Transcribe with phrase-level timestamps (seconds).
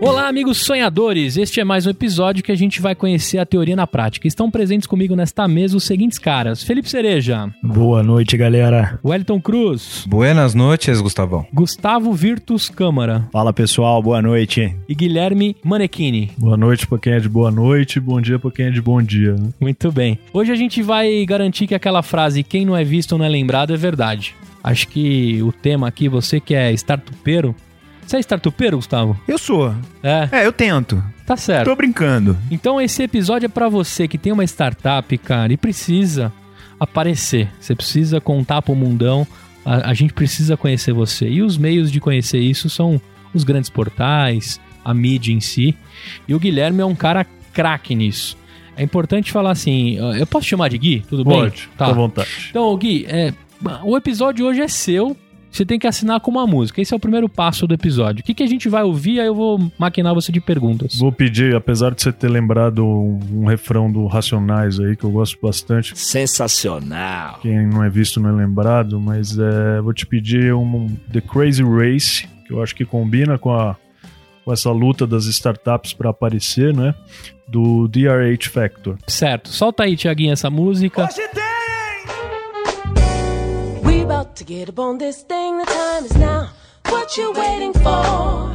[0.00, 1.36] Olá, amigos sonhadores!
[1.36, 4.26] Este é mais um episódio que a gente vai conhecer a teoria na prática.
[4.26, 7.48] Estão presentes comigo nesta mesa os seguintes caras: Felipe Cereja.
[7.62, 8.98] Boa noite, galera.
[9.04, 10.04] Wellington Cruz.
[10.06, 11.46] Buenas noites, Gustavão.
[11.52, 13.28] Gustavo Virtus Câmara.
[13.32, 14.02] Fala, pessoal.
[14.02, 14.76] Boa noite.
[14.88, 16.32] E Guilherme Manequini.
[16.36, 19.00] Boa noite para quem é de boa noite, bom dia para quem é de bom
[19.00, 19.34] dia.
[19.34, 19.48] Né?
[19.60, 20.18] Muito bem.
[20.32, 23.72] Hoje a gente vai garantir que aquela frase quem não é visto não é lembrado
[23.72, 24.34] é verdade.
[24.62, 27.54] Acho que o tema aqui, você que é startupeiro,
[28.06, 29.18] você é startupeiro, Gustavo?
[29.26, 29.74] Eu sou.
[30.02, 30.28] É.
[30.30, 31.02] É, eu tento.
[31.26, 31.64] Tá certo.
[31.64, 32.36] Tô brincando.
[32.50, 36.32] Então esse episódio é para você que tem uma startup, cara, e precisa
[36.78, 37.50] aparecer.
[37.58, 39.26] Você precisa contar pro mundão.
[39.64, 41.28] A, a gente precisa conhecer você.
[41.28, 43.00] E os meios de conhecer isso são
[43.32, 45.74] os grandes portais, a mídia em si.
[46.28, 48.36] E o Guilherme é um cara craque nisso.
[48.76, 51.04] É importante falar assim, eu posso chamar de Gui?
[51.08, 51.38] Tudo bem?
[51.38, 51.86] Pode, tá.
[51.86, 52.28] à vontade.
[52.50, 53.32] Então, Gui, é,
[53.84, 55.16] o episódio hoje é seu,
[55.54, 56.82] você tem que assinar com uma música.
[56.82, 58.22] Esse é o primeiro passo do episódio.
[58.22, 59.20] O que, que a gente vai ouvir?
[59.20, 60.96] Aí eu vou maquinar você de perguntas.
[60.98, 65.38] Vou pedir, apesar de você ter lembrado um, refrão do Racionais aí, que eu gosto
[65.40, 65.96] bastante.
[65.96, 67.38] Sensacional.
[67.40, 71.62] Quem não é visto não é lembrado, mas é, vou te pedir um, The Crazy
[71.62, 73.76] Race, que eu acho que combina com a
[74.44, 76.94] com essa luta das startups para aparecer, né?
[77.48, 78.98] Do DRH Factor.
[79.06, 79.48] Certo.
[79.48, 81.04] Solta aí, Tiaguinho, essa música.
[81.04, 81.53] Hoje tem!
[84.04, 85.56] About to get up on this thing.
[85.58, 86.50] The time is now.
[86.88, 88.52] What you waiting for?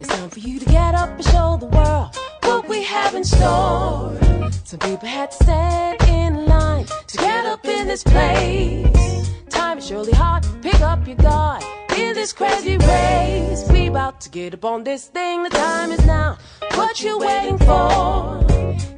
[0.00, 3.24] It's time for you to get up and show the world what we have in
[3.24, 4.18] store.
[4.64, 9.30] Some people had to stand in line to get up in this place.
[9.48, 10.46] Time is surely hard.
[10.60, 11.64] Pick up your guard
[11.96, 13.64] in this crazy race.
[13.70, 15.42] We about to get up on this thing.
[15.44, 16.36] The time is now.
[16.74, 18.40] What you waiting for?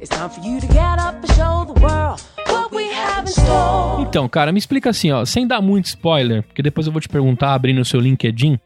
[0.01, 3.33] It's time for you to get up and show the world what we have in
[3.33, 4.01] store.
[4.01, 7.09] Então, cara, me explica assim, ó, sem dar muito spoiler, porque depois eu vou te
[7.09, 8.59] perguntar abrindo o seu LinkedIn.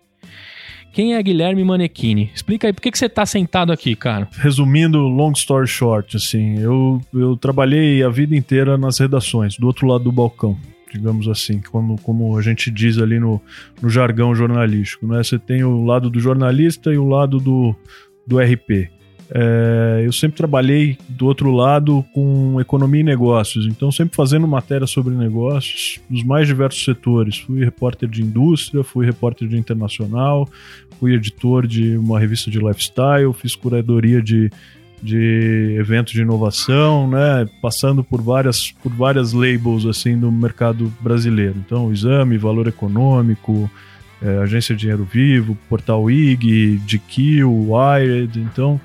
[0.92, 2.32] Quem é Guilherme Manequini?
[2.34, 4.28] Explica aí, por que, que você tá sentado aqui, cara?
[4.32, 9.88] Resumindo, long story short, assim, eu, eu trabalhei a vida inteira nas redações, do outro
[9.88, 10.58] lado do balcão
[10.92, 13.42] digamos assim, como, como a gente diz ali no,
[13.82, 15.08] no jargão jornalístico.
[15.08, 15.24] Né?
[15.24, 17.76] Você tem o lado do jornalista e o lado do,
[18.26, 18.90] do RP.
[19.32, 24.88] É, eu sempre trabalhei do outro lado com economia e negócios, então sempre fazendo matéria
[24.88, 27.38] sobre negócios nos mais diversos setores.
[27.38, 30.50] Fui repórter de indústria, fui repórter de internacional,
[31.00, 34.50] fui editor de uma revista de lifestyle, fiz curadoria de,
[35.02, 41.56] de eventos de inovação, né, passando por várias, por várias labels assim do mercado brasileiro.
[41.66, 43.70] Então, o Exame, Valor Econômico,
[44.22, 48.80] é, Agência de Dinheiro Vivo, Portal IG, GQ, Wired, então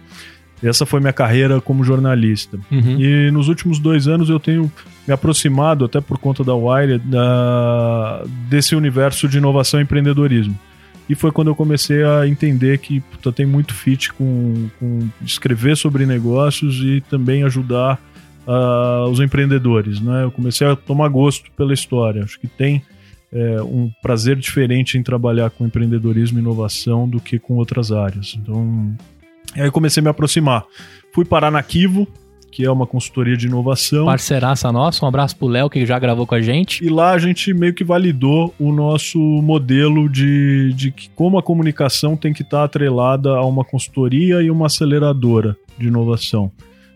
[0.62, 2.58] essa foi minha carreira como jornalista.
[2.70, 2.98] Uhum.
[2.98, 4.70] E nos últimos dois anos eu tenho
[5.06, 10.58] me aproximado, até por conta da Wire, da, desse universo de inovação e empreendedorismo.
[11.09, 15.76] E foi quando eu comecei a entender que puta, tem muito fit com, com escrever
[15.76, 18.00] sobre negócios e também ajudar
[18.47, 20.00] uh, os empreendedores.
[20.00, 20.25] Né?
[20.25, 22.25] Eu comecei a tomar gosto pela história.
[22.25, 22.82] Acho que tem
[23.34, 28.36] é, um prazer diferente em trabalhar com empreendedorismo e inovação do que com outras áreas.
[28.41, 28.97] Então,
[29.54, 30.65] aí comecei a me aproximar.
[31.12, 32.09] Fui parar na Kivo,
[32.54, 34.06] que é uma consultoria de inovação.
[34.06, 36.84] Parceiraça nossa, um abraço pro Léo, que já gravou com a gente.
[36.84, 41.42] E lá a gente meio que validou o nosso modelo de, de que como a
[41.42, 46.53] comunicação tem que estar atrelada a uma consultoria e uma aceleradora de inovação.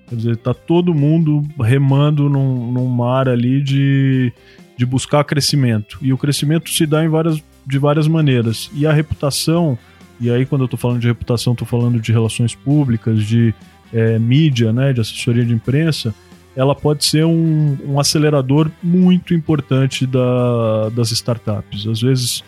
[0.09, 4.33] Quer dizer, tá todo mundo remando num, num mar ali de,
[4.77, 5.99] de buscar crescimento.
[6.01, 8.71] E o crescimento se dá em várias, de várias maneiras.
[8.77, 9.77] E a reputação
[10.21, 13.55] e aí, quando eu estou falando de reputação, estou falando de relações públicas, de
[13.93, 16.15] é, mídia, né, de assessoria de imprensa.
[16.57, 21.87] Ela pode ser um, um acelerador muito importante da, das startups.
[21.87, 22.43] Às vezes,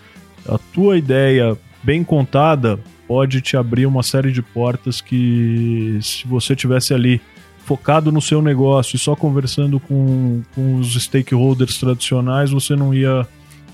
[0.48, 6.54] a tua ideia bem contada pode te abrir uma série de portas que, se você
[6.56, 7.20] tivesse ali
[7.64, 13.26] focado no seu negócio e só conversando com, com os stakeholders tradicionais, você não ia,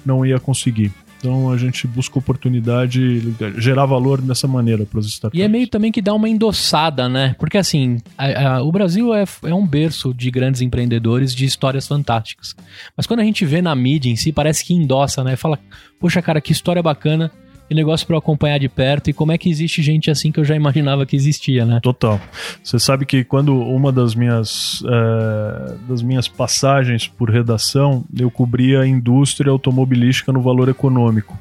[0.04, 0.92] não ia conseguir.
[1.26, 5.36] Então a gente busca oportunidade, gerar valor dessa maneira para as startups.
[5.36, 7.34] E é meio também que dá uma endossada, né?
[7.36, 11.88] Porque assim, a, a, o Brasil é, é um berço de grandes empreendedores de histórias
[11.88, 12.54] fantásticas.
[12.96, 15.34] Mas quando a gente vê na mídia em si, parece que endossa, né?
[15.34, 15.58] Fala,
[15.98, 17.32] poxa, cara, que história bacana.
[17.68, 19.10] E negócio para acompanhar de perto.
[19.10, 21.80] E como é que existe gente assim que eu já imaginava que existia, né?
[21.82, 22.20] Total.
[22.62, 28.80] Você sabe que quando uma das minhas, é, das minhas passagens por redação, eu cobria
[28.80, 31.38] a indústria automobilística no valor econômico.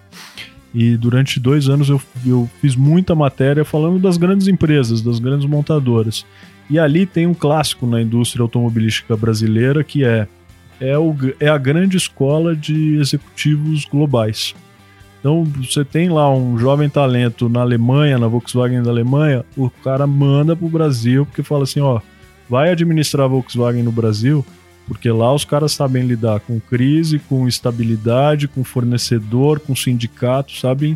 [0.73, 5.47] E durante dois anos eu, eu fiz muita matéria falando das grandes empresas, das grandes
[5.47, 6.25] montadoras.
[6.69, 10.27] E ali tem um clássico na indústria automobilística brasileira que é
[10.79, 14.53] é, o, é a grande escola de executivos globais.
[15.25, 20.05] Então você tem lá um jovem talento na Alemanha, na Volkswagen da Alemanha, o cara
[20.05, 21.99] manda pro Brasil porque fala assim, ó,
[22.47, 24.45] vai administrar a Volkswagen no Brasil,
[24.87, 30.95] porque lá os caras sabem lidar com crise, com estabilidade, com fornecedor, com sindicato, sabem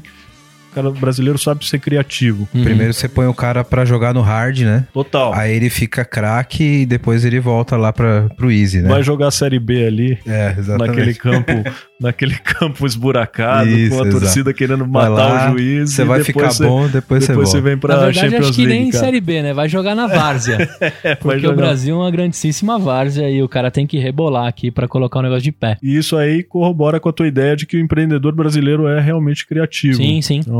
[0.71, 2.47] o cara brasileiro sabe ser criativo.
[2.53, 2.63] Uhum.
[2.63, 4.85] Primeiro você põe o cara para jogar no hard, né?
[4.93, 5.33] Total.
[5.33, 8.89] Aí ele fica craque e depois ele volta lá para pro easy, né?
[8.89, 10.19] Vai jogar a série B ali.
[10.27, 10.89] É, exatamente.
[10.89, 11.51] Naquele campo,
[11.99, 14.19] naquele campo esburacado, Isso, com a exato.
[14.19, 15.91] torcida querendo matar lá, o juiz.
[15.91, 18.65] Você vai ficar cê, bom, depois, depois você vem pra Na verdade, Champions acho que
[18.65, 19.05] League, nem cara.
[19.05, 19.53] série B, né?
[19.53, 20.69] Vai jogar na várzea.
[21.03, 21.53] É, porque jogar.
[21.53, 25.19] o Brasil é uma grandíssima várzea e o cara tem que rebolar aqui para colocar
[25.19, 25.77] o negócio de pé.
[25.81, 29.45] E isso aí corrobora com a tua ideia de que o empreendedor brasileiro é realmente
[29.45, 29.95] criativo.
[29.95, 30.37] Sim, sim.
[30.39, 30.59] Então,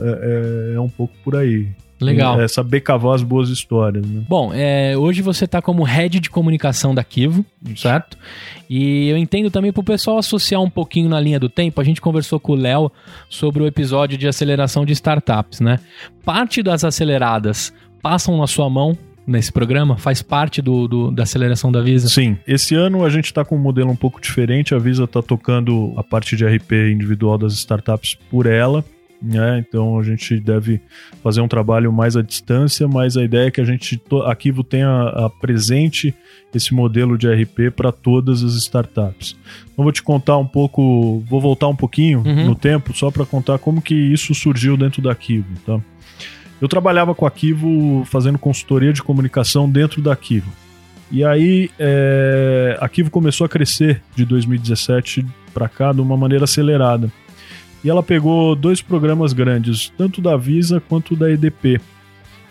[0.00, 1.68] é, é, é um pouco por aí.
[2.00, 2.40] Legal.
[2.40, 4.22] É saber cavar as boas histórias, né?
[4.28, 7.44] Bom, é, hoje você está como head de comunicação da Kivo,
[7.76, 8.16] certo?
[8.70, 11.80] E eu entendo também para o pessoal associar um pouquinho na linha do tempo.
[11.80, 12.90] A gente conversou com o Léo
[13.28, 15.80] sobre o episódio de aceleração de startups, né?
[16.24, 18.96] Parte das aceleradas passam na sua mão
[19.26, 19.96] nesse programa?
[19.96, 22.08] Faz parte do, do, da aceleração da Visa?
[22.08, 22.38] Sim.
[22.46, 24.72] Esse ano a gente está com um modelo um pouco diferente.
[24.72, 28.84] A Visa está tocando a parte de RP individual das startups por ela.
[29.20, 29.64] Né?
[29.66, 30.80] Então a gente deve
[31.22, 34.88] fazer um trabalho mais à distância, mas a ideia é que a gente aqui tenha
[35.08, 36.14] a presente
[36.54, 39.36] esse modelo de RP para todas as startups.
[39.72, 42.46] Então vou te contar um pouco, vou voltar um pouquinho Uhum.
[42.46, 45.80] no tempo só para contar como que isso surgiu dentro da Kivo, tá?
[46.60, 50.50] Eu trabalhava com a Kivo fazendo consultoria de comunicação dentro da Kivo.
[51.10, 55.24] E aí é, a Kivo começou a crescer de 2017
[55.54, 57.10] para cá de uma maneira acelerada.
[57.82, 61.80] E ela pegou dois programas grandes, tanto da Visa quanto da EDP.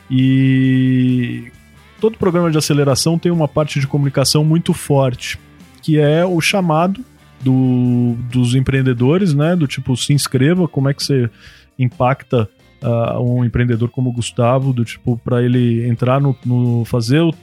[0.09, 1.51] E
[1.99, 5.37] todo programa de aceleração tem uma parte de comunicação muito forte,
[5.81, 7.03] que é o chamado
[7.41, 9.55] do, dos empreendedores, né?
[9.55, 11.29] Do tipo, se inscreva, como é que você
[11.77, 12.49] impacta
[12.81, 17.33] uh, um empreendedor como o Gustavo, do tipo, para ele entrar no, no fazer o,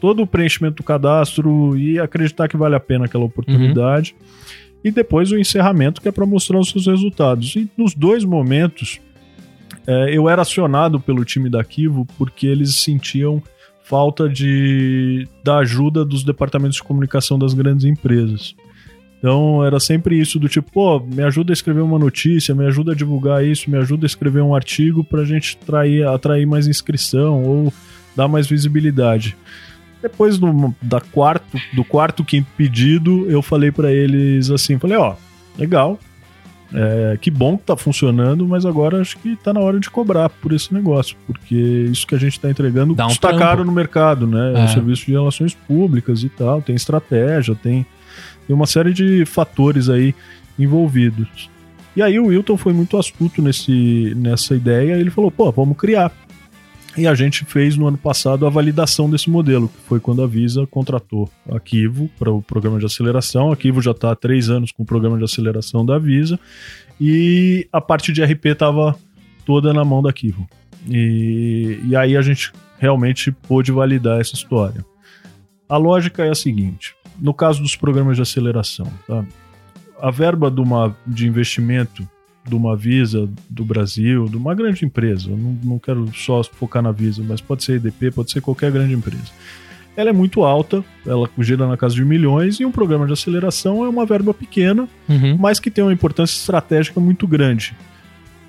[0.00, 4.14] todo o preenchimento do cadastro e acreditar que vale a pena aquela oportunidade.
[4.18, 4.26] Uhum.
[4.82, 7.54] E depois o encerramento, que é para mostrar os seus resultados.
[7.56, 9.00] E nos dois momentos,
[9.86, 13.42] é, eu era acionado pelo time da Kivo porque eles sentiam
[13.82, 18.54] falta de, da ajuda dos departamentos de comunicação das grandes empresas.
[19.18, 22.92] Então era sempre isso do tipo, pô, me ajuda a escrever uma notícia, me ajuda
[22.92, 26.66] a divulgar isso, me ajuda a escrever um artigo para a gente atrair, atrair mais
[26.66, 27.72] inscrição ou
[28.16, 29.36] dar mais visibilidade.
[30.02, 35.14] Depois do, da quarto, do quarto, quinto pedido, eu falei para eles assim, falei, ó,
[35.58, 35.98] legal,
[36.72, 40.28] é, que bom que tá funcionando, mas agora acho que tá na hora de cobrar
[40.30, 43.42] por esse negócio, porque isso que a gente tá entregando Dá um custa trampo.
[43.42, 44.54] caro no mercado, né?
[44.56, 44.68] É É.
[44.68, 47.84] serviço de relações públicas e tal, tem estratégia, tem,
[48.46, 50.14] tem uma série de fatores aí
[50.58, 51.50] envolvidos.
[51.96, 56.12] E aí o Wilton foi muito astuto nesse, nessa ideia, ele falou, pô, vamos criar.
[57.00, 60.26] E a gente fez no ano passado a validação desse modelo, que foi quando a
[60.26, 63.50] Visa contratou a Kivo para o programa de aceleração.
[63.50, 66.38] A Kivo já está há três anos com o programa de aceleração da Visa
[67.00, 68.94] e a parte de RP estava
[69.46, 70.46] toda na mão da Kivo.
[70.86, 74.84] E, e aí a gente realmente pôde validar essa história.
[75.66, 79.24] A lógica é a seguinte: no caso dos programas de aceleração, tá?
[79.98, 82.06] a verba de, uma, de investimento
[82.50, 86.82] de uma Visa do Brasil, de uma grande empresa, eu não, não quero só focar
[86.82, 89.30] na Visa, mas pode ser EDP, pode ser qualquer grande empresa.
[89.96, 93.84] Ela é muito alta, ela gira na casa de milhões, e um programa de aceleração
[93.84, 95.36] é uma verba pequena, Uhum.
[95.38, 97.74] mas que tem uma importância estratégica muito grande.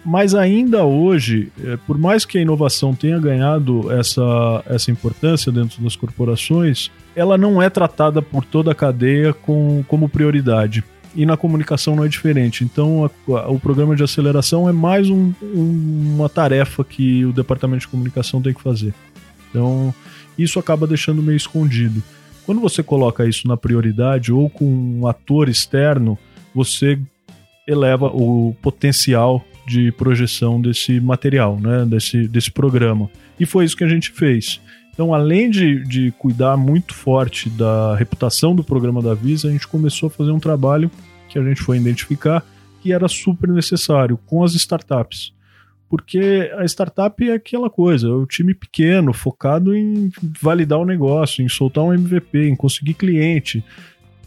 [0.03, 5.79] Mas ainda hoje, eh, por mais que a inovação tenha ganhado essa, essa importância dentro
[5.83, 10.83] das corporações, ela não é tratada por toda a cadeia com, como prioridade.
[11.15, 12.63] E na comunicação não é diferente.
[12.63, 17.33] Então, a- a- o programa de aceleração é mais um- um- uma tarefa que o
[17.33, 18.93] departamento de comunicação tem que fazer.
[19.49, 19.93] Então,
[20.37, 22.01] isso acaba deixando meio escondido.
[22.45, 26.17] Quando você coloca isso na prioridade ou com um ator externo,
[26.55, 26.97] você
[27.67, 33.09] eleva o potencial de projeção desse material, né, desse, desse programa.
[33.39, 34.59] E foi isso que a gente fez.
[34.93, 39.67] Então, além de, de cuidar muito forte da reputação do programa da Visa, a gente
[39.67, 40.91] começou a fazer um trabalho
[41.29, 42.45] que a gente foi identificar,
[42.81, 45.33] que era super necessário com as startups.
[45.89, 50.09] Porque a startup é aquela coisa, é o time pequeno, focado em
[50.41, 53.63] validar o negócio, em soltar um MVP, em conseguir cliente.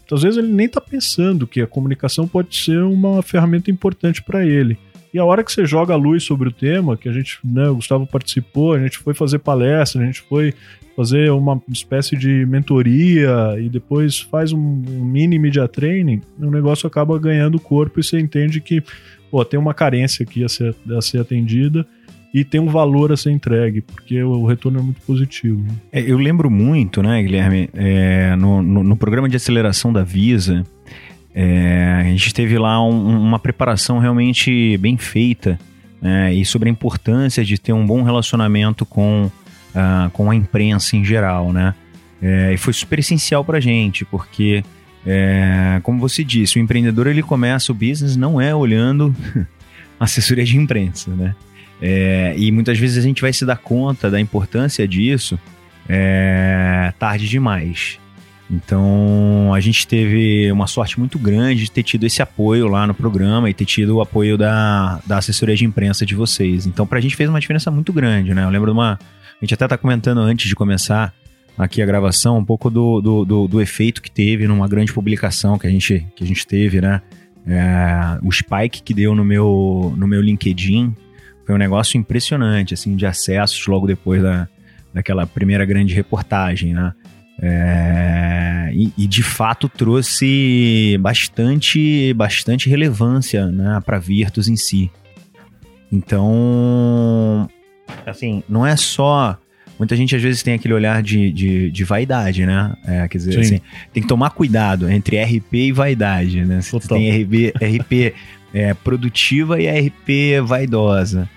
[0.03, 4.21] Então, às vezes ele nem está pensando que a comunicação pode ser uma ferramenta importante
[4.21, 4.77] para ele.
[5.15, 7.69] E a hora que você joga a luz sobre o tema, que a gente, né,
[7.69, 10.53] o Gustavo participou, a gente foi fazer palestra, a gente foi
[10.93, 16.85] fazer uma espécie de mentoria e depois faz um, um mini media training, o negócio
[16.85, 18.83] acaba ganhando corpo e você entende que
[19.31, 21.87] pô, tem uma carência aqui a ser, a ser atendida
[22.33, 25.65] e tem um valor a ser entregue, porque o retorno é muito positivo.
[25.93, 30.65] É, eu lembro muito, né, Guilherme, é, no, no, no programa de aceleração da Visa,
[31.35, 35.59] é, a gente teve lá um- uma preparação realmente bem feita
[36.01, 39.29] né, e sobre a importância de ter um bom relacionamento com,
[39.75, 41.73] ah, com a imprensa em geral, né?
[42.21, 44.63] É, e foi super essencial pra gente, porque,
[45.05, 49.13] é, como você disse, o empreendedor ele começa o business não é olhando
[49.99, 51.35] assessoria de imprensa, né?
[51.81, 55.37] É, e muitas vezes a gente vai se dar conta da importância disso
[55.89, 57.99] é, tarde demais.
[58.49, 62.93] Então a gente teve uma sorte muito grande de ter tido esse apoio lá no
[62.93, 66.67] programa e ter tido o apoio da, da assessoria de imprensa de vocês.
[66.67, 68.43] Então pra gente fez uma diferença muito grande, né?
[68.43, 68.99] Eu lembro de uma.
[69.01, 71.13] A gente até tá comentando antes de começar
[71.57, 75.57] aqui a gravação um pouco do, do, do, do efeito que teve numa grande publicação
[75.57, 77.01] que a gente, que a gente teve, né?
[77.47, 80.95] É, o spike que deu no meu, no meu LinkedIn
[81.45, 84.47] foi um negócio impressionante, assim, de acessos logo depois da,
[84.93, 86.93] daquela primeira grande reportagem, né?
[87.41, 94.89] É, e, e, de fato trouxe bastante, bastante relevância né, para Virtus em si.
[95.91, 97.49] Então,
[98.05, 99.37] assim, não é só.
[99.77, 102.73] Muita gente às vezes tem aquele olhar de, de, de vaidade, né?
[102.85, 103.39] É, quer dizer, Sim.
[103.39, 103.61] assim,
[103.93, 106.61] tem que tomar cuidado entre RP e vaidade, né?
[106.61, 108.13] Você tem RP, RP
[108.53, 111.29] é, produtiva e RP vaidosa.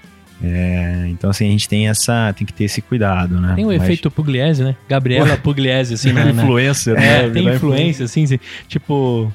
[0.42, 2.32] É, então, assim, a gente tem essa.
[2.36, 3.54] Tem que ter esse cuidado, né?
[3.56, 4.76] Tem o Mas- efeito Pugliese, né?
[4.88, 7.30] Gabriela Pugliese, assim, na, na- influencer, É, né?
[7.30, 8.24] tem influência, assim,
[8.68, 9.32] tipo.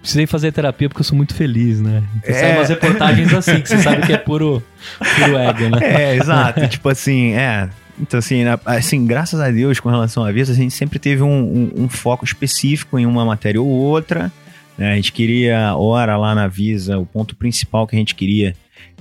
[0.00, 2.02] Precisei fazer terapia porque eu sou muito feliz, né?
[2.16, 2.38] Então, É.
[2.40, 4.60] Sai umas reportagens assim, que você sabe que é puro,
[4.98, 5.78] puro ego, né?
[6.12, 6.66] É, exato.
[6.66, 7.68] tipo assim, é.
[8.00, 11.30] Então, assim, assim, graças a Deus, com relação à Visa, a gente sempre teve um,
[11.30, 14.30] um- um foco específico em uma matéria ou outra.
[14.76, 14.92] né?
[14.92, 18.54] A gente queria, ora lá na Visa, o ponto principal que a gente queria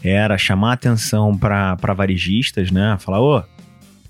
[0.04, 2.96] era chamar atenção para varejistas, né?
[3.00, 3.44] Falar, ô,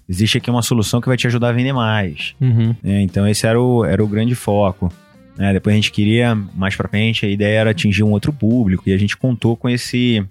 [0.08, 2.36] existe aqui uma solução que vai te ajudar a vender mais.
[2.39, 2.75] Uhum.
[2.84, 3.01] né?
[3.01, 4.92] Então esse era o, era o grande foco.
[5.38, 5.54] né?
[5.54, 8.94] Depois a gente queria, mais pra frente, a ideia era atingir um outro público e
[8.94, 10.24] a gente contou com esse,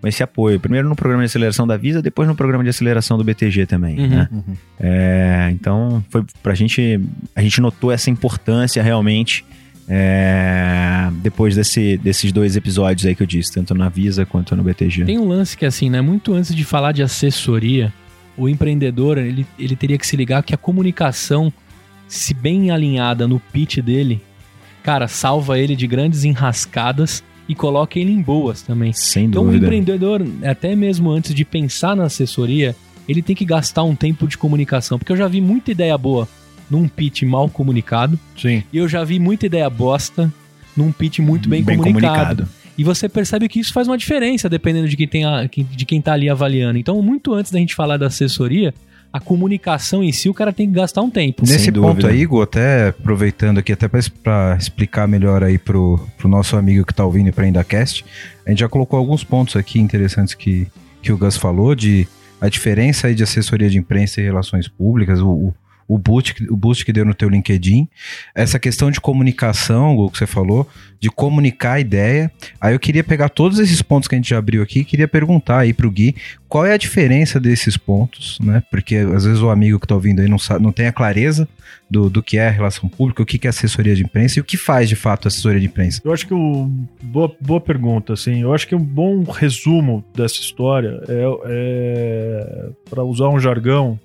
[0.00, 0.60] com esse apoio.
[0.60, 3.98] Primeiro no programa de aceleração da Visa, depois no programa de aceleração do BTG também.
[4.00, 4.08] Uhum.
[4.08, 4.28] né?
[4.80, 7.00] É, então foi pra gente,
[7.34, 9.44] a gente notou essa importância realmente
[9.94, 14.62] é, depois desse, desses dois episódios aí que eu disse, tanto na Visa quanto no
[14.62, 15.04] BTG.
[15.04, 16.00] Tem um lance que, assim, né?
[16.00, 17.92] Muito antes de falar de assessoria,
[18.34, 21.52] o empreendedor, ele, ele teria que se ligar que a comunicação,
[22.08, 24.22] se bem alinhada no pitch dele,
[24.82, 28.94] cara, salva ele de grandes enrascadas e coloca ele em boas também.
[28.94, 29.66] Sem Então, o dúvida.
[29.66, 32.74] empreendedor, até mesmo antes de pensar na assessoria,
[33.06, 34.98] ele tem que gastar um tempo de comunicação.
[34.98, 36.26] Porque eu já vi muita ideia boa
[36.72, 38.62] num pitch mal comunicado Sim.
[38.72, 40.32] e eu já vi muita ideia bosta
[40.74, 42.16] num pitch muito bem, Bem comunicado.
[42.16, 42.48] comunicado.
[42.78, 46.00] E você percebe que isso faz uma diferença dependendo de quem, tem a, de quem
[46.00, 46.78] tá ali avaliando.
[46.78, 48.72] Então, muito antes da gente falar da assessoria,
[49.12, 51.42] a comunicação em si, o cara tem que gastar um tempo.
[51.46, 56.56] Nesse ponto aí, Igor, até aproveitando aqui, até para explicar melhor aí pro, pro nosso
[56.56, 58.02] amigo que tá ouvindo para Indacast,
[58.46, 60.66] a gente já colocou alguns pontos aqui interessantes que,
[61.02, 62.08] que o Gus falou, de
[62.40, 65.52] a diferença aí de assessoria de imprensa e relações públicas, o,
[65.92, 67.88] o, o boost, o boost que deu no teu LinkedIn,
[68.34, 70.68] essa questão de comunicação, o que você falou,
[71.00, 72.30] de comunicar a ideia.
[72.60, 75.60] Aí eu queria pegar todos esses pontos que a gente já abriu aqui queria perguntar
[75.60, 76.14] aí pro Gui
[76.48, 78.62] qual é a diferença desses pontos, né?
[78.70, 81.48] Porque às vezes o amigo que tá ouvindo aí não, sabe, não tem a clareza
[81.90, 84.58] do, do que é relação pública, o que é assessoria de imprensa e o que
[84.58, 86.02] faz de fato a assessoria de imprensa.
[86.04, 86.70] Eu acho que o.
[87.02, 88.42] Boa, boa pergunta, assim.
[88.42, 93.98] Eu acho que um bom resumo dessa história é, é para usar um jargão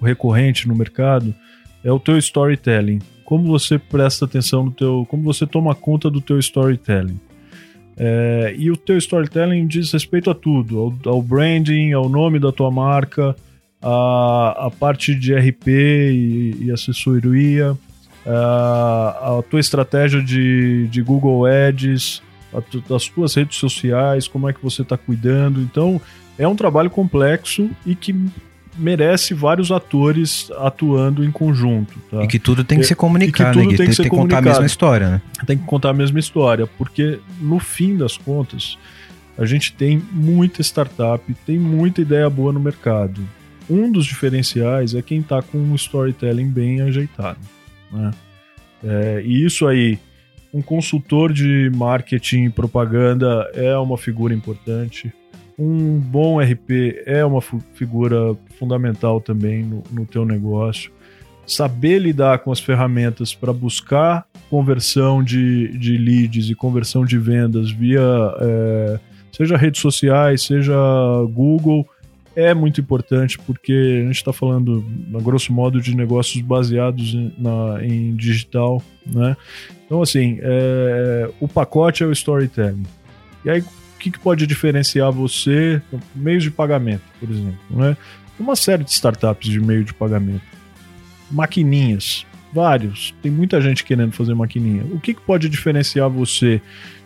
[0.00, 1.34] recorrente no mercado,
[1.82, 3.00] é o teu storytelling.
[3.24, 5.06] Como você presta atenção no teu.
[5.08, 7.18] Como você toma conta do teu storytelling.
[7.96, 12.52] É, e o teu storytelling diz respeito a tudo, ao, ao branding, ao nome da
[12.52, 13.34] tua marca,
[13.80, 17.76] a, a parte de RP e, e assessoria,
[18.26, 22.22] a, a tua estratégia de, de Google Ads,
[22.94, 25.60] as tuas redes sociais, como é que você está cuidando.
[25.60, 26.00] Então,
[26.38, 28.14] é um trabalho complexo e que
[28.78, 31.98] merece vários atores atuando em conjunto.
[32.10, 32.22] Tá?
[32.22, 33.76] E que tudo tem que E- se comunicar, e que tudo né?
[33.76, 34.48] Tem que ser que contar a comunicado.
[34.48, 35.22] mesma história, né?
[35.46, 38.76] tem que contar a mesma história, porque no fim das contas,
[39.38, 43.20] a gente tem muita startup, tem muita ideia boa no mercado.
[43.68, 47.40] Um dos diferenciais é quem está com um storytelling bem ajeitado.
[47.92, 48.10] né?
[48.84, 49.98] É, e isso aí,
[50.54, 55.12] um consultor de marketing e propaganda é uma figura importante.
[55.58, 60.90] Um bom RP é uma figura fundamental também no, no teu negócio.
[61.46, 67.70] Saber lidar com as ferramentas para buscar conversão de, de leads e conversão de vendas
[67.70, 68.00] via
[68.40, 68.98] é,
[69.32, 70.74] seja redes sociais, seja
[71.32, 71.86] Google,
[72.34, 74.84] é muito importante porque a gente está falando,
[75.14, 79.36] a grosso modo, de negócios baseados em, na- em digital, né?
[79.86, 82.82] Então, assim, é, o pacote é o storytelling.
[83.44, 83.64] E aí,
[83.96, 85.80] o que, que pode diferenciar você?
[86.14, 87.96] Meios de pagamento, por exemplo, né?
[88.38, 90.44] Uma série de startups de meio de pagamento.
[91.30, 93.14] Maquininhas, vários.
[93.22, 94.84] Tem muita gente querendo fazer maquininha.
[94.92, 96.60] O que, que pode diferenciar você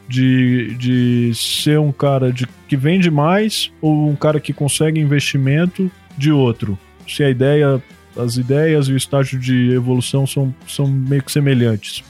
[0.09, 5.89] de, de ser um cara de, que vende mais ou um cara que consegue investimento
[6.19, 6.77] de outro?
[7.07, 7.81] Se a ideia,
[8.17, 12.03] as ideias e o estágio de evolução são, são meio que semelhantes.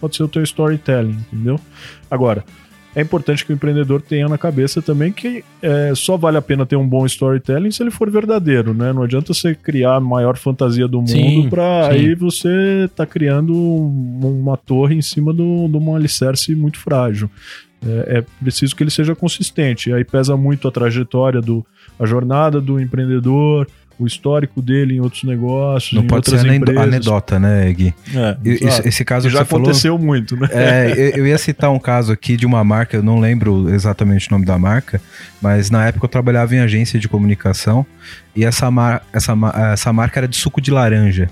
[0.00, 1.60] Pode ser o teu storytelling, entendeu?
[2.10, 2.44] Agora,
[2.96, 6.64] é importante que o empreendedor tenha na cabeça também que é, só vale a pena
[6.66, 8.92] ter um bom storytelling se ele for verdadeiro, né?
[8.92, 11.48] Não adianta você criar a maior fantasia do mundo sim.
[11.92, 17.30] aí você tá criando um- uma torre em cima do- de um alicerce muito frágil.
[17.86, 19.92] É, é preciso que ele seja consistente.
[19.92, 21.64] Aí pesa muito a trajetória do
[22.00, 23.66] a jornada do empreendedor,
[23.98, 26.82] o histórico dele em outros negócios, Não em pode ser empresas.
[26.82, 27.94] anedota, né, Gui?
[28.14, 28.36] É.
[28.44, 29.64] Esse, esse caso já você falou...
[29.64, 30.48] aconteceu muito, né?
[30.50, 34.28] É, eu, eu ia citar um caso aqui de uma marca, eu não lembro exatamente
[34.28, 35.00] o nome da marca,
[35.40, 37.86] mas na época eu trabalhava em agência de comunicação
[38.34, 39.34] e essa, mar, essa,
[39.72, 41.30] essa marca era de suco de laranja.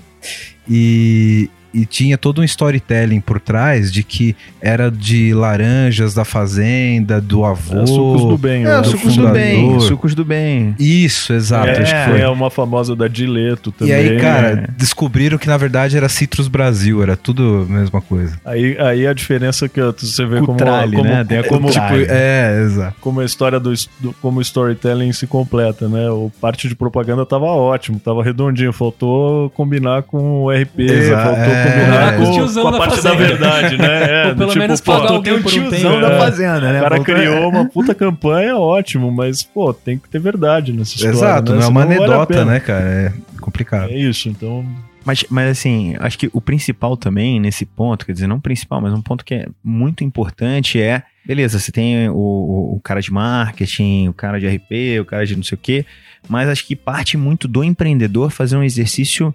[0.67, 7.19] E, e tinha todo um storytelling por trás de que era de laranjas da fazenda,
[7.21, 7.81] do avô.
[7.81, 8.65] É, sucos do bem.
[8.65, 9.33] É, do sucos do fundador.
[9.33, 10.75] bem, sucos do bem.
[10.79, 11.67] Isso, exato.
[11.67, 12.21] É, acho que foi.
[12.21, 13.93] é uma famosa da Dileto também.
[13.93, 14.67] E aí, cara, né?
[14.77, 18.39] descobriram que na verdade era Citrus Brasil, era tudo a mesma coisa.
[18.45, 21.23] Aí, aí a diferença que você vê como, Cutrale, como, né?
[21.23, 21.99] Tem a como, cutrale.
[22.01, 22.95] tipo, É, exato.
[23.01, 26.09] como a história do, do- como o storytelling se completa, né?
[26.09, 31.43] O parte de propaganda tava ótimo, tava redondinho, faltou combinar com o RP, Exa- faltou
[31.43, 31.64] é.
[31.71, 33.15] Combinar Com os com, com a da parte da fazenda.
[33.27, 34.03] verdade, né?
[34.29, 36.01] É, pelo tipo, menos pô, tu alguém tem um por um tiozão tempo.
[36.01, 36.17] da É.
[36.19, 36.79] fazenda, né?
[36.79, 40.95] O cara Faltou- criou uma puta campanha, ótimo, mas, pô, tem que ter verdade nessa
[40.95, 41.15] história.
[41.15, 41.59] Exato, né?
[41.59, 42.85] não é uma anedota, né, cara?
[42.85, 43.89] É complicado.
[43.91, 44.65] É isso, então
[45.03, 48.91] Mas, mas assim, acho que o principal também nesse ponto, quer dizer, não principal, mas
[48.93, 53.11] um ponto que é muito importante é, beleza, você tem o, o, o cara de
[53.13, 55.85] marketing, o cara de RP, o cara de não sei o quê,
[56.27, 59.31] mas acho que parte muito do empreendedor fazer um exercício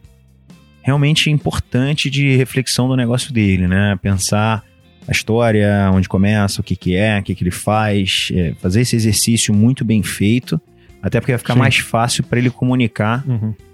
[0.82, 3.98] realmente importante de reflexão do negócio dele, né?
[4.00, 4.64] Pensar
[5.06, 8.82] a história, onde começa, o que que é, o que que ele faz, é, fazer
[8.82, 10.60] esse exercício muito bem feito,
[11.02, 11.58] até porque vai ficar Sim.
[11.58, 13.24] mais fácil para ele comunicar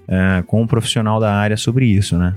[0.09, 2.35] é, com um profissional da área sobre isso, né?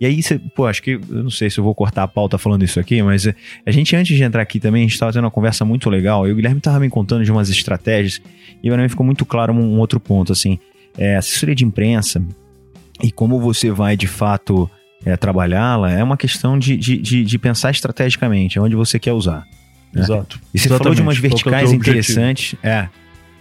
[0.00, 2.38] E aí, cê, pô, acho que, eu não sei se eu vou cortar a pauta
[2.38, 3.34] falando isso aqui, mas é,
[3.66, 6.26] a gente, antes de entrar aqui também, a gente estava tendo uma conversa muito legal,
[6.28, 8.22] e o Guilherme estava me contando de umas estratégias,
[8.62, 10.58] e para mim ficou muito claro um, um outro ponto, assim,
[10.96, 12.24] é, assessoria de imprensa
[13.02, 14.70] e como você vai, de fato,
[15.04, 19.12] é, trabalhá-la, é uma questão de, de, de, de pensar estrategicamente, é onde você quer
[19.12, 19.46] usar.
[19.92, 20.02] né?
[20.02, 20.40] Exato.
[20.52, 21.18] E você falou de umas Exatamente.
[21.18, 21.80] É verticais objetivo?
[21.82, 22.54] interessantes.
[22.62, 22.88] É.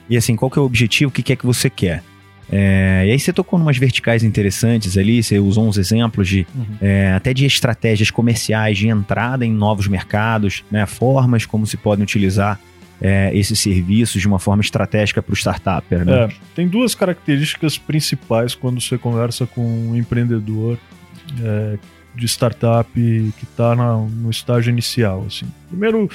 [0.10, 1.10] E assim, qual que é o objetivo?
[1.10, 2.02] O que, que é que você quer?
[2.50, 6.66] É, e aí você tocou umas verticais interessantes ali, você usou uns exemplos de Uhum.
[6.80, 10.86] é, até de estratégias comerciais de entrada em novos mercados, né?
[10.86, 12.58] Formas como se podem utilizar
[13.02, 16.24] é, esses serviços de uma forma estratégica para o startupper, né?
[16.24, 20.78] É, tem duas características principais quando você conversa com um empreendedor
[21.42, 21.78] é,
[22.16, 25.24] de startup que está no estágio inicial.
[25.28, 25.46] Assim.
[25.68, 26.10] Primeiro,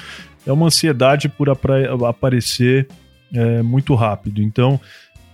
[0.47, 2.89] é uma ansiedade por aparecer
[3.33, 4.43] é, muito rápido.
[4.43, 4.81] Então,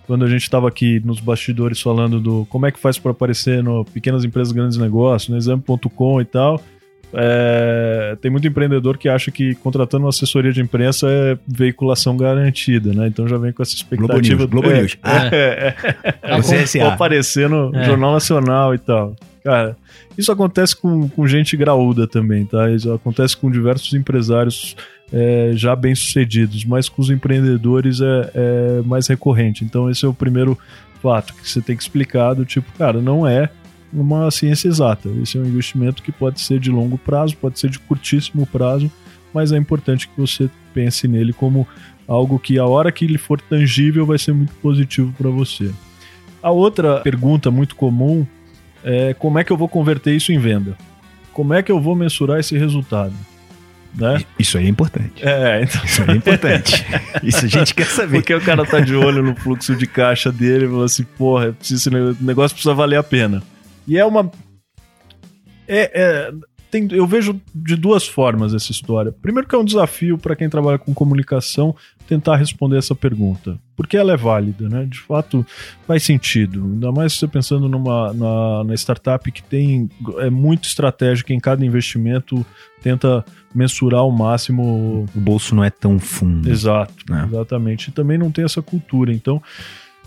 [0.07, 3.63] quando a gente estava aqui nos bastidores falando do como é que faz para aparecer
[3.63, 6.63] no Pequenas Empresas Grandes Negócios, no exame.com e tal,
[7.12, 12.92] é, tem muito empreendedor que acha que contratando uma assessoria de imprensa é veiculação garantida,
[12.92, 13.07] né?
[13.07, 14.37] Então já vem com essa expectativa.
[14.37, 14.99] Globo News, Globo é, News.
[15.03, 15.75] é,
[16.23, 16.94] é, Você é vou SA.
[16.94, 17.85] aparecer no É.
[17.85, 19.16] Jornal Nacional e tal.
[19.42, 19.77] Cara,
[20.16, 22.71] isso acontece com, com gente graúda também, tá?
[22.71, 24.77] Isso acontece com diversos empresários
[25.11, 29.64] é, já bem-sucedidos, mas com os empreendedores é, é mais recorrente.
[29.64, 30.59] Então esse é o primeiro
[31.03, 33.49] fato que você tem que explicar do tipo, cara, não é
[33.92, 35.09] uma ciência exata.
[35.22, 38.90] Esse é um investimento que pode ser de longo prazo, pode ser de curtíssimo prazo,
[39.33, 41.66] mas é importante que você pense nele como
[42.07, 45.70] algo que a hora que ele for tangível vai ser muito positivo para você.
[46.42, 48.27] A outra pergunta muito comum
[48.83, 50.77] é como é que eu vou converter isso em venda?
[51.33, 53.14] Como é que eu vou mensurar esse resultado?
[53.94, 54.22] Né?
[54.38, 55.27] Isso aí é importante.
[55.27, 56.87] É, então, Isso aí é importante.
[57.22, 58.18] Isso a gente quer saber.
[58.18, 61.57] porque o cara tá de olho no fluxo de caixa dele e fala assim, porra,
[61.61, 63.42] esse negócio precisa valer a pena.
[63.88, 64.31] E é uma.
[65.66, 66.33] É, é-
[66.70, 69.11] tem, eu vejo de duas formas essa história.
[69.11, 71.74] Primeiro que é um desafio para quem trabalha com comunicação
[72.07, 73.59] tentar responder essa pergunta.
[73.74, 74.85] Porque ela é válida, né?
[74.85, 75.46] De fato,
[75.87, 76.64] faz sentido.
[76.64, 81.64] Ainda mais você pensando numa na, na startup que tem é muito estratégica em cada
[81.64, 82.44] investimento,
[82.83, 83.24] tenta
[83.55, 86.51] mensurar ao máximo O bolso não é tão fundo.
[86.51, 87.27] Exato, né?
[87.31, 87.88] exatamente.
[87.88, 89.12] E também não tem essa cultura.
[89.12, 89.42] Então,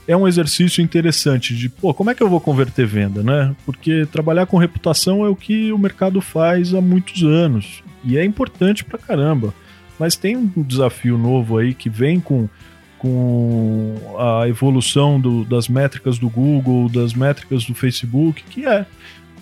[0.07, 3.55] é um exercício interessante de, pô, como é que eu vou converter venda, né?
[3.65, 7.83] Porque trabalhar com reputação é o que o mercado faz há muitos anos.
[8.03, 9.53] E é importante pra caramba.
[9.99, 12.49] Mas tem um desafio novo aí que vem com,
[12.97, 18.85] com a evolução do- das métricas do Google, das métricas do Facebook, que é,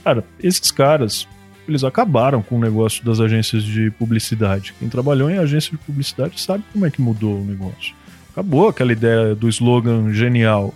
[0.03, 1.27] cara, esses caras,
[1.67, 4.73] eles acabaram com o negócio das agências de publicidade.
[4.79, 7.93] Quem trabalhou em agência de publicidade sabe como é que mudou o negócio.
[8.31, 10.73] Acabou aquela ideia do slogan genial.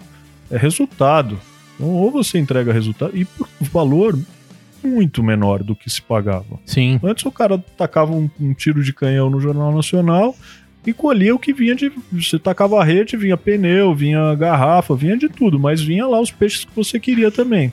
[0.49, 1.39] É resultado.
[1.75, 4.17] Então, ou você entrega resultado e por valor
[4.83, 6.59] muito menor do que se pagava.
[6.65, 6.99] Sim.
[7.03, 10.35] Antes o cara tacava um, um tiro de canhão no Jornal Nacional
[10.85, 11.91] e colhia o que vinha de.
[12.11, 16.31] Você tacava a rede, vinha pneu, vinha garrafa, vinha de tudo, mas vinha lá os
[16.31, 17.71] peixes que você queria também.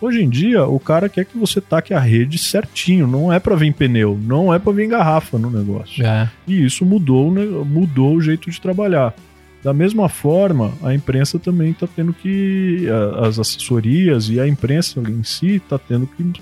[0.00, 3.56] Hoje em dia, o cara quer que você taque a rede certinho, não é pra
[3.56, 6.04] vir pneu, não é pra vir garrafa no negócio.
[6.04, 6.30] É.
[6.46, 7.30] E isso mudou,
[7.64, 9.14] mudou o jeito de trabalhar.
[9.62, 12.86] Da mesma forma, a imprensa também está tendo que.
[13.20, 16.32] As assessorias e a imprensa em si está tendo que,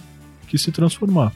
[0.48, 1.32] que se transformar.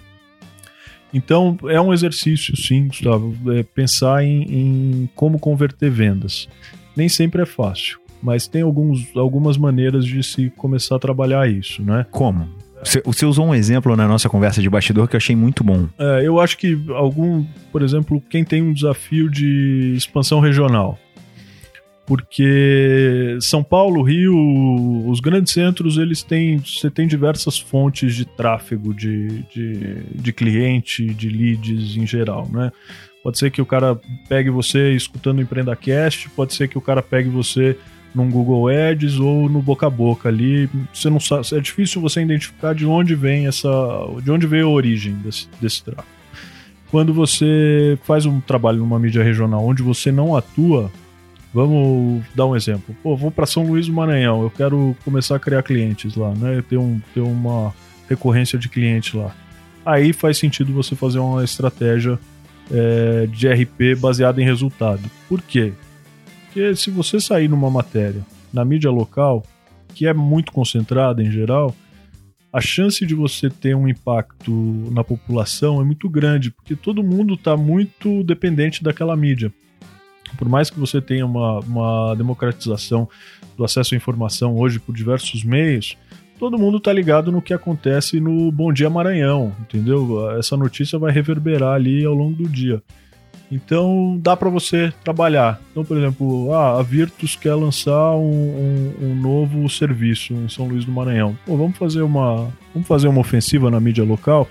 [1.14, 6.48] Então, é um exercício, sim, Gustavo, é pensar em, em como converter vendas.
[6.94, 11.82] Nem sempre é fácil, mas tem alguns, algumas maneiras de se começar a trabalhar isso,
[11.82, 12.06] né?
[12.10, 12.48] Como?
[12.82, 15.88] Você, usou um exemplo na nossa conversa de bastidor que eu achei muito bom.
[15.98, 20.98] É, eu acho que algum, por exemplo, quem tem um desafio de expansão regional.
[22.06, 24.34] Porque São Paulo, Rio,
[25.06, 26.56] os grandes centros, eles têm.
[26.56, 32.72] Você tem diversas fontes de tráfego de, de, de cliente, de leads em geral, né?
[33.22, 37.02] Pode ser que o cara pegue você escutando o EmpreendaCast, pode ser que o cara
[37.02, 37.76] pegue você
[38.14, 40.68] num Google Ads ou no boca a boca ali.
[40.92, 43.68] Você não sabe, é difícil você identificar de onde vem essa,
[44.22, 46.06] de onde veio a origem desse, desse tráfego.
[46.90, 50.90] Quando você faz um trabalho numa mídia regional onde você não atua,
[51.52, 52.96] vamos dar um exemplo.
[53.02, 56.62] Pô, vou para São Luís do Maranhão, eu quero começar a criar clientes lá, né?
[56.68, 57.74] Ter, um, ter uma
[58.08, 59.34] recorrência de cliente lá.
[59.84, 62.18] Aí faz sentido você fazer uma estratégia
[62.70, 65.02] é, de RP baseada em resultado.
[65.28, 65.72] Por quê?
[66.58, 68.20] Porque se você sair numa matéria
[68.52, 69.44] na mídia local,
[69.94, 71.72] que é muito concentrada em geral,
[72.52, 74.50] a chance de você ter um impacto
[74.90, 79.52] na população é muito grande, porque todo mundo está muito dependente daquela mídia.
[80.36, 83.08] Por mais que você tenha uma, uma democratização
[83.56, 85.96] do acesso à informação hoje por diversos meios,
[86.40, 90.28] todo mundo está ligado no que acontece no Bom Dia Maranhão, entendeu?
[90.36, 92.82] Essa notícia vai reverberar ali ao longo do dia.
[93.50, 95.60] Então dá para você trabalhar.
[95.70, 98.20] Então, por exemplo, ah, a Virtus quer lançar um,
[99.00, 101.36] um- um novo serviço em São Luís do Maranhão.
[101.46, 104.46] Pô, vamos fazer uma, vamos fazer uma ofensiva na mídia local.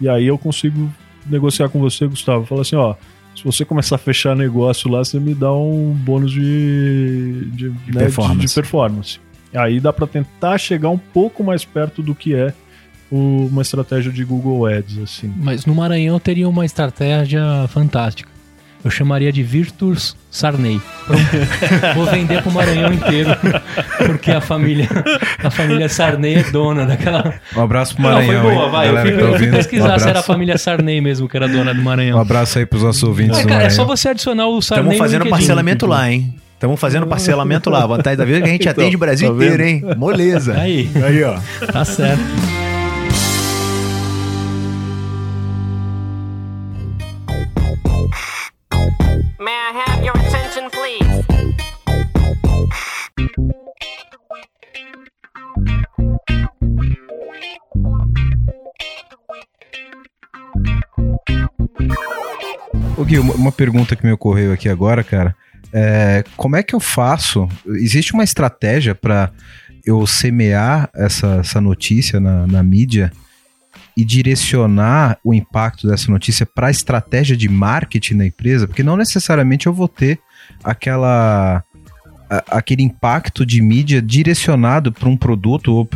[0.00, 0.90] E aí eu consigo
[1.24, 2.44] negociar com você, Gustavo.
[2.46, 2.94] Falar assim, ó,
[3.34, 7.74] se você começar a fechar negócio lá, você me dá um bônus de, de, né,
[7.86, 8.46] de- performance.
[8.48, 9.20] de performance.
[9.54, 12.52] Aí dá para tentar chegar um pouco mais perto do que é
[13.10, 15.32] uma estratégia de Google Ads, assim.
[15.36, 18.30] Mas no Maranhão teria uma estratégia fantástica.
[18.84, 20.80] Eu chamaria de Virtus Sarney.
[21.06, 21.22] Pronto.
[21.96, 23.30] Vou vender pro Maranhão inteiro.
[24.06, 24.88] Porque a família,
[25.42, 27.34] a família Sarney é dona daquela.
[27.56, 28.42] Um abraço pro Não, Maranhão.
[28.44, 28.88] foi boa, vai.
[28.88, 31.36] Eu Galera tá eu fui ouvindo, pesquisar um se era a família Sarney mesmo que
[31.36, 32.20] era dona do um Maranhão.
[32.20, 34.84] abraço aí pros nossos ouvintes Mas, do cara, é só você adicionar o Sarney.
[34.92, 36.34] Estamos fazendo parcelamento lá, hein?
[36.54, 37.82] Estamos fazendo parcelamento lá.
[37.82, 39.82] A vantagem da vida é que a gente Então, atende o Brasil tá inteiro, hein?
[39.96, 40.54] Moleza.
[40.56, 41.38] Aí, Aí, ó.
[41.72, 42.22] tá certo.
[50.66, 51.26] Attention, please?
[62.96, 65.36] Ô Gui, uma- pergunta que me ocorreu aqui agora, cara.
[65.72, 67.48] É, como é que eu faço?
[67.66, 69.30] Existe uma estratégia para
[69.84, 73.12] eu semear essa, essa notícia na, na mídia
[73.96, 78.66] e direcionar o impacto dessa notícia para a estratégia de marketing da empresa?
[78.66, 80.18] Porque não necessariamente eu vou ter
[80.62, 81.62] aquela
[82.48, 85.86] aquele impacto de mídia direcionado para um produto ou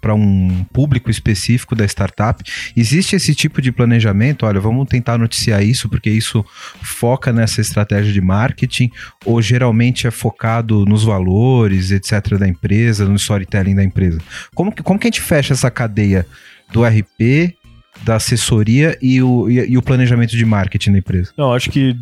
[0.00, 2.42] para um público específico da startup?
[2.76, 4.44] Existe esse tipo de planejamento?
[4.44, 6.44] Olha, vamos tentar noticiar isso porque isso
[6.82, 8.90] foca nessa estratégia de marketing
[9.24, 12.36] ou geralmente é focado nos valores, etc.
[12.38, 14.18] da empresa, no storytelling da empresa?
[14.54, 16.26] Como que, como que a gente fecha essa cadeia
[16.72, 17.56] do RP,
[18.04, 21.32] da assessoria e o, e, e o planejamento de marketing da empresa?
[21.36, 21.96] Não, acho que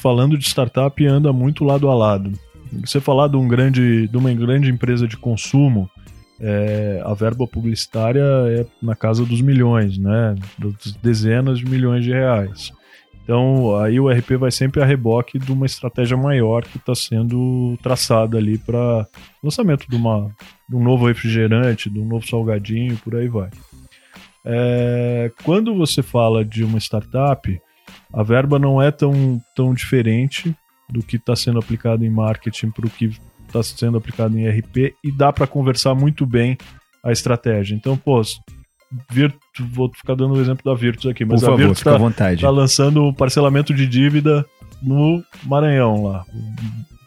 [0.00, 2.32] falando de startup anda muito lado a lado.
[2.84, 5.90] Você falar de, um grande, de uma grande empresa de consumo,
[6.40, 10.34] é, a verba publicitária é na casa dos milhões, né?
[10.58, 12.72] Das dezenas de milhões de reais.
[13.22, 17.78] Então, aí o RP vai sempre a reboque de uma estratégia maior que está sendo
[17.80, 19.06] traçada ali para
[19.42, 20.34] lançamento de, uma,
[20.68, 23.50] de um novo refrigerante, de um novo salgadinho, por aí vai.
[24.44, 27.60] É, quando você fala de uma startup,
[28.12, 30.54] a verba não é tão, tão diferente
[30.90, 33.10] do que está sendo aplicado em marketing para o que
[33.46, 36.56] está sendo aplicado em RP e dá para conversar muito bem
[37.04, 37.74] a estratégia.
[37.74, 38.20] Então, pô,
[39.10, 39.38] Virtu,
[39.70, 42.50] vou ficar dando o exemplo da Virtus aqui, mas Por a favor, Virtus está tá
[42.50, 44.44] lançando um parcelamento de dívida
[44.82, 46.24] no Maranhão lá.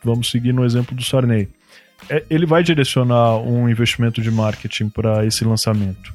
[0.03, 1.49] Vamos seguir no exemplo do Sarney.
[2.09, 6.13] É, ele vai direcionar um investimento de marketing para esse lançamento.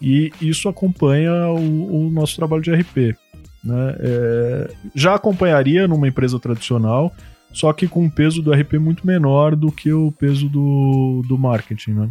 [0.00, 3.16] E isso acompanha o, o nosso trabalho de RP.
[3.64, 3.94] Né?
[4.00, 7.12] É, já acompanharia numa empresa tradicional,
[7.52, 11.36] só que com um peso do RP muito menor do que o peso do, do
[11.36, 12.10] marketing, né?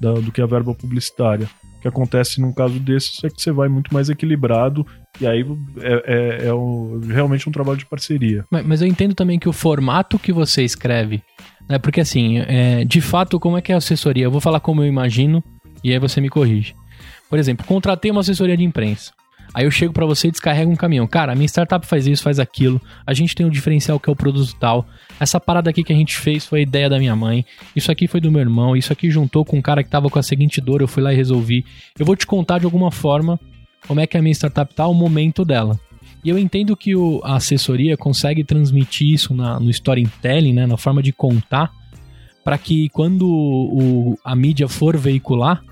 [0.00, 1.48] Da- do que a verba publicitária.
[1.78, 4.86] O que acontece num caso desses é que você vai muito mais equilibrado
[5.20, 5.44] e aí
[5.80, 6.02] é,
[6.44, 8.44] é- é um- realmente um trabalho de parceria.
[8.50, 11.22] Mas, eu entendo também que o formato que você escreve,
[11.68, 11.78] né?
[11.78, 14.24] Porque assim, é, de fato, como é que é a assessoria?
[14.24, 15.42] Eu vou falar como eu imagino
[15.84, 16.74] e aí você me corrige.
[17.28, 19.12] Por exemplo, contratei uma assessoria de imprensa.
[19.54, 21.06] Aí eu chego pra você e descarrego um caminhão.
[21.06, 22.80] Cara, a minha startup faz isso, faz aquilo.
[23.06, 24.86] A gente tem um diferencial que é o produto tal.
[25.18, 27.44] Essa parada aqui que a gente fez foi a ideia da minha mãe.
[27.74, 28.76] Isso aqui foi do meu irmão.
[28.76, 30.80] Isso aqui juntou com um cara que tava com a seguinte dor.
[30.82, 31.64] Eu fui lá e resolvi.
[31.98, 33.40] Eu vou te contar de alguma forma
[33.86, 35.78] como é que a minha startup tá, o momento dela.
[36.24, 40.76] E eu entendo que o- a assessoria consegue transmitir isso na- no storytelling, né, na
[40.76, 41.70] forma de contar,
[42.44, 45.62] para que quando o- a mídia for veicular,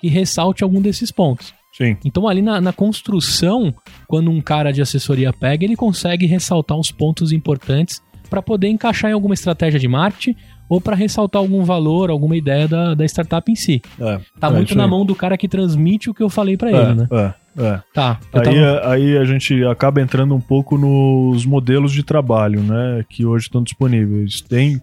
[0.00, 1.52] que ressalte algum desses pontos.
[1.72, 1.96] Sim.
[2.04, 3.72] Então ali na, na construção,
[4.08, 9.10] quando um cara de assessoria pega, ele consegue ressaltar os pontos importantes para poder encaixar
[9.10, 10.36] em alguma estratégia de marketing
[10.68, 13.82] ou para ressaltar algum valor, alguma ideia da, da startup em si.
[14.00, 16.70] É, Tá é muito na mão do cara que transmite o que eu falei para
[16.70, 17.08] É, ele, né?
[17.10, 17.34] é,
[17.64, 17.80] é.
[17.92, 18.20] Tá.
[18.32, 23.24] Aí, tava- aí a gente acaba entrando um pouco nos modelos de trabalho, né, que
[23.26, 24.40] hoje estão disponíveis.
[24.42, 24.80] Tem,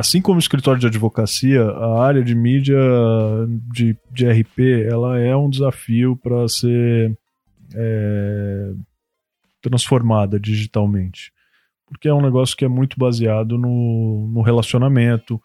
[0.00, 2.78] assim como o escritório de advocacia, a área de mídia
[3.72, 4.58] de, de RP,
[4.88, 7.16] ela é um desafio para ser
[7.74, 8.72] é,
[9.62, 11.32] transformada digitalmente,
[11.86, 15.40] porque é um negócio que é muito baseado no, no relacionamento,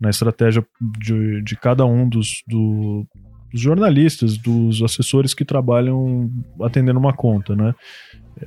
[0.00, 0.64] na estratégia
[0.98, 3.06] de, de cada um dos, do-
[3.52, 6.30] dos jornalistas, dos assessores que trabalham
[6.62, 7.74] atendendo uma conta, né?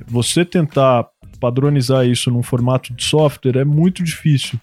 [0.06, 1.06] Você tentar
[1.38, 4.58] padronizar isso num formato de software é muito difícil,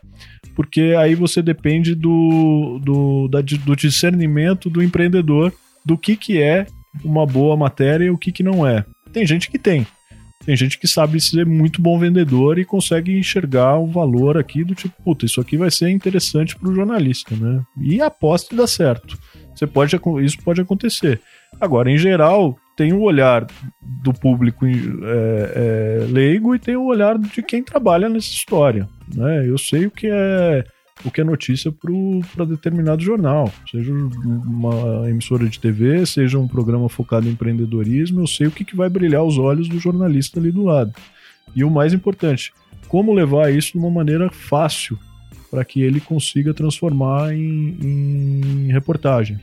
[0.60, 5.54] porque aí você depende do, do, da- do discernimento do empreendedor
[5.86, 6.68] do que, que é
[7.02, 8.84] uma boa matéria e o que, que não é.
[9.14, 9.88] Tem gente que tem.
[10.46, 14.76] Tem gente que sabe ser muito bom vendedor e consegue enxergar o valor aqui do
[14.76, 17.64] tipo, puta, isso aqui vai ser interessante para o jornalista, né?
[17.82, 19.18] E aposta e dá certo.
[19.56, 21.22] Você pode, isso pode acontecer.
[21.58, 23.46] Agora, em geral, tem o olhar
[23.82, 28.88] do público é, é, leigo e tem o olhar de quem trabalha nessa história.
[29.14, 29.46] Né?
[29.46, 30.64] Eu sei o que é
[31.04, 31.74] o que é notícia
[32.34, 38.28] para determinado jornal, seja uma emissora de TV, seja um programa focado em empreendedorismo, eu
[38.28, 40.94] sei o que, que vai brilhar os olhos do jornalista ali do lado.
[41.54, 42.54] E o mais importante,
[42.88, 44.98] como levar isso de uma maneira fácil
[45.52, 49.38] para que ele consiga transformar em, em reportagem.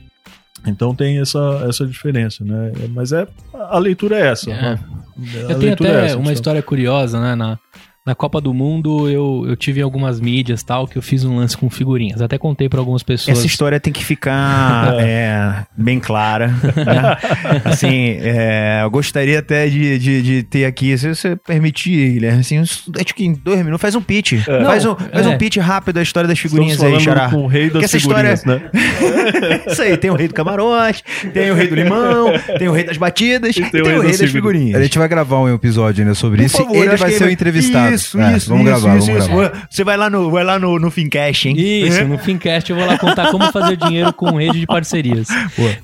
[0.65, 2.71] Então tem essa, essa diferença, né?
[2.83, 4.51] É, Mas é a leitura é essa.
[4.51, 4.61] É.
[4.61, 4.79] né?
[5.17, 6.33] Eu tenho leitura até é essa, uma sabe?
[6.35, 7.35] história curiosa, né?
[7.35, 7.59] Na,
[8.07, 11.57] na Copa do Mundo, eu, eu tive algumas mídias tal, que eu fiz um lance
[11.57, 12.21] com figurinhas.
[12.21, 13.37] Até contei pra algumas pessoas.
[13.37, 16.47] Essa história tem que ficar é, bem clara.
[16.47, 17.17] né?
[17.65, 22.57] Assim, é, eu gostaria até de, de, de ter aqui, se você permitir, Guilherme, assim,
[22.59, 24.47] acho que em dois minutos, faz um pitch.
[24.47, 24.63] É.
[24.63, 25.29] Faz, um, faz é.
[25.29, 27.29] um pitch rápido da história das figurinhas aí, Xará.
[27.29, 29.67] com o rei das essa história- figurinhas, né?
[29.67, 32.85] Isso aí, tem o rei do camarote, tem o rei do limão, tem o rei
[32.85, 34.79] das batidas e tem, o rei das figurinhas.
[34.79, 37.25] A gente vai gravar um episódio ainda sobre Por isso favor, e ele vai ser
[37.25, 37.96] o entrevistado.
[38.01, 39.35] Isso, É, isso, Vamos isso, gravar, isso, vamos isso.
[39.35, 39.67] gravar.
[39.69, 41.55] Você vai lá no, vai lá no, no Fincast, hein?
[41.57, 45.27] Isso, no Fincast eu vou lá contar como fazer dinheiro com rede de parcerias.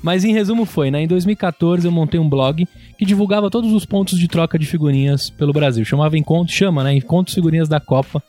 [0.02, 1.02] Mas em resumo foi, né?
[1.02, 2.66] Em 2014 eu montei um blog
[2.98, 5.84] que divulgava todos os pontos de troca de figurinhas pelo Brasil.
[5.84, 6.94] Chamava Encontro, chama, né?
[6.94, 8.22] Encontros Figurinhas da Copa.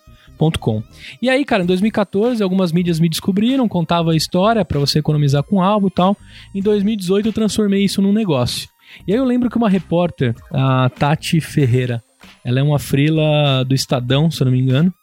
[0.60, 0.84] Com.
[1.21, 5.41] E aí, cara, em 2014, algumas mídias me descobriram, contava a história pra você economizar
[5.43, 6.17] com álbum e tal.
[6.54, 8.67] Em 2018, eu transformei isso num negócio.
[9.08, 12.04] E aí eu lembro que uma repórter, a Tati Ferreira,
[12.46, 14.94] ela é uma frila do Estadão, se eu não me engano.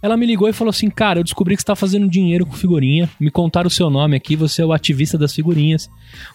[0.00, 2.52] Ela me ligou e falou assim: Cara, eu descobri que você tá fazendo dinheiro com
[2.52, 3.08] figurinha.
[3.18, 5.88] Me contaram o seu nome aqui, você é o ativista das figurinhas.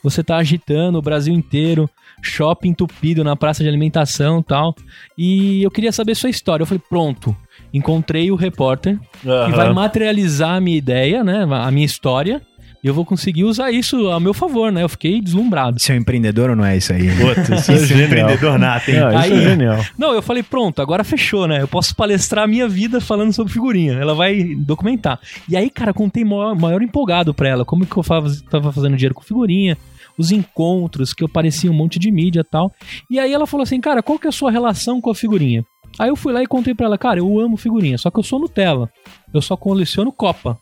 [0.04, 1.90] Você tá agitando o Brasil inteiro,
[2.22, 4.76] shopping entupido na praça de alimentação e tal.
[5.18, 6.64] E eu queria saber sua história.
[6.64, 7.36] Eu falei: Pronto,
[7.74, 11.48] encontrei o repórter que vai materializar a minha ideia, né?
[11.50, 12.42] A minha história.
[12.84, 14.84] E eu vou conseguir usar isso a meu favor, né?
[14.84, 15.80] Eu fiquei deslumbrado.
[15.80, 17.08] Você é um empreendedor ou não é isso aí?
[17.18, 18.06] Putz, isso é Isso é genial.
[18.08, 18.98] empreendedor nato, hein?
[19.00, 19.86] Ah, isso Aí- é genial.
[19.98, 21.62] Não, eu falei, pronto, agora fechou, né?
[21.62, 23.94] Eu posso palestrar a minha vida falando sobre figurinha.
[23.94, 25.20] Ela vai documentar.
[25.50, 27.66] E aí, cara, contei maior, maior empolgado pra ela.
[27.66, 28.04] Como que eu
[28.50, 29.78] tava fazendo dinheiro com figurinha,
[30.18, 32.72] os encontros, que eu parecia um monte de mídia e tal.
[33.10, 35.63] E aí ela falou assim, cara, qual que é a sua relação com a figurinha?
[36.00, 38.24] Aí eu fui lá e contei pra ela, cara, eu amo figurinha, só que eu
[38.24, 38.90] sou Nutella.
[39.34, 40.58] Eu só coleciono Copa.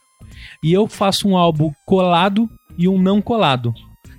[0.63, 3.73] E eu faço um álbum colado e um não colado.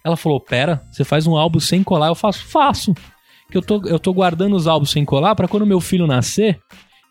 [0.05, 2.09] Ela falou: Pera, você faz um álbum sem colar?
[2.09, 2.95] Eu faço, faço.
[3.51, 6.61] Que eu tô, eu tô guardando os álbuns sem colar pra quando meu filho nascer,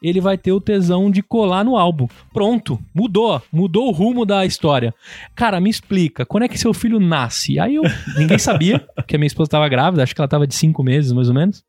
[0.02, 2.08] ele vai ter o tesão de colar no álbum.
[2.34, 4.94] Pronto, mudou, mudou o rumo da história.
[5.34, 7.60] Cara, me explica, quando é que seu filho nasce?
[7.60, 7.84] Aí eu,
[8.18, 11.12] ninguém sabia, que a minha esposa tava grávida, acho que ela tava de cinco meses
[11.12, 11.64] mais ou menos.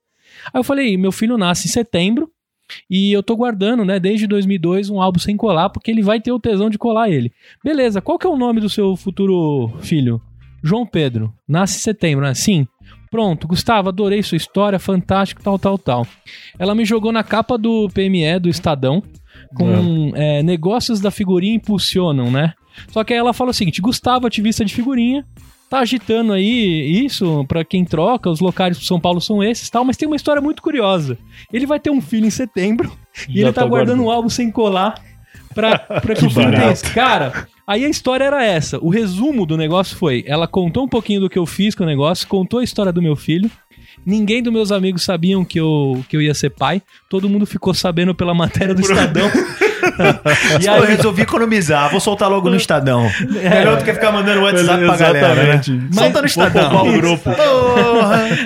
[0.52, 2.30] Aí eu falei: meu filho nasce em setembro.
[2.90, 6.33] E eu tô guardando, né, desde 2002, um álbum sem colar, porque ele vai ter
[6.33, 7.33] o tesão de colar ele.
[7.62, 10.20] Beleza, qual que é o nome do seu futuro filho?
[10.62, 11.33] João Pedro.
[11.46, 12.35] Nasce em setembro, né?
[12.35, 12.66] Sim.
[13.11, 16.07] Pronto, Gustavo, adorei sua história, fantástico, tal, tal, tal.
[16.59, 19.02] Ela me jogou na capa do PME, do Estadão,
[19.55, 22.52] com é, negócios da figurinha impulsionam, né?
[22.88, 25.24] Só que aí ela fala o seguinte: Gustavo, ativista de figurinha,
[25.68, 29.85] tá agitando aí isso pra quem troca, os locais pro São Paulo são esses tal,
[29.85, 31.18] mas tem uma história muito curiosa.
[31.52, 32.92] Ele vai ter um filho em setembro
[33.29, 34.94] e Já ele tá, guardando um álbum sem colar
[35.55, 36.74] pra, pra que, o filho tenha.
[36.94, 38.79] Cara, aí a história era essa.
[38.79, 41.87] O resumo do negócio foi: ela contou um pouquinho do que eu fiz com o
[41.87, 43.50] negócio, contou a história do meu filho.
[44.05, 46.81] Ninguém dos meus amigos sabiam que eu, que eu ia ser pai.
[47.09, 49.29] Todo mundo ficou sabendo pela matéria do Estadão.
[50.61, 53.11] e Eu aí, resolvi economizar, vou soltar logo no Estadão.
[53.31, 55.55] Melhor do que ficar mandando WhatsApp pra galera, né?
[55.55, 55.94] Exatamente.
[55.94, 56.88] Solta no Estadão.
[56.88, 57.31] O grupo.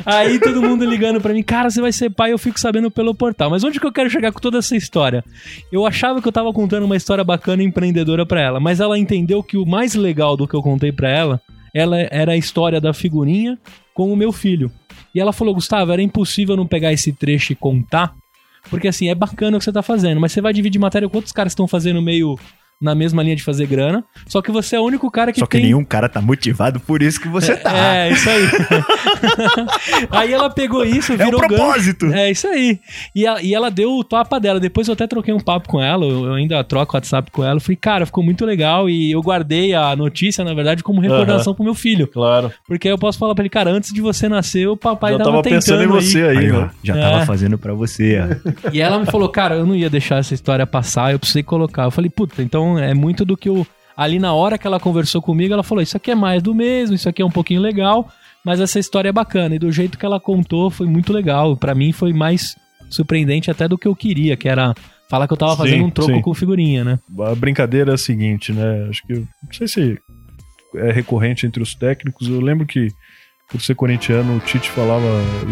[0.07, 3.15] Aí todo mundo ligando pra mim, cara, você vai ser pai, eu fico sabendo pelo
[3.15, 3.51] portal.
[3.51, 5.25] Mas onde que eu quero chegar com toda essa história?
[5.73, 8.99] Eu achava que eu tava contando uma história bacana e empreendedora pra ela, mas ela
[8.99, 11.41] entendeu que o mais legal do que eu contei pra ela,
[11.75, 13.59] ela era a história da figurinha
[13.95, 14.71] com o meu filho.
[15.15, 18.13] E ela falou, Gustavo, era impossível não pegar esse trecho e contar,
[18.69, 21.17] porque assim, é bacana o que você tá fazendo, mas você vai dividir matéria com
[21.17, 22.37] outros caras que estão fazendo meio
[22.81, 25.47] na mesma linha de fazer grana, só que você é o único cara que Só
[25.47, 25.65] que tem...
[25.65, 27.73] nenhum cara tá motivado por isso que você tá.
[27.77, 28.45] É, isso aí.
[30.11, 31.55] aí ela pegou isso, É o virou gancho.
[31.55, 32.07] propósito.
[32.07, 32.79] É isso aí.
[33.15, 34.59] E ela, e ela deu o topa dela.
[34.61, 36.05] Depois eu até troquei um papo com ela.
[36.05, 37.57] Eu ainda troco WhatsApp com ela.
[37.57, 38.89] Eu falei, cara, ficou muito legal.
[38.89, 42.07] E eu guardei a notícia, na verdade, como recordação pro meu filho.
[42.07, 42.53] Claro.
[42.67, 45.19] Porque aí eu posso falar pra ele, cara, antes de você nascer, o papai Já
[45.19, 46.71] tava, tava tentando pensando em você aí, Aí, ó, né?
[46.83, 47.01] já É.
[47.01, 48.71] tava fazendo pra você, ó.
[48.73, 51.85] E ela me falou, cara, eu não ia deixar essa história passar, eu precisei colocar.
[51.85, 53.67] Eu falei, puta, então é muito do que eu.
[53.97, 56.95] Ali na hora que ela conversou comigo, ela falou: Isso aqui é mais do mesmo,
[56.95, 58.11] isso aqui é um pouquinho legal,
[58.45, 59.55] mas essa história é bacana.
[59.55, 61.57] E do jeito que ela contou, foi muito legal.
[61.57, 62.57] Pra mim, foi mais
[62.89, 64.75] surpreendente até do que eu queria, que era
[65.09, 66.21] falar que eu tava Sim, fazendo um troco sim.
[66.23, 66.99] com figurinha, né?
[67.21, 68.87] A brincadeira é a seguinte, né?
[68.89, 69.15] Acho que.
[69.15, 69.99] Não sei se
[70.77, 72.29] é recorrente entre os técnicos.
[72.29, 72.89] Eu lembro que,
[73.51, 75.05] por ser corintiano, o Tite falava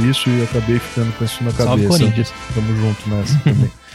[0.09, 1.98] isso e eu acabei ficando com isso na Salve, cabeça.
[1.98, 2.35] Corinthians.
[2.54, 3.70] Tamo junto nessa também.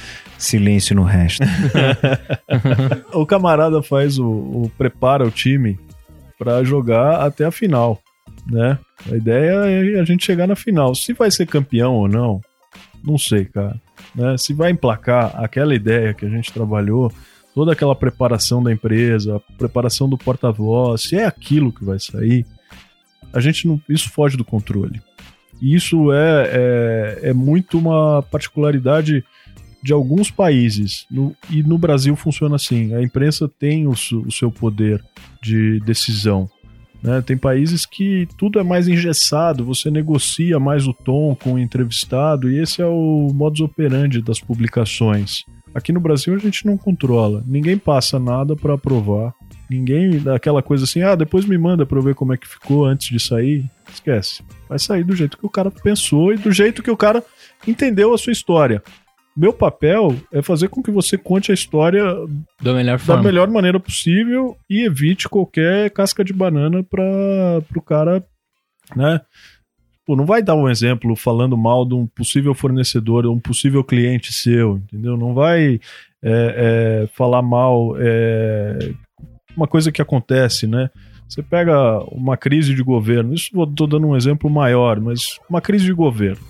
[0.44, 1.44] Silêncio no resto.
[3.14, 5.80] o camarada faz o, o- prepara o time
[6.38, 8.00] pra jogar até a final,
[8.48, 8.78] né?
[9.12, 10.96] A ideia é a gente chegar na final.
[10.96, 12.42] Se vai ser campeão ou não,
[13.04, 13.80] não sei, cara.
[14.16, 14.38] Né?
[14.38, 17.12] Se vai emplacar aquela ideia que a gente trabalhou,
[17.54, 22.46] toda aquela preparação da empresa, a preparação do porta-voz, se é aquilo que vai sair,
[23.34, 25.02] a gente não, isso foge do controle.
[25.62, 29.24] E isso é, é, é muito uma particularidade
[29.84, 31.06] de alguns países.
[31.12, 35.04] No- e no Brasil funciona assim: a imprensa tem o, su- o seu poder
[35.42, 36.50] de decisão.
[37.04, 37.22] né?
[37.22, 42.50] Tem países que tudo é mais engessado, você negocia mais o tom com o entrevistado,
[42.50, 45.44] e esse é o modus operandi das publicações.
[45.76, 49.34] Aqui no Brasil a gente não controla, ninguém passa nada para aprovar,
[49.70, 52.48] ninguém dá aquela coisa assim, ah, depois me manda para eu ver como é que
[52.48, 53.70] ficou antes de sair.
[53.92, 54.44] Esquece.
[54.70, 57.24] Vai sair do jeito que o cara pensou e do jeito que o cara
[57.68, 58.82] entendeu a sua história.
[59.36, 62.04] Meu papel é fazer com que você conte a história
[62.62, 68.24] Da melhor da melhor maneira possível e evite qualquer casca de banana para o cara,
[68.96, 69.22] né?
[70.06, 74.34] Pô, não vai dar um exemplo falando mal de um possível fornecedor, um possível cliente
[74.34, 75.16] seu, entendeu?
[75.16, 75.80] Não vai
[76.22, 77.96] é, é, falar mal.
[77.98, 78.92] É,
[79.56, 80.90] uma coisa que acontece, né?
[81.28, 85.86] Você pega uma crise de governo, isso estou dando um exemplo maior, mas uma crise
[85.86, 86.44] de governo.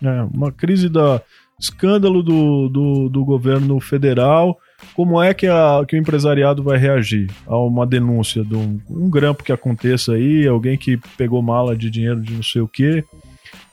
[0.00, 0.28] Né?
[0.34, 1.22] Uma crise da
[1.58, 4.56] escândalo do, do, do governo federal.
[4.94, 9.10] Como é que, a, que o empresariado vai reagir a uma denúncia de um, um
[9.10, 13.02] grampo que aconteça aí, alguém que pegou mala de dinheiro de não sei o quê?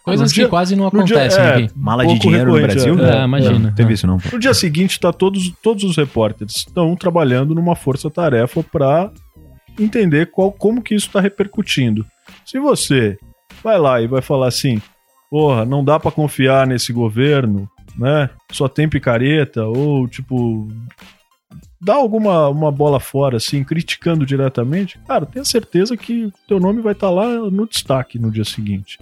[0.04, 1.70] Coisas No que dia- quase não no dia- acontecem é, aqui.
[1.76, 3.00] Mala de dinheiro no Brasil?
[3.06, 3.60] É, imagina.
[3.60, 4.18] Não teve isso não.
[4.32, 9.12] No dia seguinte, tá todos, todos os repórteres estão trabalhando numa força-tarefa para
[9.80, 12.06] entender qual, como que isso está repercutindo.
[12.46, 13.18] Se você
[13.64, 14.80] vai lá e vai falar assim,
[15.30, 17.68] porra, não dá para confiar nesse governo,
[17.98, 18.30] né?
[18.52, 20.68] Só tem picareta ou tipo
[21.80, 26.94] dá alguma uma bola fora assim, criticando diretamente, cara, tenha certeza que teu nome vai
[26.94, 29.00] estar lá no destaque no dia seguinte.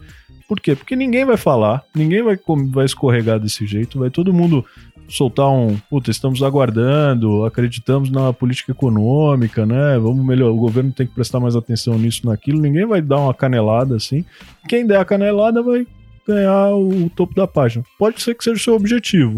[0.47, 0.75] Por quê?
[0.75, 2.37] Porque ninguém vai falar, ninguém vai,
[2.69, 4.65] vai escorregar desse jeito, vai todo mundo
[5.07, 9.97] soltar um, puta, estamos aguardando, acreditamos na política econômica, né?
[9.99, 12.61] Vamos melhor, o governo tem que prestar mais atenção nisso, naquilo.
[12.61, 14.25] Ninguém vai dar uma canelada assim.
[14.67, 15.87] Quem der a canelada vai
[16.28, 17.84] ganhar o topo da página.
[17.99, 19.38] Pode ser que seja o seu objetivo,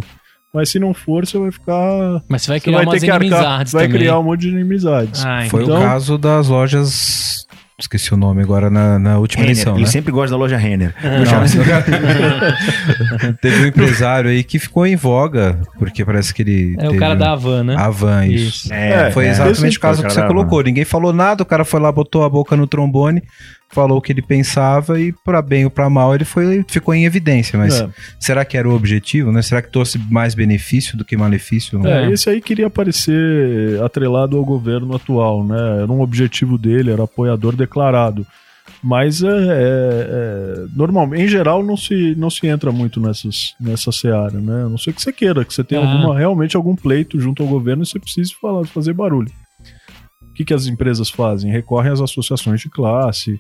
[0.54, 3.06] mas se não for, você vai ficar Mas você vai você criar vai umas ter
[3.06, 5.26] que arcar, inimizades vai criar um monte de inimizades.
[5.26, 7.46] Ah, Foi Então- o caso das lojas.
[7.78, 9.90] Esqueci o nome agora na, na última Renner, eleição, ele né?
[9.92, 10.96] sempre gosta da loja Renner.
[11.04, 11.26] Não,
[13.42, 16.76] Teve um empresário aí que ficou em voga, porque parece que ele.
[16.80, 17.76] É o cara da Havan, né?
[17.78, 18.68] A van, isso.
[18.68, 18.74] Isso.
[18.74, 19.30] É, Foi é.
[19.30, 20.64] exatamente Esse o caso foi que você colocou.
[20.64, 23.22] Ninguém falou nada, o cara foi lá, botou a boca no trombone,
[23.72, 27.05] falou o que ele pensava e, pra bem ou pra mal, ele foi, ficou em
[27.05, 27.59] evidência.
[27.59, 27.89] Mas É.
[28.20, 29.41] será que era o objetivo, né?
[29.41, 31.86] Será que trouxe mais benefício do que malefício?
[31.86, 32.11] É, É.
[32.11, 35.82] esse aí queria aparecer atrelado ao governo atual, né?
[35.84, 38.26] Era um objetivo dele, era apoiador declarado.
[38.82, 43.91] Mas é, é- é- normalmente, em geral, não se, não se entra muito nessas, nessa
[43.91, 44.63] seara, né?
[44.66, 45.91] A não ser que você queira, que você tenha Ah.
[45.91, 49.32] alguma, realmente algum pleito junto ao governo e você precise falar, fazer barulho.
[50.22, 51.51] O que, que as empresas fazem?
[51.51, 53.39] Recorrem às associações de classe,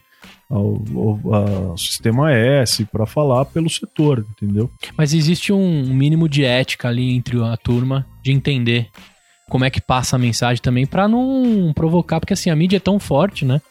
[0.49, 1.33] ao, ao-
[1.71, 4.69] ao sistema S, para falar pelo setor, entendeu?
[4.97, 8.87] Mas existe um mínimo de ética ali entre a turma de entender
[9.49, 12.79] como é que passa a mensagem também pra não provocar, porque assim, a mídia é
[12.79, 13.61] tão forte, né?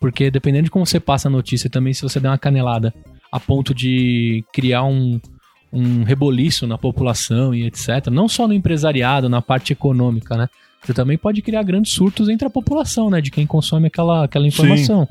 [0.00, 2.92] Porque dependendo de como você passa a notícia também, se você der uma canelada
[3.30, 5.20] a ponto de criar um,
[5.72, 8.08] um reboliço na população e etc.
[8.10, 10.48] Não só no empresariado, na parte econômica, né?
[10.84, 13.20] Você também pode criar grandes surtos entre a população, né?
[13.20, 15.08] De quem consome aquela, aquela informação.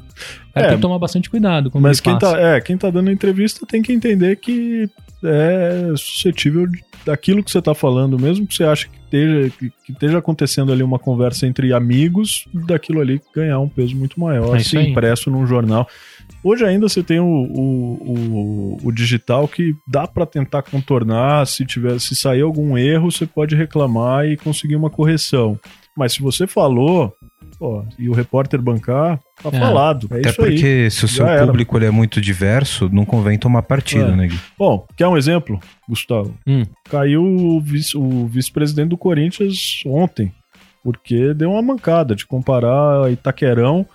[0.54, 1.72] É, tem que tomar bastante cuidado.
[1.72, 2.36] Como Mas quem passa.
[2.36, 4.90] tá, é, quem tá dando entrevista tem que entender que
[5.24, 6.68] é suscetível
[7.06, 10.72] daquilo que você tá falando, mesmo que você ache que esteja, que, que esteja acontecendo
[10.72, 15.30] ali uma conversa entre amigos, daquilo ali ganhar um peso muito maior, É se impresso
[15.30, 15.88] num jornal.
[16.44, 21.66] Hoje ainda você tem o, o, o, o digital que dá para tentar contornar, se
[21.66, 25.60] tiver, se sair algum erro, você pode reclamar e conseguir uma correção.
[25.98, 27.14] Mas se você falou,
[27.60, 29.60] pô, e o repórter bancar, tá É.
[29.60, 30.08] falado.
[30.12, 30.52] É Até isso aí.
[30.52, 34.16] porque se o seu Já público ele é muito diverso, não convém tomar partido, É.
[34.16, 34.40] né, Gui?
[34.58, 36.34] Bom, quer um exemplo, Gustavo?
[36.48, 36.64] Hum.
[36.90, 40.32] Caiu o vice- o vice-presidente do Corinthians ontem,
[40.84, 43.86] porque deu uma mancada de comparar a Itaquerão.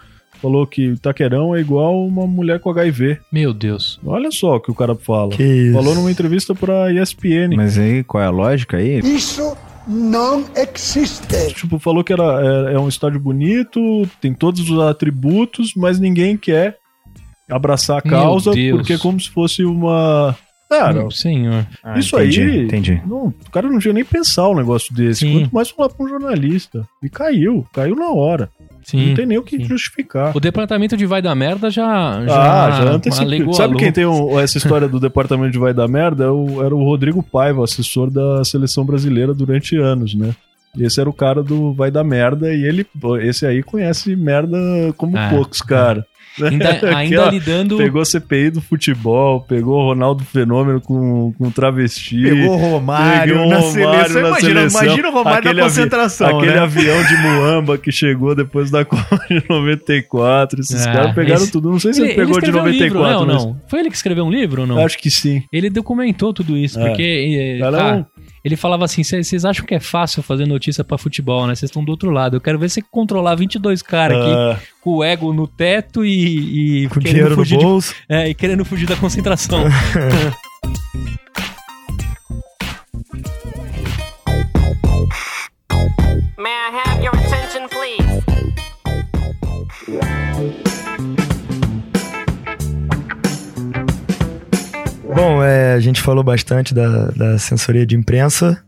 [0.47, 3.19] Falou que Itaquerão é igual uma mulher com HIV.
[3.33, 3.99] Meu Deus.
[4.07, 5.35] Olha só o que o cara fala.
[5.35, 5.73] isso?
[5.73, 7.57] Falou numa entrevista pra ESPN.
[7.57, 9.01] Mas aí, qual é a lógica aí?
[9.01, 9.57] Isso
[9.89, 11.53] não existe.
[11.53, 16.37] Tipo, falou que era, é, é um estádio bonito, tem todos os atributos, mas ninguém
[16.37, 16.77] quer
[17.51, 18.79] abraçar a Meu causa Deus.
[18.79, 20.37] porque é como se fosse uma.
[20.71, 21.65] Cara, Meu senhor.
[21.83, 23.03] Ah, Isso entendi, aí- Entendi.
[23.07, 25.21] Não, o cara não tinha nem pensar um negócio desse.
[25.21, 25.41] Sim.
[25.41, 26.85] Quanto mais falar pra um jornalista.
[27.03, 27.65] E caiu.
[27.73, 28.49] Caiu na hora.
[28.87, 29.09] Sim.
[29.09, 29.65] não tem nem o que sim.
[29.65, 30.37] justificar.
[30.37, 31.85] O departamento de vai da merda já.
[31.87, 32.25] ah,
[32.71, 33.55] já alegou antecipou.
[33.55, 36.25] Sabe quem tem um- essa história do departamento de vai da merda?
[36.25, 40.35] É o- era o Rodrigo Paiva, assessor da seleção brasileira durante anos, né?
[40.79, 42.87] Esse era o cara do vai da merda e ele,
[43.23, 44.57] esse aí conhece merda
[44.97, 46.07] como Ah, poucos, cara.
[46.43, 47.77] Ainda, Aqui, ainda ó, lidando.
[47.77, 52.23] Pegou a CPI do futebol, pegou o Ronaldo Fenômeno com, com travesti.
[52.23, 54.23] Pegou o Romário Pegou na Romário seleção.
[54.23, 54.83] na Imagina, seleção.
[54.85, 56.59] imagina o Romário Aquele na avi- concentração, Aquele né?
[56.59, 60.61] avião de Muamba que chegou depois da Copa de 94.
[60.61, 61.71] Esses Ah, caras pegaram esse- tudo.
[61.71, 63.45] Não sei se ele, Ele, ele pegou de escreveu um livro, 94, né, ou mas
[63.45, 63.61] não?
[63.69, 64.79] Foi ele que escreveu um livro ou não?
[64.85, 65.43] acho que sim.
[65.53, 66.87] Ele documentou tudo isso, É.
[66.89, 67.03] porque.
[67.03, 68.05] eh, Cara, ah, é um-
[68.47, 71.55] ele falava assim: vocês acham que é fácil fazer notícia pra futebol, né?
[71.55, 72.37] Vocês estão do outro lado.
[72.37, 76.85] Eu quero ver você controlar 22 caras aqui Ah, com o ego no teto e.
[76.85, 77.95] e Com querendo dinheiro no fugir de- bolso.
[78.09, 79.65] é, e querendo fugir da concentração.
[86.39, 88.23] May I have your attention, please?
[95.15, 98.63] Bom, é, a gente falou bastante da, da assessoria de imprensa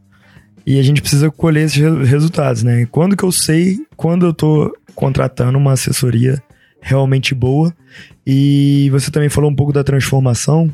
[0.67, 2.87] e a gente precisa colher esses re- resultados, né?
[2.91, 6.43] Quando que eu sei quando eu tô contratando uma assessoria
[6.81, 7.75] realmente boa?
[8.27, 10.71] E você também falou um pouco da transformação,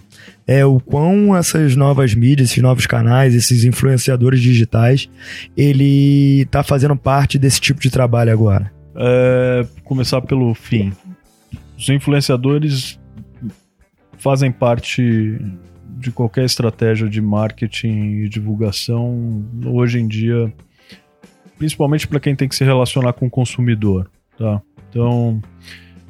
[0.47, 5.09] é o quão essas novas mídias, esses novos canais, esses influenciadores digitais,
[5.57, 8.73] ele tá fazendo parte desse tipo de trabalho agora.
[8.97, 10.93] É, começar pelo fim.
[11.79, 12.99] Os influenciadores
[14.25, 15.39] fazem parte
[15.99, 20.51] de qualquer estratégia de marketing e divulgação hoje em dia,
[21.59, 24.63] principalmente para quem tem que se relacionar com o consumidor, tá?
[24.89, 25.43] Então,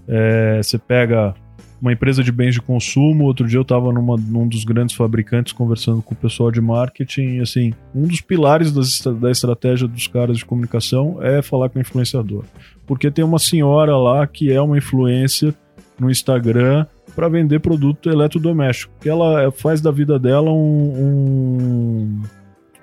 [0.06, 1.34] é, você pega
[1.82, 3.24] uma empresa de bens de consumo.
[3.24, 7.38] Outro dia eu estava num dos grandes fabricantes conversando com o pessoal de marketing.
[7.38, 11.78] E assim, um dos pilares das da estratégia dos caras de comunicação é falar com
[11.78, 12.44] o influenciador.
[12.86, 15.52] Porque tem uma senhora lá que é uma influência
[15.98, 18.92] no Instagram para vender produto eletrodoméstico.
[19.00, 22.22] Que ela faz da vida dela um,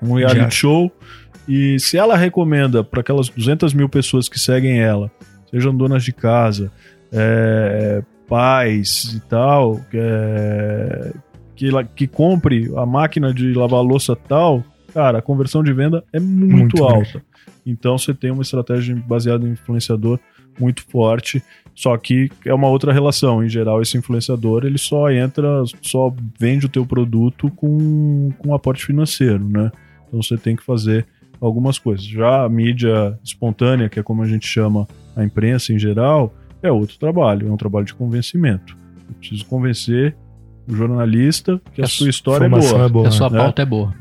[0.01, 0.49] um, um reality Já.
[0.49, 0.91] show.
[1.47, 5.11] E se ela recomenda para aquelas 200 mil pessoas que seguem ela,
[5.49, 6.71] sejam donas de casa,
[7.11, 11.11] é, pais e tal, que, é,
[11.55, 16.03] que, la- que compre a máquina de lavar louça tal, cara, a conversão de venda
[16.13, 17.21] é muito, Muito alta.
[17.65, 20.19] Então você tem uma estratégia baseada em influenciador
[20.59, 21.43] muito forte,
[21.75, 23.43] só que é uma outra relação.
[23.43, 28.85] Em geral, esse influenciador ele só entra, só vende o teu produto com, com aporte
[28.85, 29.71] financeiro, né?
[30.07, 31.05] Então você tem que fazer
[31.39, 32.05] algumas coisas.
[32.05, 36.71] Já a mídia espontânea, que é como a gente chama a imprensa em geral, é
[36.71, 38.77] outro trabalho, é um trabalho de convencimento.
[39.09, 40.15] Eu preciso convencer
[40.67, 42.85] o jornalista que a, A sua história é boa.
[42.85, 43.07] é boa.
[43.07, 43.37] a sua né?
[43.39, 43.93] pauta é boa.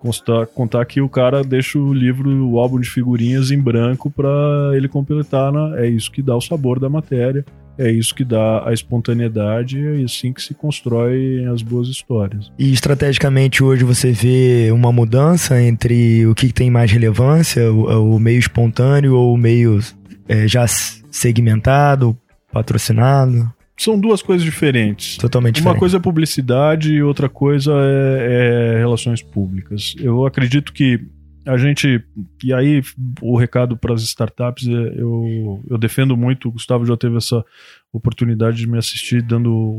[0.00, 4.30] Constar, contar que o cara deixa o livro, o álbum de figurinhas em branco para
[4.74, 5.52] ele completar.
[5.76, 7.44] É isso que dá o sabor da matéria,
[7.76, 12.50] é isso que dá a espontaneidade, é assim que se constrói as boas histórias.
[12.58, 18.18] E estrategicamente hoje você vê uma mudança entre o que tem mais relevância, o, o
[18.18, 19.80] meio espontâneo ou o meio
[20.28, 20.66] é, já
[21.10, 22.16] segmentado,
[22.52, 23.50] patrocinado?
[23.80, 25.16] São duas coisas diferentes.
[25.16, 25.78] Totalmente Uma diferente.
[25.78, 29.94] coisa é publicidade e outra coisa é, é relações públicas.
[29.98, 31.00] Eu acredito que
[31.46, 32.04] a gente.
[32.44, 32.82] E aí,
[33.22, 36.48] o recado para as startups, é, eu, eu defendo muito.
[36.48, 37.42] O Gustavo já teve essa
[37.90, 39.78] oportunidade de me assistir dando.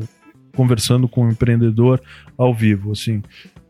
[0.56, 2.02] conversando com um empreendedor
[2.36, 2.93] ao vivo.
[2.93, 3.22] Assim,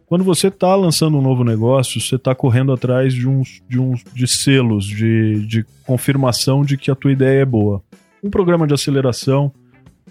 [0.05, 4.01] quando você está lançando um novo negócio, você está correndo atrás de uns, de uns
[4.13, 7.83] de selos, de, de confirmação de que a tua ideia é boa.
[8.23, 9.51] Um programa de aceleração,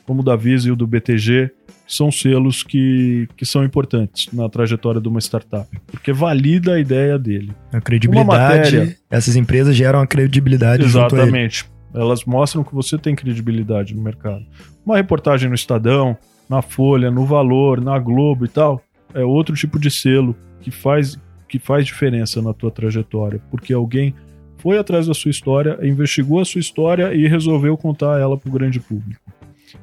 [0.07, 1.51] como o da Visa e o do BTG,
[1.87, 7.19] são selos que, que são importantes na trajetória de uma startup, porque valida a ideia
[7.19, 7.53] dele.
[7.73, 10.85] A credibilidade, matéria- essas empresas geram a credibilidade.
[10.85, 11.65] Exatamente.
[11.93, 14.45] Elas mostram que você tem credibilidade no mercado.
[14.87, 16.17] Uma reportagem no Estadão,
[16.49, 18.81] na Folha, no Valor, na Globo e tal,
[19.13, 24.15] é outro tipo de selo que faz, que faz diferença na tua trajetória, porque alguém
[24.59, 28.53] foi atrás da sua história, investigou a sua história e resolveu contar ela para o
[28.53, 29.21] grande público.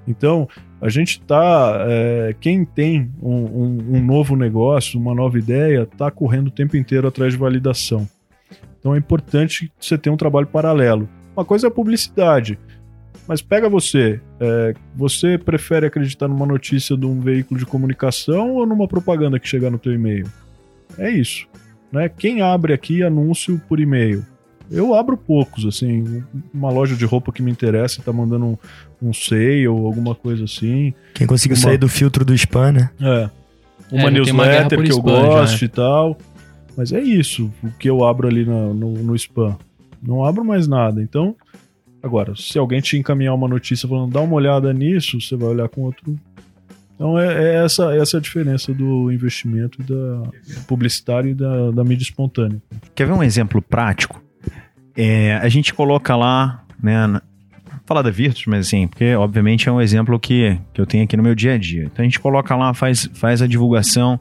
[0.07, 0.47] Então,
[0.81, 1.85] a gente tá.
[1.87, 6.75] é, quem tem um, um- um novo negócio, uma nova ideia, tá correndo o tempo
[6.77, 8.07] inteiro atrás de validação.
[8.79, 11.09] Então é importante você ter um trabalho paralelo.
[11.35, 12.57] Uma coisa é a publicidade.
[13.27, 14.21] Mas pega você.
[14.39, 19.47] é, você prefere acreditar numa notícia de um veículo de comunicação ou numa propaganda que
[19.47, 20.27] chegar no teu e-mail?
[20.97, 21.45] É isso.
[21.91, 22.07] Né?
[22.07, 24.25] Quem abre aqui anúncio por e-mail?
[24.71, 26.23] Eu abro poucos, assim,
[26.53, 28.57] uma loja de roupa que me interessa e tá mandando
[29.01, 30.93] um, sale ou alguma coisa assim.
[31.13, 32.89] Quem conseguiu Uma- sair do filtro do spam, né?
[32.99, 33.29] É.
[33.89, 35.65] É, Uma uma guerra newsletter por que eu spam já, gosto né?
[35.65, 36.17] e tal.
[36.75, 39.57] Mas é isso, o que eu abro ali no, no, no spam.
[40.01, 41.01] Não abro mais nada.
[41.01, 41.35] Então,
[42.03, 45.67] agora, se alguém te encaminhar uma notícia falando, dá uma olhada nisso, você vai olhar
[45.69, 46.15] com outro.
[46.93, 47.27] Então é,
[47.59, 50.29] é essa, essa a diferença do investimento da
[50.67, 52.59] publicitário e da, da mídia espontânea.
[52.95, 54.21] Quer ver um exemplo prático?
[54.95, 57.21] É, a gente coloca lá, né?
[57.87, 61.15] Falar da Virtus, mas assim, porque obviamente é um exemplo que, que eu tenho aqui
[61.15, 61.85] no meu dia a dia.
[61.85, 64.19] Então a gente coloca lá, faz, faz a divulgação,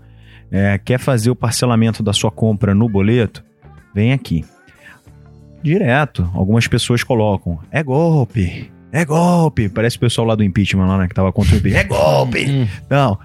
[0.52, 3.44] é, quer fazer o parcelamento da sua compra no boleto,
[3.92, 4.44] vem aqui.
[5.60, 9.68] Direto, algumas pessoas colocam, é golpe, é golpe.
[9.68, 12.46] Parece o pessoal lá do impeachment lá, né, que tava contra o impeachment, é golpe.
[12.48, 12.68] Hum.
[12.88, 13.18] Não.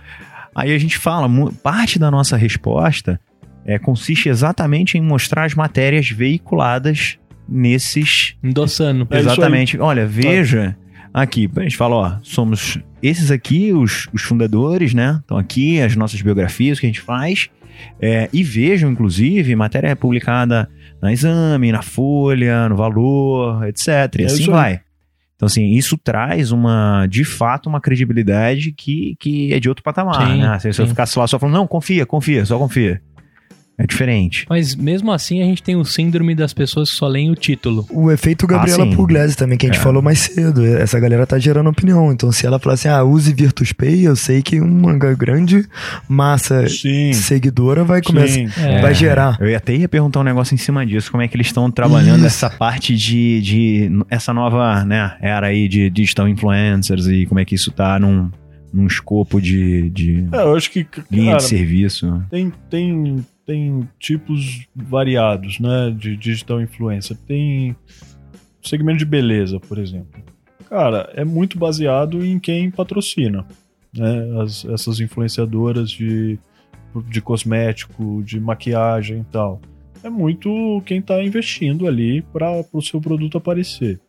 [0.55, 1.29] Aí a gente fala,
[1.61, 3.21] parte da nossa resposta
[3.63, 7.19] é, consiste exatamente em mostrar as matérias veiculadas
[7.51, 8.35] nesses.
[8.41, 9.05] Endossando.
[9.09, 9.77] É exatamente.
[9.77, 10.75] Olha, veja
[11.13, 11.49] aqui.
[11.55, 15.17] A gente fala, ó, somos esses aqui, os, os fundadores, né?
[15.21, 17.49] Estão aqui, as nossas biografias que a gente faz.
[17.99, 20.69] É, e vejam, inclusive, matéria publicada
[21.01, 23.87] na Exame, na Folha, no Valor, etc.
[24.19, 24.81] E É assim vai.
[25.35, 30.27] Então, assim, isso traz uma, de fato, uma credibilidade que, que é de outro patamar,
[30.27, 30.59] Sim, né?
[30.59, 33.01] Se eu ficasse lá só falando, não, confia, confia, só confia.
[33.77, 34.45] É diferente.
[34.47, 37.87] Mas mesmo assim a gente tem o síndrome das pessoas que só leem o título.
[37.89, 38.95] O efeito Gabriela Ah.
[38.95, 39.83] Pugliese também, que a gente É.
[39.83, 40.63] falou mais cedo.
[40.63, 42.11] Essa galera tá gerando opinião.
[42.11, 45.65] Então, se ela falar assim, ah, use Virtus Pay, eu sei que uma grande
[46.07, 47.13] massa Sim.
[47.13, 48.33] seguidora vai começar.
[48.33, 48.49] Sim.
[48.57, 48.81] É.
[48.81, 49.37] Vai gerar.
[49.39, 51.71] Eu ia até ia perguntar um negócio em cima disso, como é que eles estão
[51.71, 52.27] trabalhando Isso.
[52.27, 57.45] essa parte de, de essa nova, né, era aí de digital influencers e como é
[57.45, 58.29] que isso tá num,
[58.73, 62.23] num escopo de, de É, eu acho que, linha cara, de serviço.
[62.29, 67.17] tem, tem, tem tipos variados, né, de digital influencer.
[67.27, 67.75] Tem
[68.61, 70.21] segmento de beleza, por exemplo.
[70.69, 73.45] Cara, é muito baseado em quem patrocina,
[73.93, 76.39] né, as, essas influenciadoras de,
[77.09, 79.59] de cosmético, de maquiagem e tal.
[80.03, 83.99] É muito quem está investindo ali para o seu produto aparecer.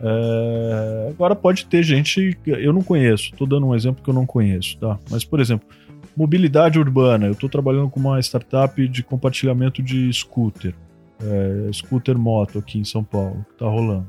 [0.00, 4.26] É, agora pode ter gente, eu não conheço, tô dando um exemplo que eu não
[4.26, 4.98] conheço, tá?
[5.08, 5.68] Mas, por exemplo,
[6.16, 7.26] mobilidade urbana.
[7.26, 10.74] Eu estou trabalhando com uma startup de compartilhamento de scooter,
[11.20, 14.06] é, scooter moto aqui em São Paulo, que tá rolando.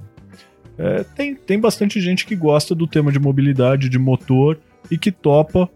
[0.78, 5.12] É, tem, tem bastante gente que gosta do tema de mobilidade, de motor e que
[5.12, 5.70] topa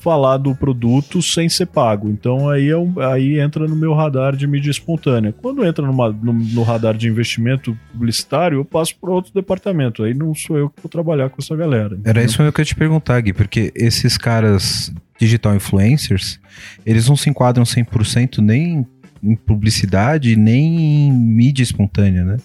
[0.00, 2.08] falar do produto sem ser pago.
[2.08, 5.32] Então aí, é um- aí entra no meu radar de mídia espontânea.
[5.40, 10.02] Quando entra numa- no, no radar de investimento publicitário, eu passo para outro departamento.
[10.02, 11.86] Aí não sou eu que vou trabalhar com essa galera.
[11.88, 12.24] Era entendeu?
[12.24, 16.40] isso mesmo que eu ia te perguntar, Gui, porque esses caras digital influencers,
[16.86, 18.86] eles não se enquadram 100% nem
[19.22, 22.36] em publicidade, nem em mídia espontânea, né?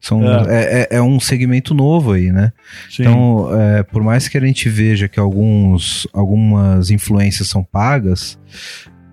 [0.00, 0.86] São, é.
[0.90, 2.52] é- é um segmento novo aí, né?
[2.90, 3.02] Sim.
[3.02, 8.38] Então, é, por mais que a gente veja que alguns, algumas influências são pagas,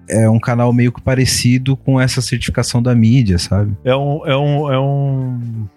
[0.09, 3.77] é um canal meio que parecido com essa certificação da mídia, sabe?
[3.83, 5.67] É um, é um, é um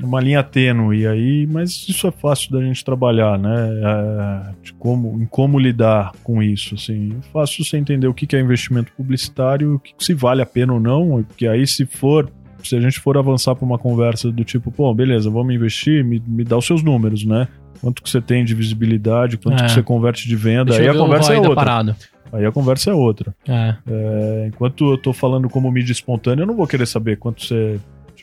[0.00, 3.54] uma linha tênue aí, mas isso é fácil da gente trabalhar, né?
[3.82, 7.16] É, de como, em como lidar com isso, assim.
[7.18, 10.46] É fácil você entender o que é investimento publicitário, o que que se vale a
[10.46, 12.30] pena ou não, porque aí se for
[12.62, 16.22] se a gente for avançar para uma conversa do tipo, pô, beleza, vamos investir, me,
[16.24, 17.48] me dá os seus números, né?
[17.80, 19.66] Quanto que você tem de visibilidade, quanto É.
[19.66, 21.96] que você converte de venda, aí a ver o conversa é outra.
[22.32, 23.34] Aí a conversa é outra.
[23.46, 23.74] É.
[23.86, 27.78] É, enquanto eu tô falando como mídia espontânea, eu não vou querer saber quanto você.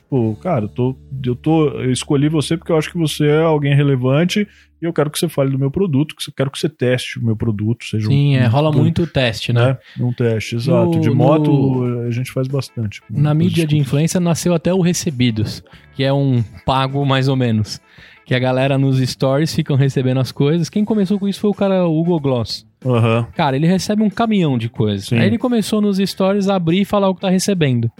[0.10, 1.68] Tipo, cara, eu tô, eu tô.
[1.70, 4.48] Eu escolhi você porque eu acho que você é alguém relevante
[4.82, 7.20] e eu quero que você fale do meu produto, que eu quero que você teste
[7.20, 9.78] o meu produto, seja Sim, um, é, rola um- muito teste, né?
[9.98, 10.04] né?
[10.04, 10.96] Um teste, exato.
[10.96, 13.02] No- de no- moto a gente faz bastante.
[13.08, 17.80] Na mídia de influência nasceu até o Recebidos, que é um pago mais ou menos.
[18.26, 20.70] Que a galera nos stories ficam recebendo as coisas.
[20.70, 22.66] Quem começou com isso foi o cara Hugo Gloss.
[22.86, 23.28] Aham.
[23.36, 25.08] Cara, ele recebe um caminhão de coisas.
[25.08, 25.18] Sim.
[25.20, 27.92] Aí ele começou nos stories a abrir e falar o que tá recebendo.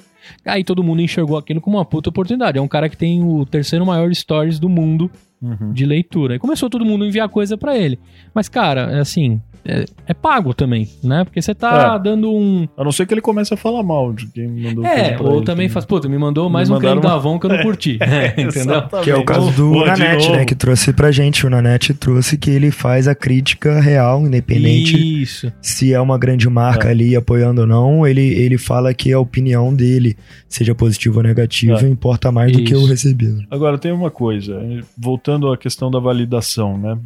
[0.46, 2.58] Aí todo mundo enxergou aquilo como uma puta oportunidade.
[2.58, 5.10] É um cara que tem o terceiro maior stories do mundo
[5.42, 5.72] Uhum.
[5.72, 6.34] de leitura.
[6.34, 7.98] Aí começou todo mundo a enviar coisa pra ele.
[8.34, 11.24] Mas, cara, é assim, é, é pago também, né?
[11.24, 12.04] Porque você tá É.
[12.04, 12.68] dando um.
[12.78, 15.28] A não ser que ele comece a falar mal de quem mandou É, coisa pra
[15.28, 15.74] ou ele, também né?
[15.74, 17.50] faz, pô, tu me mandou mais Me um creme mandaram da uma- Avon que eu
[17.50, 18.00] não curti.
[18.38, 18.48] entendeu?
[18.50, 19.04] Exatamente.
[19.06, 20.46] Que é o caso do de Nanete, né?
[20.46, 21.46] Que trouxe pra gente.
[21.46, 25.52] O Nanete trouxe que ele faz a crítica real, independente Isso.
[25.62, 26.92] se é uma grande marca É.
[26.92, 28.06] ali apoiando ou não.
[28.08, 30.16] Ele, ele fala que a opinião dele,
[30.48, 31.88] seja positiva ou negativa, É.
[31.90, 32.88] importa mais do que o Isso.
[32.88, 33.44] recebido.
[33.52, 34.60] Agora tem uma coisa,
[34.98, 36.98] voltando à questão da validação, né?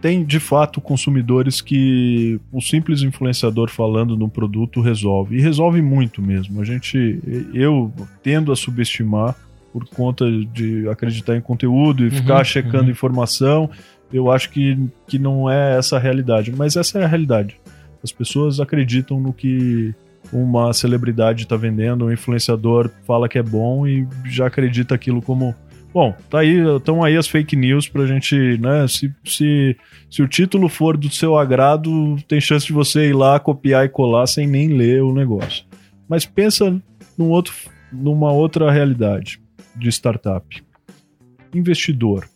[0.00, 6.22] Tem de fato consumidores que o simples influenciador falando no produto resolve e resolve muito
[6.22, 6.60] mesmo.
[6.60, 7.20] A gente,
[7.52, 7.92] eu
[8.22, 9.34] tendo a subestimar
[9.72, 12.90] por conta de acreditar em conteúdo e Uhum, ficar checando uhum.
[12.90, 13.70] informação,
[14.12, 17.56] eu acho que, que não é essa a realidade, mas essa é a realidade.
[18.02, 19.94] As pessoas acreditam no que
[20.32, 25.54] uma celebridade está vendendo, um influenciador fala que é bom e já acredita aquilo como.
[25.92, 28.86] Bom, tá aí, estão aí as fake news pra gente, né?
[28.86, 29.76] Se, se,
[30.10, 33.88] se o título for do seu agrado, tem chance de você ir lá copiar e
[33.88, 35.64] colar sem nem ler o negócio.
[36.08, 36.80] Mas pensa
[37.16, 37.54] num outro,
[37.90, 39.40] numa outra realidade
[39.74, 40.62] de startup.
[41.54, 42.28] Investidor.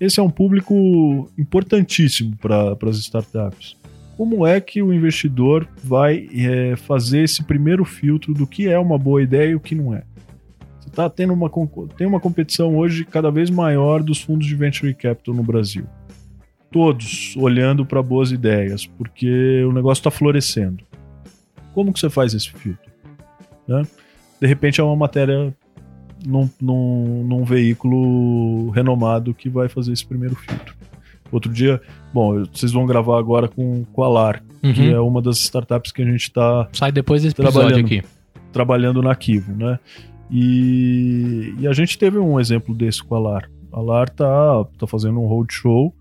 [0.00, 3.76] Esse é um público importantíssimo para as startups.
[4.16, 8.96] Como é que o investidor vai é, fazer esse primeiro filtro do que é uma
[8.96, 10.04] boa ideia e o que não é?
[10.94, 11.50] Tá tendo uma,
[11.96, 15.84] tem uma competição hoje cada vez maior dos fundos de venture capital no Brasil.
[16.70, 20.82] Todos olhando para boas ideias, porque o negócio está florescendo.
[21.72, 22.90] Como que você faz esse filtro?
[23.66, 23.82] Né?
[24.40, 25.54] De repente é uma matéria
[26.26, 30.74] num, num, num veículo renomado que vai fazer esse primeiro filtro.
[31.32, 31.80] Outro dia,
[32.12, 34.90] bom, vocês vão gravar agora com, com a LAR, que Uhum.
[34.94, 37.86] é uma das startups que a gente está Sai depois desse episódio Trabalhando.
[37.86, 38.02] aqui.
[38.52, 39.78] trabalhando na Kivo, né?
[40.30, 43.50] E, e a gente teve um exemplo desse com a LAR.
[43.72, 45.94] A LAR tá, tá fazendo um roadshow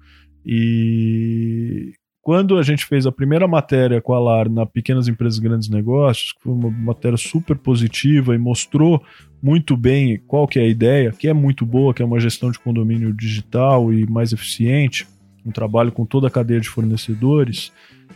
[0.46, 5.68] e quando a gente fez a primeira matéria com a LAR na Pequenas Empresas Grandes
[5.68, 9.04] Negócios, que foi uma matéria super positiva e mostrou
[9.42, 12.50] muito bem qual que é a ideia, que é muito boa, que é uma gestão
[12.50, 15.06] de condomínio digital e mais eficiente,
[15.46, 17.74] um trabalho com toda a cadeia de fornecedores,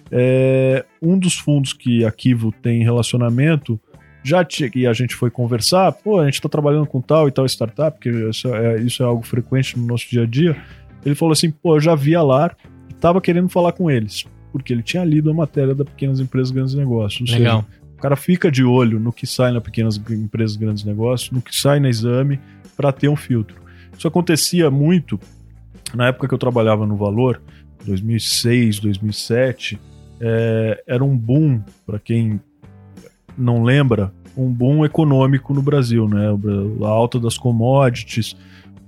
[0.09, 3.77] é, um dos fundos que a Kivo tem relacionamento
[4.27, 7.31] já tinha, e a gente foi conversar, pô, a gente está trabalhando com tal e
[7.31, 10.55] tal startup, porque isso é, isso é algo frequente no nosso dia a dia.
[11.05, 12.55] Ele falou assim, pô, eu já vi a LAR,
[12.89, 16.73] estava querendo falar com eles, porque ele tinha lido a matéria da Pequenas Empresas Grandes
[16.73, 17.31] Negócios.
[17.31, 17.61] Legal.
[17.61, 21.41] Seja, o cara fica de olho no que sai na Pequenas Empresas Grandes Negócios, no
[21.41, 22.39] que sai na exame,
[22.75, 23.55] para ter um filtro.
[23.97, 25.19] Isso acontecia muito
[25.93, 27.41] na época que eu trabalhava no Valor,
[27.85, 29.79] 2006, 2007,
[30.19, 32.39] é, era um boom, para quem
[33.37, 36.27] não lembra, um boom econômico no Brasil, né?
[36.83, 38.35] A alta das commodities,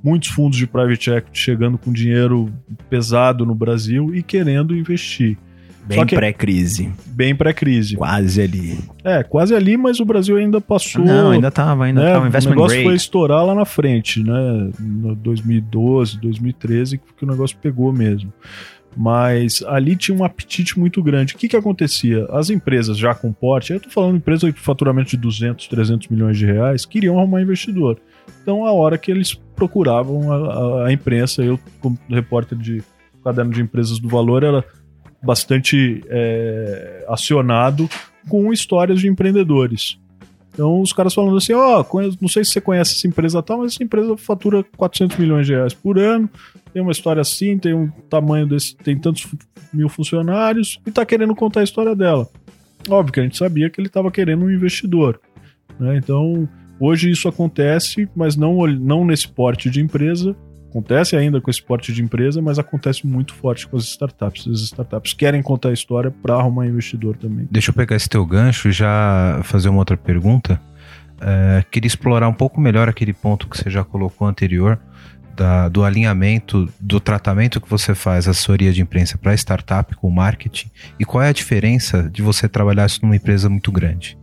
[0.03, 2.51] muitos fundos de private equity chegando com dinheiro
[2.89, 5.37] pesado no Brasil e querendo investir.
[5.85, 6.93] Bem pré-crise.
[7.07, 7.95] Bem pré-crise.
[7.95, 8.77] Quase ali.
[9.03, 11.03] É, quase ali, mas o Brasil ainda passou.
[11.03, 12.27] Não, ainda tava, ainda né, tava.
[12.27, 12.87] Investment O negócio grade.
[12.87, 14.69] foi estourar lá na frente, né?
[14.79, 18.31] No 2012, 2013, que o negócio pegou mesmo.
[18.97, 21.35] Mas ali tinha um apetite muito grande.
[21.35, 22.25] O que que acontecia?
[22.31, 26.37] As empresas já com porte, eu tô falando empresa de faturamento de 200, 300 milhões
[26.37, 27.99] de reais, queriam arrumar investidor.
[28.41, 30.35] Então, a hora que eles procuravam a,
[30.83, 32.81] a- a imprensa, eu, como repórter de
[33.23, 34.63] caderno de empresas do valor, era
[35.21, 37.89] bastante é, acionado
[38.27, 39.98] com histórias de empreendedores.
[40.59, 43.59] Então, os caras falando assim: ó, conheço- não sei se você conhece essa empresa tal,
[43.59, 46.29] mas essa empresa fatura 400 milhões de reais por ano,
[46.73, 49.25] tem uma história assim, tem um tamanho desse, tem tantos
[49.71, 52.27] mil funcionários e tá querendo contar a história dela.
[52.89, 55.21] Óbvio que a gente sabia que ele estava querendo um investidor.
[55.79, 55.95] né?
[55.95, 56.47] Então,
[56.77, 60.35] hoje isso acontece, mas não, não nesse porte de empresa.
[60.69, 64.47] Acontece ainda com esse porte de empresa, mas acontece muito forte com as startups.
[64.47, 67.47] As startups querem contar a história para arrumar investidor também.
[67.49, 70.61] Deixa eu pegar esse teu gancho e já fazer uma outra pergunta.
[71.19, 74.79] É, queria explorar um pouco melhor aquele ponto que você já colocou anterior,
[75.35, 80.69] da- do alinhamento, do tratamento que você faz, assessoria de imprensa para startup com marketing,
[80.99, 84.17] e qual é a diferença de você trabalhar isso numa empresa muito grande.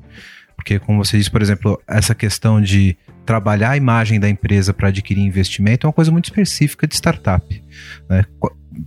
[0.66, 4.88] Porque, como você disse, por exemplo, essa questão de trabalhar a imagem da empresa para
[4.88, 7.62] adquirir investimento é uma coisa muito específica de startup.
[8.08, 8.24] né?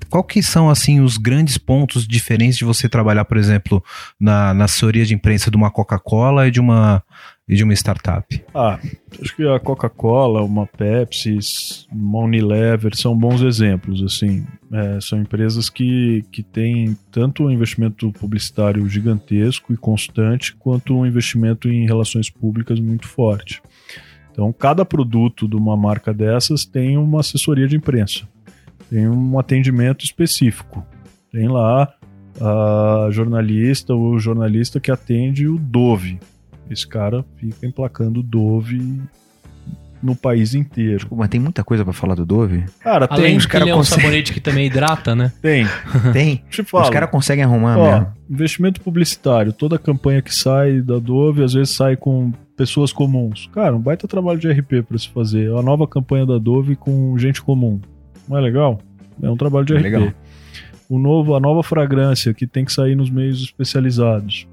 [0.10, 3.82] Qual, que são, assim, os grandes pontos diferentes de você trabalhar, por exemplo,
[4.20, 7.02] na, na assessoria de imprensa de uma Coca-Cola e de uma,
[7.50, 8.46] e de uma startup?
[8.54, 8.80] Ah,
[9.20, 11.40] acho que a Coca-Cola, uma Pepsi,
[11.92, 14.04] uma Unilever são bons exemplos.
[14.04, 20.94] Assim, É, são empresas que, que têm tanto um investimento publicitário gigantesco e constante, quanto
[20.94, 23.64] um investimento em relações públicas muito forte.
[24.32, 28.28] Então, cada produto de uma marca dessas tem uma assessoria de imprensa,
[28.92, 30.86] tem um atendimento específico.
[31.32, 31.92] Tem lá
[32.40, 36.20] a jornalista, o jornalista que atende o Dove.
[36.70, 39.02] Esse cara fica emplacando Dove
[40.02, 41.08] no país inteiro.
[41.12, 42.64] Mas tem muita coisa pra falar do Dove?
[42.80, 45.32] Cara, Além tem, os cara ele é um consegue- sabonete que também hidrata, né?
[45.42, 45.66] Tem.
[46.14, 46.42] Tem.
[46.74, 48.08] Os caras conseguem arrumar Ó, mesmo.
[48.30, 53.50] investimento publicitário, toda campanha que sai da Dove, às vezes sai com pessoas comuns.
[53.54, 55.52] Cara, um baita trabalho de RP pra se fazer.
[55.54, 57.82] A nova campanha da Dove com gente comum.
[58.28, 58.80] Não é legal?
[59.22, 59.84] É um trabalho de É RP.
[59.84, 60.14] legal.
[60.88, 64.48] O novo, a nova fragrância que tem que sair nos meios especializados.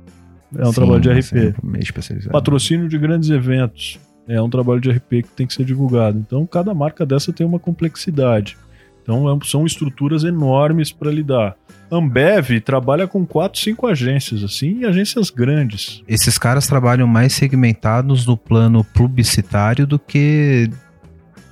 [0.54, 1.22] É um Sim, trabalho de RP.
[1.22, 2.32] sempre meio especializado.
[2.32, 3.98] Patrocínio de grandes eventos.
[4.28, 6.18] É um trabalho de RP que tem que ser divulgado.
[6.18, 8.56] Então, cada marca dessa tem uma complexidade.
[9.02, 11.54] Então, é- são estruturas enormes para lidar.
[11.92, 16.02] Ambev trabalha com quatro, cinco agências, assim, e agências grandes.
[16.08, 20.68] Esses caras trabalham mais segmentados no plano publicitário do que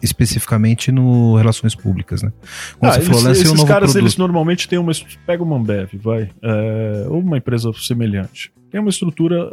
[0.05, 2.33] especificamente no relações públicas, né?
[2.79, 4.03] Como Ah, você falou, eles- um esses novo caras, produto.
[4.05, 4.93] eles normalmente têm uma.
[5.27, 6.31] Pega uma Ambev, vai.
[6.43, 8.53] é, ou uma empresa semelhante.
[8.71, 9.51] Tem uma estrutura,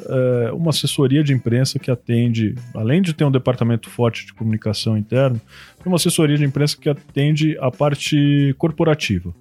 [0.48, 4.98] é, uma assessoria de imprensa que atende, além de ter um departamento forte de comunicação
[4.98, 5.40] interna,
[5.78, 9.34] tem uma assessoria de imprensa que atende a parte corporativa.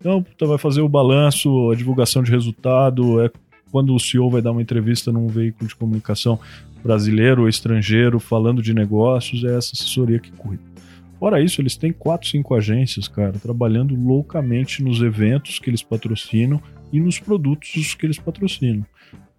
[0.00, 3.30] Então, vai fazer o balanço, a divulgação de resultado, é
[3.72, 6.38] quando o CEO vai dar uma entrevista num veículo de comunicação
[6.84, 10.62] brasileiro ou estrangeiro falando de negócios, é essa assessoria que cuida.
[11.18, 16.60] Fora isso, eles têm quatro, cinco agências, cara, trabalhando loucamente nos eventos que eles patrocinam
[16.92, 18.84] e nos produtos que eles patrocinam.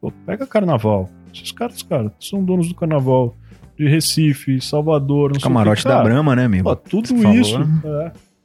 [0.02, 1.10] Pô, pega carnaval.
[1.34, 3.36] Esses caras, cara, são donos do carnaval
[3.78, 5.98] de Recife, Salvador, não Camarote sei o que.
[5.98, 6.64] da Cara, Brahma, né, amigo?
[6.64, 7.60] Pô, tudo Você falou, isso.
[7.60, 7.82] né?
[7.86, 8.36] É.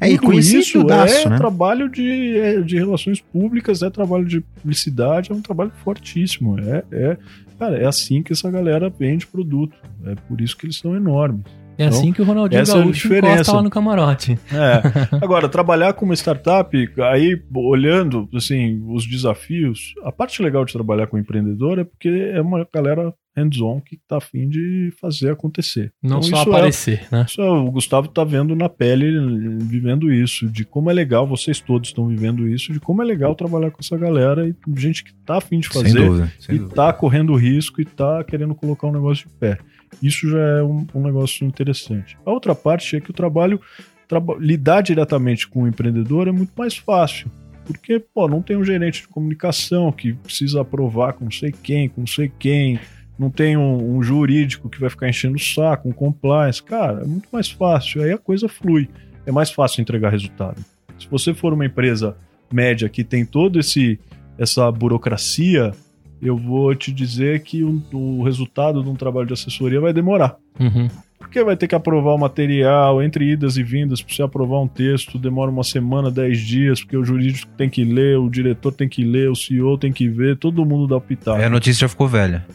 [0.00, 1.36] É, e Tudo conhecido isso daço, é né?
[1.36, 6.58] trabalho de, é, de relações públicas, é trabalho de publicidade, é um trabalho fortíssimo.
[6.60, 7.16] É, é,
[7.58, 9.76] cara, é assim que essa galera vende produto.
[10.04, 11.44] É por isso que eles são enormes.
[11.78, 13.34] É assim que o Ronaldinho essa é a Gaúcho diferença.
[13.34, 14.38] encosta lá no camarote.
[14.52, 15.16] É.
[15.22, 21.06] Agora, trabalhar com uma startup, aí olhando assim, os desafios, a parte legal de trabalhar
[21.06, 25.92] com empreendedor é porque é uma galera hands-on que tá afim de fazer acontecer.
[26.02, 27.24] Não Então, só isso é- aparecer, né?
[27.28, 29.16] Isso é, o Gustavo tá vendo na pele,
[29.60, 33.36] vivendo isso, de como é legal, vocês todos estão vivendo isso, de como é legal
[33.36, 36.58] trabalhar com essa galera e gente que tá afim de Sem fazer dúvida, sem e
[36.58, 36.74] dúvida.
[36.74, 39.58] tá correndo risco e tá querendo colocar um negócio de pé.
[40.02, 42.16] Isso já é um, um negócio interessante.
[42.24, 43.60] A outra parte é que o trabalho,
[44.06, 47.30] traba- lidar diretamente com o empreendedor é muito mais fácil.
[47.64, 51.88] Porque, pô, não tem um gerente de comunicação que precisa aprovar com não sei quem,
[51.88, 52.80] com não sei quem,
[53.18, 56.62] não tem um, um jurídico que vai ficar enchendo o saco, um compliance.
[56.62, 58.02] Cara, é muito mais fácil.
[58.02, 58.88] Aí a coisa flui.
[59.26, 60.64] É mais fácil entregar resultado.
[60.98, 62.16] Se você for uma empresa
[62.50, 64.00] média que tem todo esse
[64.38, 65.72] essa burocracia,
[66.20, 70.36] eu vou te dizer que o, o resultado de um trabalho de assessoria vai demorar.
[70.58, 70.88] Uhum.
[71.18, 74.68] Porque vai ter que aprovar o material, entre idas e vindas, para você aprovar um
[74.68, 78.88] texto, demora uma semana, dez dias, porque o jurídico tem que ler, o diretor tem
[78.88, 81.36] que ler, o CEO tem que ver, todo mundo dá o pitaco.
[81.36, 82.46] Aí a notícia já ficou velha.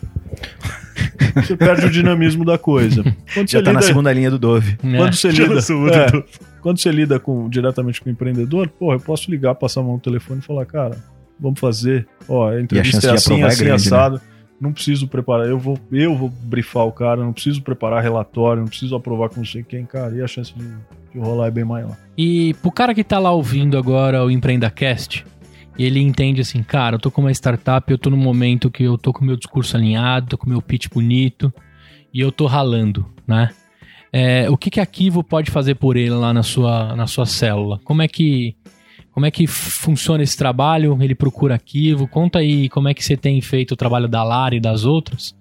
[1.36, 3.04] Você perde o dinamismo da coisa.
[3.34, 4.78] Quando Já você tá na lida- segunda linha do Dove.
[4.78, 6.24] Quando você lida, é,
[6.62, 9.94] quando você lida com, diretamente com o empreendedor, porra, eu posso ligar, passar a mão
[9.94, 10.98] no telefone e falar, cara,
[11.40, 12.08] vamos fazer.
[12.28, 13.96] Ó, a entrevista chance é de assim, é assim, grande, né?
[13.96, 14.22] assado.
[14.60, 18.70] Não preciso preparar, eu vou, eu vou brifar o cara, não preciso preparar relatório, não
[18.70, 20.64] preciso aprovar com não sei quem, cara, e a chance de,
[21.12, 21.98] de rolar é bem maior.
[22.18, 25.26] E pro cara que tá lá ouvindo agora o EmpreendaCast,
[25.78, 28.98] ele entende assim, cara, eu tô com uma startup, eu tô num momento que eu
[28.98, 31.52] tô com o meu discurso alinhado, tô com o meu pitch bonito
[32.14, 33.50] e eu tô ralando, né?
[34.12, 37.26] É, o que que a Kivo pode fazer por ele lá na sua, na sua
[37.26, 37.80] célula?
[37.84, 38.56] Como é que
[39.14, 40.98] como é que funciona esse trabalho?
[41.00, 42.08] Ele procura Kivo?
[42.08, 45.36] Conta aí como é que você tem feito o trabalho da Lara e das outras,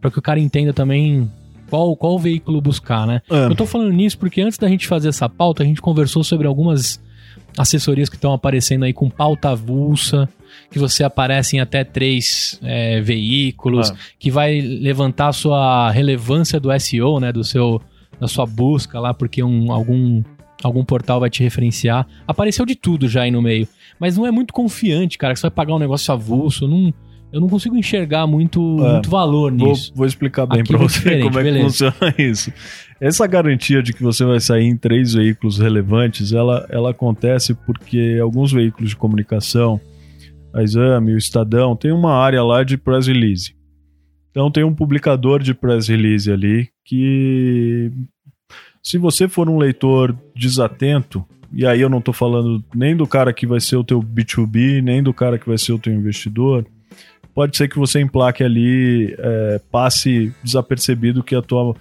[0.00, 1.30] para que o cara entenda também
[1.68, 3.22] qual, qual veículo buscar, né?
[3.30, 3.46] É.
[3.46, 6.46] Eu tô falando nisso porque antes da gente fazer essa pauta, a gente conversou sobre
[6.46, 7.00] algumas
[7.56, 10.28] assessorias que estão aparecendo aí com pauta avulsa,
[10.70, 13.96] que você aparece em até três é, veículos, Ah.
[14.18, 17.30] que vai levantar a sua relevância do SEO, né?
[17.30, 17.80] Do seu,
[18.18, 20.22] da sua busca lá, porque um, algum,
[20.62, 22.06] algum portal vai te referenciar.
[22.26, 23.66] Apareceu de tudo já aí no meio.
[23.98, 26.64] Mas não é muito confiante, cara, que você vai pagar um negócio avulso.
[26.64, 26.94] Eu não,
[27.32, 28.92] eu não consigo enxergar muito, É.
[28.94, 29.92] muito valor Vou, nisso.
[29.94, 31.90] vou explicar bem pra é você como é que beleza.
[31.92, 32.52] funciona isso.
[33.00, 38.18] Essa garantia de que você vai sair em três veículos relevantes, ela, ela acontece porque
[38.22, 39.80] alguns veículos de comunicação,
[40.54, 43.54] a Exame, o Estadão, tem uma área lá de press release.
[44.30, 47.90] Então tem um publicador de press release ali que
[48.82, 53.32] se você for um leitor desatento, e aí eu não tô falando nem do cara
[53.32, 56.66] que vai ser o teu B2B, nem do cara que vai ser o teu investidor,
[57.34, 61.74] pode ser que você emplaque ali, é, passe desapercebido que a tua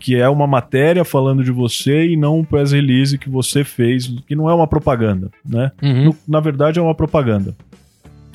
[0.00, 4.06] que é uma matéria falando de você e não um press release que você fez,
[4.26, 5.70] que não é uma propaganda, né?
[5.82, 6.04] Uhum.
[6.06, 7.54] No- na verdade é uma propaganda.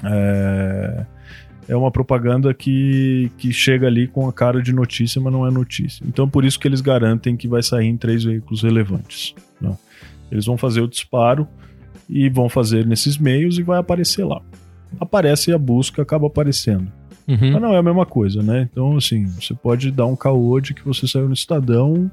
[0.04, 1.06] É,
[1.68, 5.52] é uma propaganda que, que chega ali com a cara de notícia, mas não é
[5.52, 6.06] notícia.
[6.08, 9.34] Então por isso que eles garantem que vai sair em três veículos relevantes.
[9.60, 9.76] né?
[10.32, 11.48] Eles vão fazer o disparo
[12.10, 14.42] e vão fazer nesses meios e vai aparecer lá.
[15.00, 16.92] Aparece a busca, acaba aparecendo.
[17.28, 17.54] Uhum.
[17.54, 18.70] Mas não é a mesma coisa, né?
[18.72, 22.10] Então, assim, você pode dar um caô de que você saiu no Estadão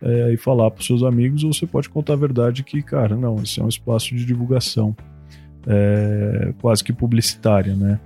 [0.00, 3.36] é, e falar para seus amigos, ou você pode contar a verdade que, cara, não,
[3.42, 4.96] esse é um espaço de divulgação
[5.66, 8.00] é, quase que publicitária, né?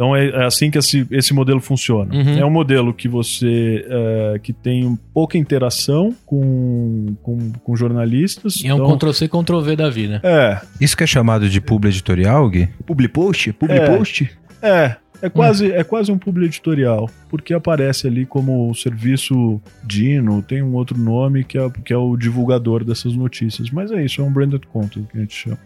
[0.00, 2.14] Então é, é assim que esse, esse modelo funciona.
[2.14, 2.38] Uhum.
[2.38, 8.64] É um modelo que você é, que tem pouca interação com, com, com jornalistas.
[8.64, 10.22] E é um então, Ctrl-C, Ctrl-V da vida.
[10.24, 12.66] É, Isso que é chamado de publi editorial, Gui?
[12.86, 13.52] Public post?
[13.52, 13.94] Public É.
[13.94, 14.30] post?
[14.62, 20.40] É, é quase, é quase um publi editorial, porque aparece ali como o serviço Dino,
[20.40, 23.68] tem um outro nome que é, que é o divulgador dessas notícias.
[23.68, 25.58] Mas é isso, é um branded content que a gente chama.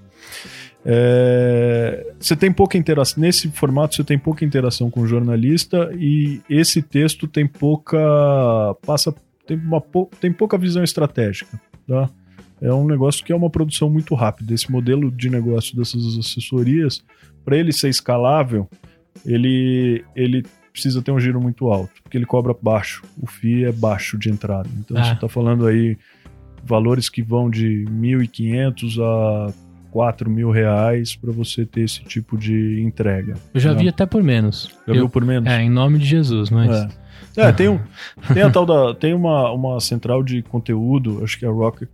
[0.87, 6.43] É, você tem pouca interação nesse formato você tem pouca interação com o jornalista e
[6.49, 7.97] esse texto tem pouca
[8.87, 9.14] passa
[9.47, 9.82] tem, uma,
[10.20, 11.59] tem pouca visão estratégica
[11.89, 12.11] tá?
[12.61, 17.03] é um negócio que é uma produção muito rápida esse modelo de negócio dessas assessorias
[17.47, 18.68] para ele ser escalável
[19.24, 23.72] ele ele precisa ter um giro muito alto porque ele cobra baixo o FII é
[23.72, 25.05] baixo de entrada então Ah.
[25.05, 25.97] você está falando aí
[26.62, 29.64] valores que vão de 1.500 a
[29.95, 33.34] 4 mil reais para você ter esse tipo de entrega.
[33.55, 33.80] Eu já né?
[33.80, 34.68] vi até por menos.
[34.88, 35.49] Já Eu- viu por menos?
[35.49, 36.68] É, em nome de Jesus, mas.
[36.76, 36.88] É.
[37.36, 37.78] É, tem, um,
[38.34, 38.92] tem a tal da.
[38.92, 41.88] Tem uma, uma central de conteúdo, acho que é a Rocket,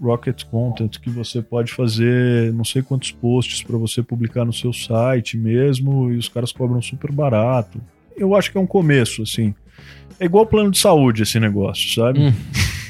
[0.00, 4.72] Rocket Content, que você pode fazer não sei quantos posts para você publicar no seu
[4.72, 7.80] site mesmo, e os caras cobram super barato.
[8.16, 9.52] Eu acho que é um começo, assim.
[10.20, 12.20] É igual plano de saúde esse negócio, sabe?
[12.20, 12.32] Hum.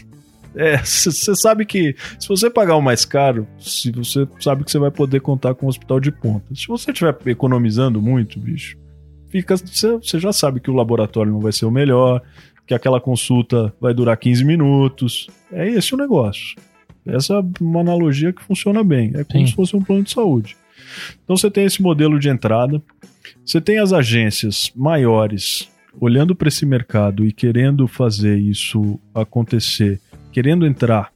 [0.54, 4.78] É, você sabe que se você pagar o mais caro, se você sabe que você
[4.78, 6.54] vai poder contar com um hospital de ponta.
[6.54, 8.76] Se você estiver economizando muito, bicho,
[9.28, 12.22] fica você já sabe que o laboratório não vai ser o melhor,
[12.66, 15.28] que aquela consulta vai durar 15 minutos.
[15.52, 16.56] É esse o negócio.
[17.06, 19.12] Essa é uma analogia que funciona bem.
[19.14, 19.46] É como Sim.
[19.46, 20.56] se fosse um plano de saúde.
[21.22, 22.80] Então você tem esse modelo de entrada,
[23.44, 25.68] você tem as agências maiores
[26.00, 30.00] olhando para esse mercado e querendo fazer isso acontecer,
[30.34, 31.12] querendo entrar,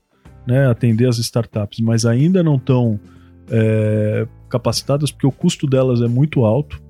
[0.46, 3.00] né, atender as startups, mas ainda não estão
[3.50, 6.80] é, capacitadas porque o custo delas é muito alto.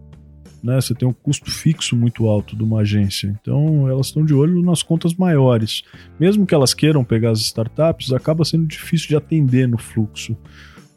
[0.63, 3.35] Né, você tem um custo fixo muito alto de uma agência.
[3.41, 5.83] Então elas estão de olho nas contas maiores.
[6.21, 10.37] Mesmo que elas queiram pegar as startups, acaba sendo difícil de atender no fluxo.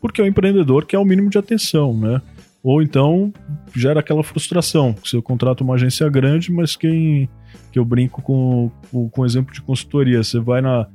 [0.01, 2.21] Porque o empreendedor quer o mínimo de atenção, né?
[2.63, 3.31] Ou então
[3.73, 4.93] gera aquela frustração.
[4.93, 7.29] que Você contrata uma agência grande, mas quem.
[7.71, 10.23] que eu brinco com, com, com exemplo de consultoria.
[10.23, 10.87] Você vai na,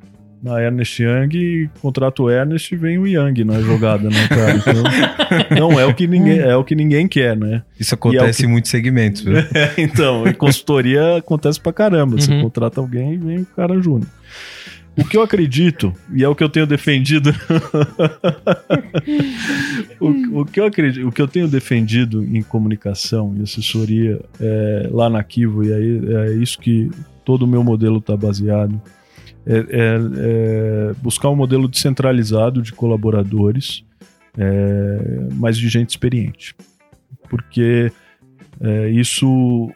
[0.47, 4.55] na Ernest Young, contrata o Ernest e vem o Young na jogada, né, cara?
[4.57, 4.83] Então,
[5.71, 7.63] não é o que ninguém, é o que ninguém quer, né?
[7.79, 9.23] Isso acontece que- em muitos segmentos.
[9.23, 9.37] viu?
[9.55, 12.21] É, então, em consultoria acontece pra caramba.
[12.21, 12.43] Você Uhum.
[12.43, 14.09] contrata alguém e vem o cara júnior.
[14.99, 17.31] O que eu acredito, e é o que eu tenho defendido.
[20.01, 24.89] o, o que eu acredito, o que eu tenho defendido em comunicação e assessoria é,
[24.91, 26.91] lá na Kivo, e aí é isso que
[27.25, 28.81] todo o meu modelo está baseado.
[29.47, 33.85] É, é- é buscar um modelo descentralizado de colaboradores,
[34.37, 36.55] é, mas de gente experiente.
[37.31, 37.91] Porque
[38.61, 39.71] é, isso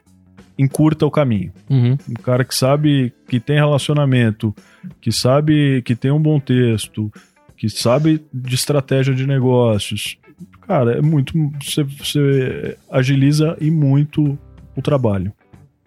[0.59, 1.53] encurta o caminho.
[1.71, 1.97] Uhum.
[2.09, 4.55] Um cara que sabe que tem relacionamento,
[5.01, 7.11] que sabe que tem um bom texto,
[7.57, 10.19] que sabe de estratégia de negócios.
[10.63, 11.33] Cara, é muito.
[11.63, 14.39] Você, você agiliza e muito
[14.77, 15.33] o trabalho.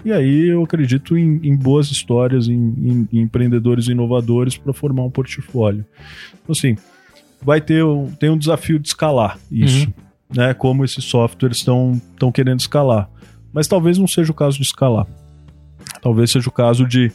[0.06, 5.04] E aí eu acredito em, em boas histórias, em, em- em empreendedores inovadores para formar
[5.04, 5.86] um portfólio.
[6.44, 6.76] Então, assim,
[7.42, 9.88] vai ter um, tem um desafio de escalar isso,
[10.36, 10.54] né?
[10.54, 13.10] Como esses softwares estão estão querendo escalar.
[13.54, 15.08] Mas talvez não seja o caso de escalar.
[16.02, 17.12] Talvez seja o caso de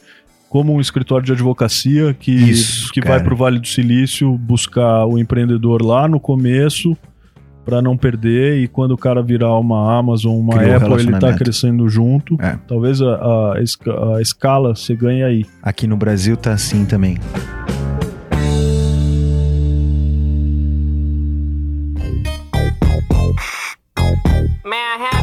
[0.49, 3.17] como um escritório de advocacia que, Isso, que cara.
[3.17, 6.97] vai para o Vale do Silício buscar o empreendedor lá no começo
[7.69, 11.35] para não perder e quando o cara virar uma Amazon, uma Criou Apple, ele tá
[11.35, 12.35] crescendo junto.
[12.41, 12.57] É.
[12.67, 15.45] Talvez a, a esca- a escala você ganhe aí.
[15.63, 17.19] Aqui no Brasil tá assim também.
[24.65, 25.19] May I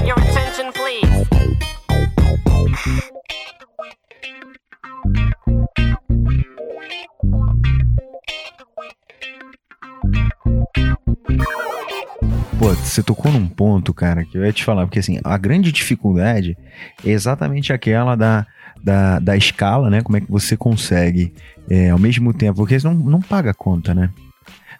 [12.66, 15.72] Pô, você tocou num ponto, cara, que eu ia te falar, porque assim, a grande
[15.72, 16.58] dificuldade
[17.06, 18.44] é exatamente aquela da,
[18.84, 20.02] da, da escala, né?
[20.02, 21.32] Como é que você consegue,
[21.70, 24.10] é, ao mesmo tempo, porque não, não paga a conta, né?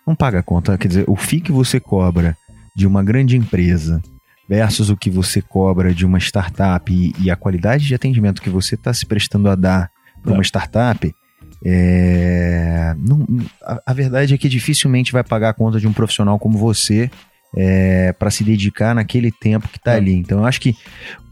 [0.08, 2.36] Não paga a conta, quer dizer, o FII que você cobra
[2.76, 4.02] de uma grande empresa
[4.50, 8.50] versus o que você cobra de uma startup e, e a qualidade de atendimento que
[8.50, 9.92] você está se prestando a dar
[10.24, 10.34] para É.
[10.36, 11.14] uma startup,
[11.64, 13.28] é, não-
[13.62, 17.12] a, a verdade é que dificilmente vai pagar a conta de um profissional como você
[18.20, 19.98] para se dedicar naquele tempo que está É.
[19.98, 20.14] ali.
[20.14, 20.76] Então, eu acho que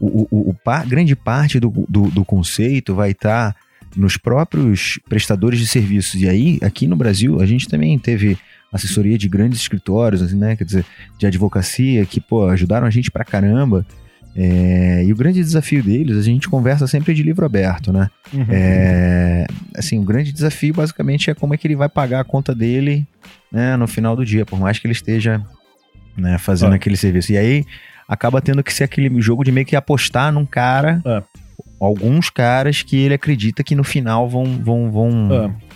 [0.00, 3.54] o, o- o pa- grande parte do, do, do conceito vai estar
[3.96, 6.20] nos próprios prestadores de serviços.
[6.20, 8.36] E aí, aqui no Brasil, a gente também teve
[8.72, 10.56] assessoria de grandes escritórios, assim, né?
[10.56, 10.84] Quer dizer,
[11.18, 13.86] de advocacia, que, pô, ajudaram a gente pra caramba.
[14.36, 18.10] É, e o grande desafio deles, a gente conversa sempre de livro aberto, né?
[18.48, 19.46] É,
[19.76, 23.06] assim, o grande desafio basicamente é como é que ele vai pagar a conta dele
[23.52, 25.40] né, no final do dia, por mais que ele esteja
[26.16, 26.76] né, fazendo Ah.
[26.76, 27.32] aquele serviço.
[27.32, 27.64] E aí
[28.08, 31.22] acaba tendo que ser aquele jogo de meio que apostar num cara, É.
[31.80, 35.28] alguns caras que ele acredita que no final vão, vão, vão,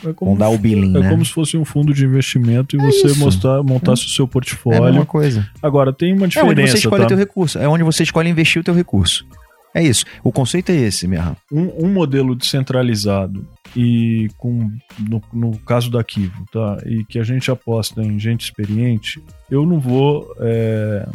[0.05, 1.11] É, é como, vão dar o billing, é né?
[1.11, 3.19] como se fosse um fundo de investimento e É você isso.
[3.19, 4.85] mostrar, montasse o seu É portfólio.
[4.85, 5.49] mesma coisa.
[5.63, 6.53] Agora, tem uma É diferença.
[6.63, 7.07] onde você escolhe tá?
[7.07, 7.59] o teu recurso.
[7.59, 9.27] É onde você escolhe investir o teu recurso.
[9.75, 10.05] É isso.
[10.23, 11.37] O conceito é esse, Merra.
[11.53, 13.47] um, um modelo descentralizado
[13.77, 16.79] e com no, no caso da Kivo, tá?
[16.87, 20.35] E que a gente aposta em gente experiente, eu não vou.
[20.41, 21.07] é,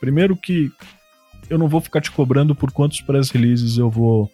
[0.00, 0.72] primeiro que
[1.48, 4.30] eu não vou ficar te cobrando por quantos press releases eu vou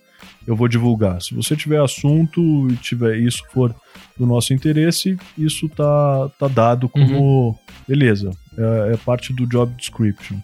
[0.46, 1.20] eu vou divulgar.
[1.20, 3.74] Se você tiver assunto e tiver isso for
[4.16, 10.36] do nosso interesse, isso tá, tá dado como beleza, é, é parte do job description.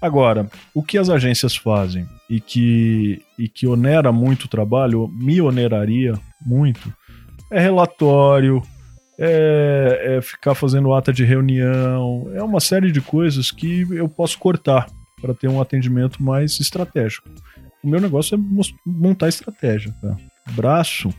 [0.00, 5.40] Agora, o que as agências fazem e que, e que onera muito o trabalho, me
[5.40, 6.92] oneraria muito,
[7.50, 8.62] é relatório,
[9.18, 14.38] é, é ficar fazendo ata de reunião, é uma série de coisas que eu posso
[14.38, 14.86] cortar
[15.20, 17.28] para ter um atendimento mais estratégico.
[17.82, 18.38] O meu negócio é
[18.84, 19.94] montar estratégia.
[20.02, 20.16] tá?
[20.52, 21.12] braço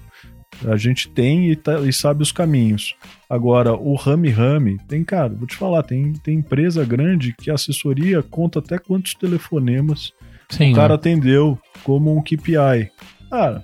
[0.65, 2.95] a gente tem e, tá- e sabe os caminhos.
[3.29, 7.55] Agora, o rame rame, tem, cara, vou te falar, tem, tem empresa grande que a
[7.55, 10.13] assessoria conta até quantos telefonemas
[10.49, 10.95] Sim, o cara né?
[10.95, 12.89] atendeu como um KPI.
[13.29, 13.61] Cara,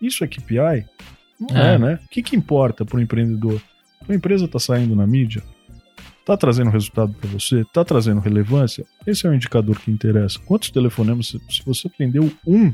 [0.00, 0.86] isso é KPI?
[1.40, 1.78] Não é, É.
[1.78, 1.98] né?
[2.04, 3.60] O que, que importa para o empreendedor?
[4.08, 5.42] A empresa está saindo na mídia?
[6.24, 7.64] Tá trazendo resultado para você?
[7.72, 8.84] Tá trazendo relevância?
[9.06, 10.38] Esse é o indicador que interessa.
[10.40, 11.28] Quantos telefonemas?
[11.28, 12.72] Se você atendeu um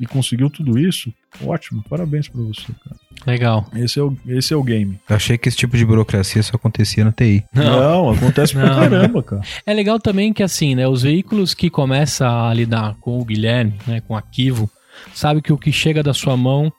[0.00, 1.12] e conseguiu tudo isso,
[1.44, 2.96] ótimo, parabéns para você, cara.
[3.26, 3.66] Legal.
[3.74, 4.98] Esse é o, esse é o game.
[5.08, 7.44] Eu achei que esse tipo de burocracia só acontecia na TI.
[7.52, 8.80] Não, acontece pra Não.
[8.80, 9.42] caramba, cara.
[9.66, 13.74] É legal também que, assim, né, os veículos que começam a lidar com o Guilherme,
[13.86, 14.70] né, com a Kivo,
[15.12, 16.72] sabe que o que chega da sua mão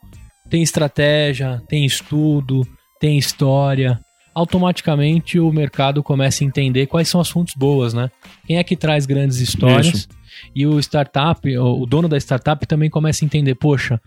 [0.50, 2.68] tem estratégia, tem estudo,
[3.00, 4.00] tem história.
[4.34, 8.10] Automaticamente o mercado começa a entender quais são as fontes boas, né?
[8.48, 9.94] Quem é que traz grandes histórias?
[9.94, 10.08] Isso.
[10.56, 14.00] E o startup, o dono da startup também começa a entender, poxa,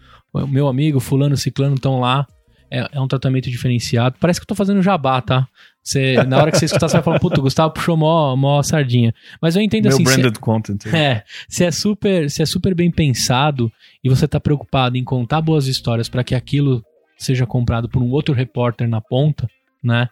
[0.48, 2.26] meu amigo, fulano, ciclano estão lá,
[2.70, 4.16] é, é um tratamento diferenciado.
[4.18, 5.46] Parece que eu tô fazendo jabá, tá?
[5.82, 8.62] Você, na hora que você escutar, você vai falar, puto, o Gustavo puxou mó, mó
[8.62, 9.12] sardinha.
[9.40, 10.86] Mas eu entendo Meu assim, se- branded content.
[10.86, 13.70] é, se é super, se é super bem pensado
[14.02, 16.82] e você tá preocupado em contar boas histórias para que aquilo
[17.18, 19.46] seja comprado por um outro repórter na ponta,
[19.82, 20.08] né?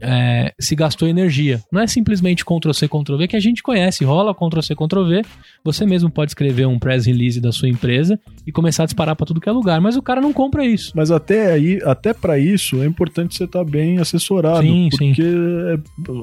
[0.00, 1.62] É, se gastou energia.
[1.72, 4.04] Não é simplesmente Ctrl-C, Ctrl-V que a gente conhece.
[4.04, 5.22] Rola Ctrl-C, Ctrl-V.
[5.64, 9.26] Você mesmo pode escrever um press release da sua empresa e começar a disparar para
[9.26, 9.80] tudo que é lugar.
[9.80, 10.92] Mas o cara não compra isso.
[10.94, 15.12] Mas até aí, até para isso, é importante você estar bem assessorado, Sim, sim.
[15.14, 15.22] porque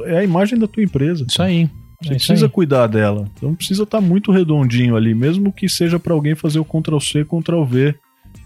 [0.06, 1.26] é, é a imagem da tua empresa.
[1.30, 1.70] Isso aí.
[2.04, 3.26] Você É precisa cuidar dela.
[3.36, 7.24] Então precisa estar muito redondinho ali, mesmo que seja para alguém fazer o Ctrl C,
[7.26, 7.96] Ctrl V.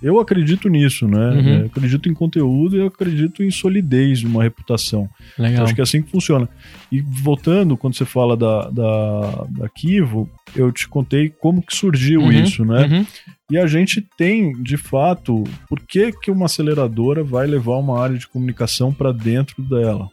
[0.01, 1.29] Eu acredito nisso, né?
[1.29, 1.59] Uhum.
[1.59, 5.09] Eu acredito em conteúdo e eu acredito em solidez de uma reputação.
[5.37, 5.65] Legal.
[5.65, 6.47] Acho que é assim que funciona.
[6.91, 12.21] E voltando, quando você fala da, da, da Kivo, eu te contei como que surgiu
[12.21, 12.85] Uhum, isso, né?
[12.85, 13.05] uhum.
[13.51, 18.17] E a gente tem, de fato, por que, que uma aceleradora vai levar uma área
[18.17, 20.07] de comunicação para dentro dela?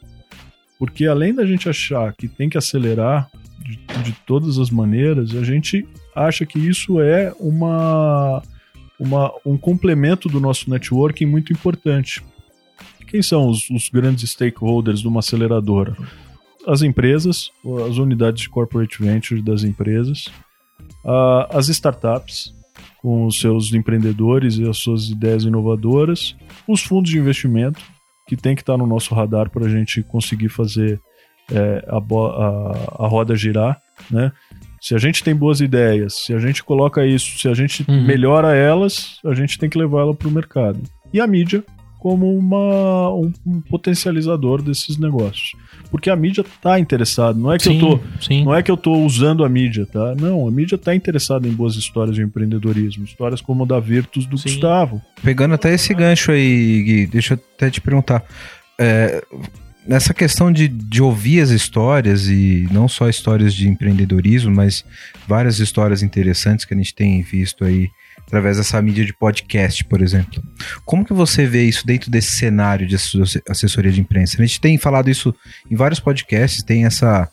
[0.79, 3.29] Porque além da gente achar que tem que acelerar
[3.63, 8.43] de, de todas as maneiras, a gente acha que isso é uma,
[8.99, 12.23] uma, um complemento do nosso networking muito importante.
[13.07, 15.97] Quem são os, os grandes stakeholders de uma aceleradora?
[16.67, 17.51] As empresas,
[17.89, 20.27] as unidades de corporate venture das empresas,
[21.05, 22.53] ah, as startups,
[23.01, 26.35] com os seus empreendedores e as suas ideias inovadoras,
[26.67, 27.81] os fundos de investimento,
[28.27, 31.01] que tem que estar no nosso radar para a gente conseguir fazer
[31.53, 33.81] é, a, a- a roda girar,
[34.11, 34.33] né?
[34.81, 38.05] Se a gente tem boas ideias, se a gente coloca isso, se a gente Uhum.
[38.05, 40.81] melhora elas, a gente tem que levar ela para o mercado.
[41.13, 41.65] E a mídia
[41.99, 45.55] como uma, um, um potencializador desses negócios.
[45.91, 48.45] Porque a mídia está interessada, não é que Sim, eu tô sim.
[48.45, 50.15] não é que eu tô usando a mídia, tá?
[50.15, 54.25] Não, a mídia tá interessada em boas histórias de empreendedorismo, histórias como a da Virtus
[54.27, 54.51] do Sim.
[54.51, 55.03] Gustavo.
[55.23, 58.23] Pegando até esse gancho aí, Gui, deixa eu até te perguntar.
[58.79, 59.25] É,
[59.87, 64.85] nessa questão de, de ouvir as histórias, e não só histórias de empreendedorismo, mas
[65.27, 67.89] várias histórias interessantes que a gente tem visto aí
[68.27, 70.43] através dessa mídia de podcast, por exemplo.
[70.85, 72.97] Como que você vê isso dentro desse cenário de
[73.49, 74.37] assessoria de imprensa?
[74.39, 75.35] A gente tem falado isso
[75.71, 77.29] em vários podcasts, tem essa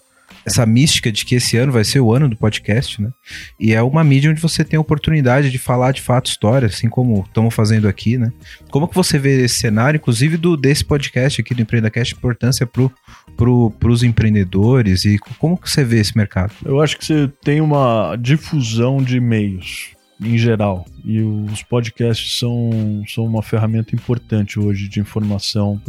[0.46, 3.12] essa mística de que esse ano vai ser o ano do podcast, né?
[3.60, 6.90] E é uma mídia onde você tem a oportunidade de falar de fato histórias, assim
[6.90, 8.32] como estamos fazendo aqui, né?
[8.70, 12.90] Como que você vê esse cenário, inclusive do desse podcast aqui do EmpreendaCast, importância para
[13.38, 16.54] pro, os empreendedores e como que você vê esse mercado?
[16.66, 20.86] Eu acho que você tem uma difusão de meios em geral.
[21.04, 25.82] E os podcasts são, são uma ferramenta importante hoje de informação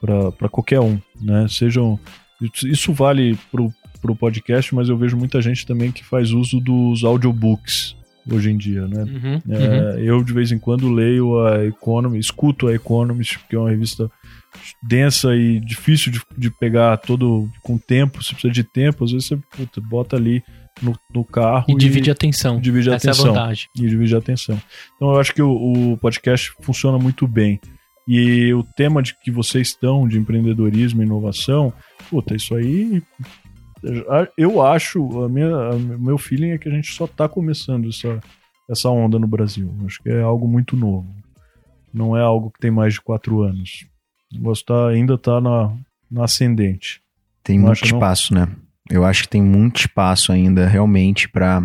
[0.00, 1.46] para qualquer um, né?
[1.48, 1.98] Sejam.
[2.64, 7.04] Isso vale pro, pro podcast, mas eu vejo muita gente também que faz uso dos
[7.04, 7.96] audiobooks
[8.30, 9.02] hoje em dia, né?
[9.02, 9.40] Uhum, uhum.
[9.54, 13.70] É, Eu, de vez em quando, leio a Economist, escuto a Economist, que é uma
[13.70, 14.10] revista
[14.82, 18.22] densa e difícil de, de pegar todo com tempo.
[18.22, 20.42] Você precisa de tempo, às vezes você puta, bota ali
[20.82, 22.60] no, no carro E divide a atenção.
[22.60, 23.26] divide a Essa atenção.
[23.26, 23.68] é a vantagem.
[23.76, 24.60] E divide a atenção.
[24.96, 27.60] Então eu acho que o, o podcast funciona muito bem.
[28.06, 31.72] E o tema de que vocês estão, de empreendedorismo e inovação,
[32.10, 33.02] puta, isso aí.
[34.36, 37.88] Eu acho, a minha, a- o meu feeling é que a gente só está começando
[37.88, 38.20] essa,
[38.68, 39.74] essa onda no Brasil.
[39.84, 41.06] Acho que é algo muito novo.
[41.92, 43.86] Não é algo que tem mais de quatro anos.
[44.32, 45.72] O negócio tá, ainda está na,
[46.10, 47.00] na ascendente.
[47.42, 48.48] Tem Não muito acha, espaço, né?
[48.90, 51.62] Eu acho que tem muito espaço ainda realmente para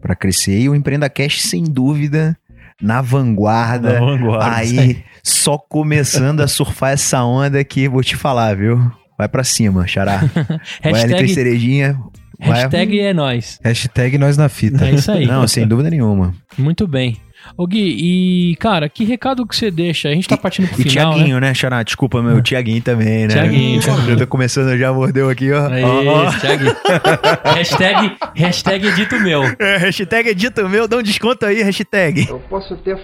[0.00, 0.58] para crescer.
[0.58, 2.36] E o Empreenda Cash, sem dúvida,
[2.80, 3.94] na vanguarda.
[3.94, 4.56] Na vanguarda.
[4.56, 8.90] Aí, só começando a surfar essa onda que vou te falar, viu?
[9.16, 10.20] Vai pra cima, xará.
[10.82, 11.98] Hashtag, cerejinha.
[12.40, 12.62] Vai...
[12.62, 13.60] hashtag é nós.
[13.62, 14.84] Hashtag nós na fita.
[14.86, 15.26] É isso aí.
[15.26, 16.34] Não, sem dúvida nenhuma.
[16.58, 17.16] Muito bem.
[17.56, 20.08] Ô Gui, e cara, que recado que você deixa?
[20.08, 21.82] A gente tá partindo pro E final, Tiaguinho, né, Xará?
[21.82, 23.28] Desculpa, meu, o Tiaguinho também, né?
[23.28, 25.68] Tiaguinho, Eu tô começando, já mordeu aqui, ó.
[25.68, 25.82] né?
[25.84, 26.38] Ó, ó.
[26.38, 26.74] Tiaguinho.
[27.54, 29.42] hashtag, hashtag dito meu.
[29.58, 32.26] É, hashtag é dito meu, dá um desconto aí, hashtag.
[32.28, 32.98] Eu posso até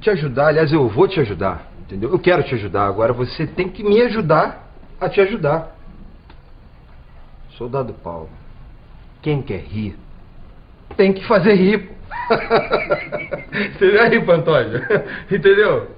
[0.00, 2.10] te ajudar, aliás, eu vou te ajudar, entendeu?
[2.10, 4.68] Eu quero te ajudar, agora você tem que me ajudar
[5.00, 5.76] a te ajudar.
[7.58, 8.30] Soldado Paulo,
[9.20, 9.96] quem quer rir,
[10.96, 11.88] tem que fazer rir.
[13.96, 14.80] vai rir, Antônio?
[15.30, 15.88] Entendeu?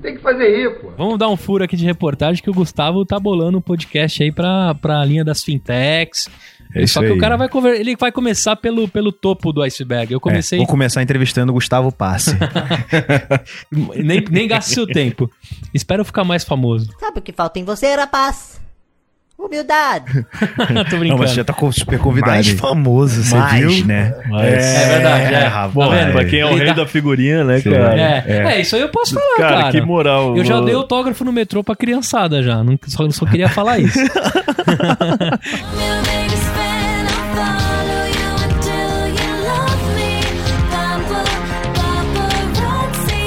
[0.00, 0.90] Tem que fazer rir, pô.
[0.96, 4.32] Vamos dar um furo aqui de reportagem que o Gustavo tá bolando um podcast aí
[4.32, 6.28] pra, pra linha das fintechs.
[6.74, 7.12] É isso Só que aí.
[7.12, 10.12] o cara vai, conver- ele vai começar pelo, pelo topo do iceberg.
[10.12, 10.58] Eu comecei.
[10.58, 12.30] É, vou começar entrevistando o Gustavo Passe.
[13.96, 15.28] nem, nem gaste seu tempo.
[15.74, 16.88] Espero ficar mais famoso.
[16.98, 18.60] Sabe o que falta em você, rapaz?
[19.42, 20.26] Humildade.
[20.90, 21.04] Tô brincando.
[21.08, 22.32] Não, mas você já tá com- super convidado.
[22.34, 23.86] Mais famoso, você Mais, viu?
[23.86, 24.14] né?
[24.38, 25.46] É verdade, é.
[25.46, 25.72] rapaz.
[25.72, 26.12] Bom, vendo?
[26.12, 27.70] pra quem é o rei tá- da figurinha, né, Sim.
[27.70, 28.00] cara?
[28.00, 28.60] É, é.
[28.60, 29.70] isso aí eu posso falar, Cara, cara.
[29.72, 30.36] que moral.
[30.36, 32.62] Eu já dei autógrafo no metrô pra criançada já.
[32.62, 33.98] Não, só, só queria falar isso.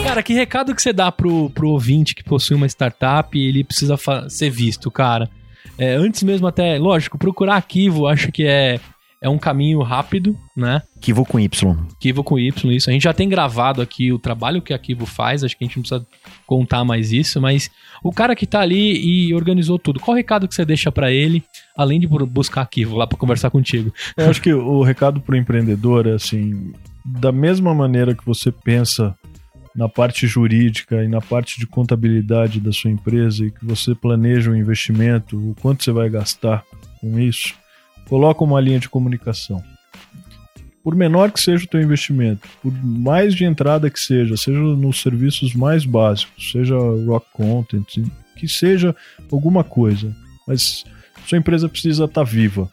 [0.06, 3.64] Cara, que recado que você dá pro, pro ouvinte que possui uma startup e ele
[3.64, 3.96] precisa
[4.30, 5.28] ser visto, cara?
[5.78, 8.80] É, antes mesmo até, lógico, procurar arquivo, acho que é,
[9.22, 10.82] é um caminho rápido, né?
[11.02, 11.72] Kivo com Y.
[11.92, 12.90] Arquivo com Y, isso.
[12.90, 15.68] A gente já tem gravado aqui o trabalho que a Arquivo faz, acho que a
[15.68, 16.06] gente não precisa
[16.46, 17.70] contar mais isso, mas
[18.04, 21.12] o cara que tá ali e organizou tudo, qual o recado que você deixa pra
[21.12, 21.44] ele,
[21.76, 23.92] além de bu- buscar arquivo lá pra conversar contigo?
[24.16, 26.72] Eu acho que o recado pro empreendedor é assim,
[27.04, 29.16] da mesma maneira que você pensa
[29.76, 34.52] na parte jurídica e na parte de contabilidade da sua empresa e que você planeja
[34.52, 36.64] o investimento, o quanto você vai gastar
[37.02, 37.54] com isso,
[38.08, 39.64] coloca uma linha de comunicação.
[40.84, 45.02] Por menor que seja o teu investimento, por mais de entrada que seja, seja nos
[45.02, 46.76] serviços mais básicos, seja
[47.06, 48.06] rock content,
[48.36, 48.96] que seja
[49.32, 50.14] alguma coisa,
[50.46, 50.84] mas
[51.26, 52.70] sua empresa precisa estar viva.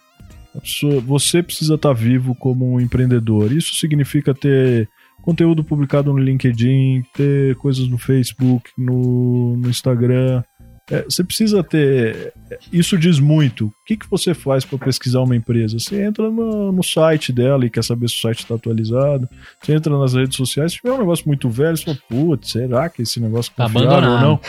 [0.54, 3.52] A pessoa- você precisa estar vivo como um empreendedor.
[3.52, 4.88] Isso significa ter
[5.22, 10.42] conteúdo publicado no LinkedIn, ter coisas no Facebook, no, no Instagram.
[10.90, 12.32] É, você precisa ter.
[12.72, 13.66] Isso diz muito.
[13.66, 15.78] O que, que você faz para pesquisar uma empresa?
[15.78, 19.28] Você entra no, no site dela e quer saber se o site está atualizado.
[19.62, 20.72] Você entra nas redes sociais.
[20.72, 23.64] Se tiver um negócio muito velho, você fala, putz, será que esse negócio é Tá
[23.72, 24.40] confiável ou não?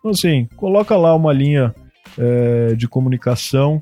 [0.00, 1.72] Então, assim, coloca lá uma linha
[2.18, 3.80] é, de comunicação,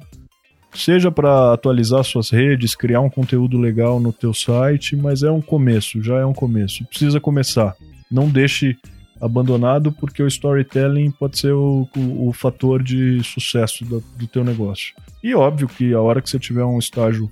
[0.75, 5.41] seja para atualizar suas redes, criar um conteúdo legal no teu site, mas é um
[5.41, 6.85] começo, já é um começo.
[6.87, 7.75] Precisa começar.
[8.11, 8.77] Não deixe
[9.21, 14.45] abandonado, porque o storytelling pode ser o, o, o fator de sucesso do, do teu
[14.45, 14.95] negócio.
[15.23, 17.31] E óbvio que a hora que você tiver um estágio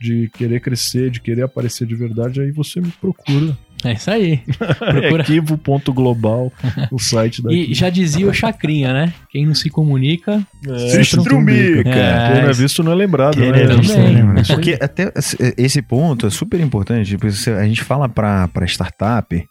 [0.00, 3.56] de querer crescer, de querer aparecer de verdade, aí você me procura.
[3.84, 4.38] É isso aí.
[4.78, 5.22] Procura.
[5.22, 6.52] Equivo.global,
[6.90, 9.14] o site da E já dizia o Chacrinha, né?
[9.30, 10.44] Quem não se comunica.
[10.66, 11.88] É, Estrumica.
[11.88, 13.64] É, Quem não é visto não é lembrado, Quem né?
[13.64, 14.46] não é visto, né, mano?
[14.46, 15.12] Porque até
[15.56, 17.08] esse ponto é super importante.
[17.10, 19.48] Tipo, se a gente fala para startup,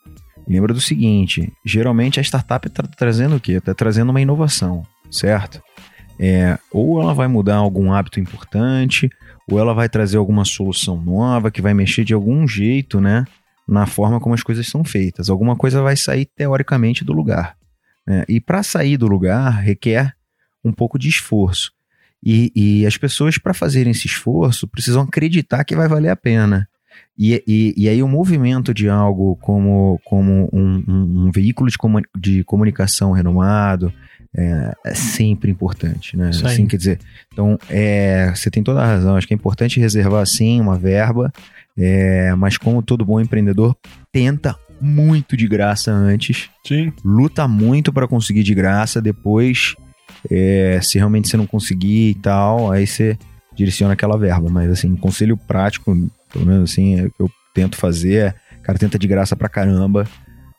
[0.48, 3.54] lembra do seguinte: geralmente a startup está trazendo o quê?
[3.54, 5.62] Está trazendo uma inovação, certo?
[6.20, 9.10] É, ou ela vai mudar algum hábito importante,
[9.50, 13.24] ou ela vai trazer alguma solução nova que vai mexer de algum jeito, né?
[13.70, 15.30] Na forma como as coisas são feitas.
[15.30, 17.56] Alguma coisa vai sair teoricamente do lugar.
[18.08, 18.24] né?
[18.28, 20.14] E para sair do lugar requer
[20.64, 21.72] um pouco de esforço.
[22.24, 26.68] E, e as pessoas, para fazerem esse esforço, precisam acreditar que vai valer a pena.
[27.18, 31.78] E, e, e aí o movimento de algo como, como um, um- um veículo de,
[31.78, 33.94] comu- de comunicação renomado
[34.36, 36.32] é, é sempre importante, né?
[36.48, 37.00] Assim, quer dizer,
[37.32, 39.16] então é, você tem toda a razão.
[39.16, 41.32] Acho que é importante reservar sim uma verba,
[41.80, 43.76] é, mas como todo bom empreendedor,
[44.12, 46.92] tenta muito de graça antes, Sim.
[47.04, 49.76] luta muito para conseguir de graça, depois
[50.30, 53.18] é, se realmente você não conseguir e tal, aí você
[53.56, 54.50] direciona aquela verba.
[54.50, 55.96] Mas assim, conselho prático,
[56.32, 59.50] pelo menos assim, é o que eu tento fazer é, cara, tenta de graça pra
[59.50, 60.06] caramba.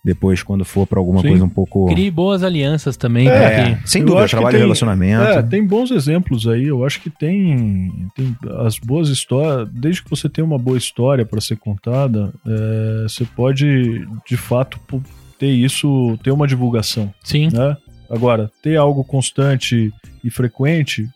[0.02, 1.28] Depois, quando for pra alguma Sim.
[1.28, 1.86] coisa um pouco.
[1.88, 3.28] Crie boas alianças também.
[3.28, 5.22] É, porque- sem dúvida, trabalho e tem- relacionamento.
[5.24, 6.64] É, tem bons exemplos aí.
[6.68, 9.68] Eu acho que tem, tem as boas histórias.
[9.70, 14.80] Desde que você tem uma boa história para ser contada, é, você pode, de fato,
[15.38, 17.12] ter isso, ter uma divulgação.
[17.22, 17.48] Sim.
[17.52, 17.76] Né?
[18.08, 19.92] Agora, ter algo constante
[20.24, 21.06] e frequente,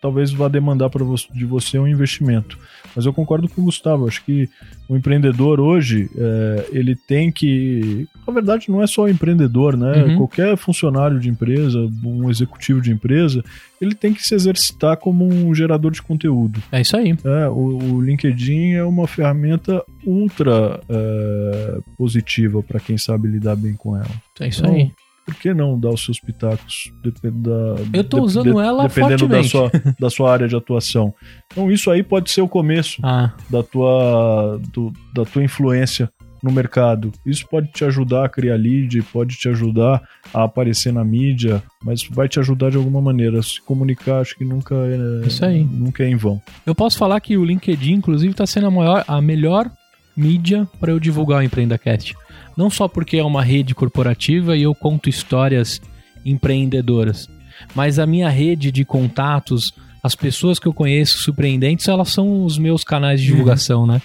[0.00, 2.58] talvez vá demandar para você, de você um investimento.
[2.94, 4.48] Mas eu concordo com o Gustavo, acho que
[4.88, 8.06] o empreendedor hoje, é, ele tem que.
[8.26, 10.04] Na verdade, não é só o empreendedor, né?
[10.04, 10.16] Uhum.
[10.18, 13.42] Qualquer funcionário de empresa, um executivo de empresa,
[13.80, 16.62] ele tem que se exercitar como um gerador de conteúdo.
[16.70, 17.16] É isso aí.
[17.24, 23.74] É, o, o LinkedIn é uma ferramenta ultra é, positiva para quem sabe lidar bem
[23.74, 24.10] com ela.
[24.40, 24.90] É isso Então, aí.
[25.24, 28.86] Por que não dar os seus pitacos dependendo da, Eu tô de- usando de- ela
[28.86, 30.00] dependendo da sua, fortemente.
[30.00, 31.14] da sua área de atuação?
[31.50, 36.10] Então isso aí pode ser o começo Ah, da tua do- da tua influência
[36.42, 37.10] no mercado.
[37.24, 40.02] Isso pode te ajudar a criar lead, pode te ajudar
[40.32, 43.42] a aparecer na mídia, mas vai te ajudar de alguma maneira.
[43.42, 45.64] Se comunicar, acho que nunca é, Isso aí.
[45.64, 46.42] nunca é em vão.
[46.66, 49.70] eu posso falar que o LinkedIn, inclusive, está sendo a, maior, a melhor
[50.16, 52.14] mídia para eu divulgar o EmpreendaCast.
[52.56, 55.80] Não só porque é uma rede corporativa e eu conto histórias
[56.24, 57.28] empreendedoras,
[57.74, 59.72] mas a minha rede de contatos,
[60.02, 64.00] as pessoas que eu conheço surpreendentes, elas são os meus canais de divulgação, né?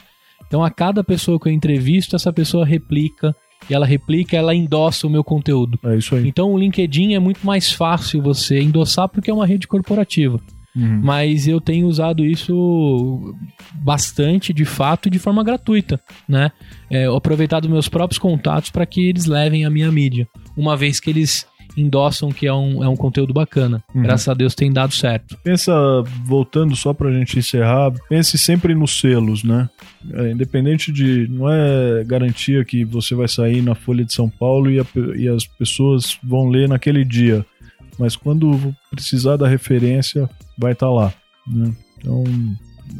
[0.47, 3.35] Então, a cada pessoa que eu entrevisto, essa pessoa replica,
[3.69, 5.79] e ela replica, ela endossa o meu conteúdo.
[5.83, 6.27] É isso aí.
[6.27, 10.39] Então, o LinkedIn é muito mais fácil você endossar porque é uma rede corporativa.
[10.75, 11.01] Uhum.
[11.03, 13.35] Mas eu tenho usado isso
[13.73, 16.51] bastante, de fato, e de forma gratuita, né?
[16.89, 21.09] É, aproveitado meus próprios contatos para que eles levem a minha mídia, uma vez que
[21.09, 21.47] eles
[21.77, 23.83] endossam que é um, é um conteúdo bacana.
[23.93, 24.01] Uhum.
[24.01, 25.37] Graças a Deus tem dado certo.
[25.43, 25.73] Pensa,
[26.23, 29.69] voltando só pra gente encerrar, pense sempre nos selos, né?
[30.13, 31.27] É, independente de.
[31.29, 34.85] Não é garantia que você vai sair na Folha de São Paulo e, a
[35.15, 37.45] e as pessoas vão ler naquele dia.
[37.99, 41.13] Mas quando precisar da referência, vai estar lá.
[41.45, 41.73] né?
[41.97, 42.23] Então,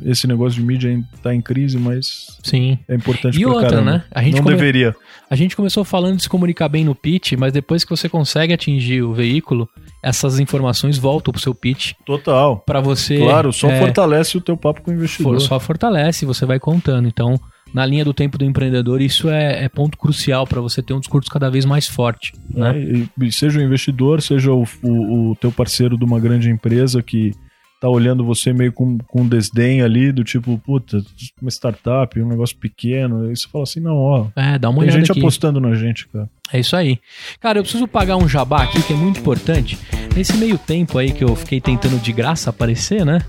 [0.03, 2.77] esse negócio de mídia está em crise, mas Sim.
[2.87, 3.91] é importante E pra outra, caramba.
[3.91, 4.03] né?
[4.11, 4.95] A gente não come- deveria.
[5.29, 8.53] A gente começou falando de se comunicar bem no pitch, mas depois que você consegue
[8.53, 9.67] atingir o veículo,
[10.03, 12.57] essas informações voltam pro seu pitch Total.
[12.57, 13.17] para você.
[13.19, 15.39] Claro, só é, fortalece o teu papo com o investidor.
[15.39, 17.07] Só fortalece, você vai contando.
[17.07, 17.39] Então,
[17.73, 20.99] na linha do tempo do empreendedor, isso é, é ponto crucial para você ter um
[20.99, 22.33] discurso cada vez mais forte.
[22.49, 22.73] Né?
[22.73, 23.07] né?
[23.19, 27.01] E, e seja o investidor, seja o, o, o teu parceiro de uma grande empresa
[27.01, 27.33] que
[27.79, 31.01] tá olhando você meio com, com desdém ali, do tipo, puta,
[31.41, 33.29] uma startup, um negócio pequeno.
[33.29, 34.27] Aí você fala assim, não, ó.
[34.35, 35.19] É, dá uma Tem gente aqui.
[35.19, 36.29] apostando na gente, cara.
[36.51, 36.99] É isso aí.
[37.39, 39.77] Cara, eu preciso pagar um jabá aqui que é muito importante.
[40.15, 43.19] Nesse meio tempo aí que eu fiquei tentando de graça aparecer, né?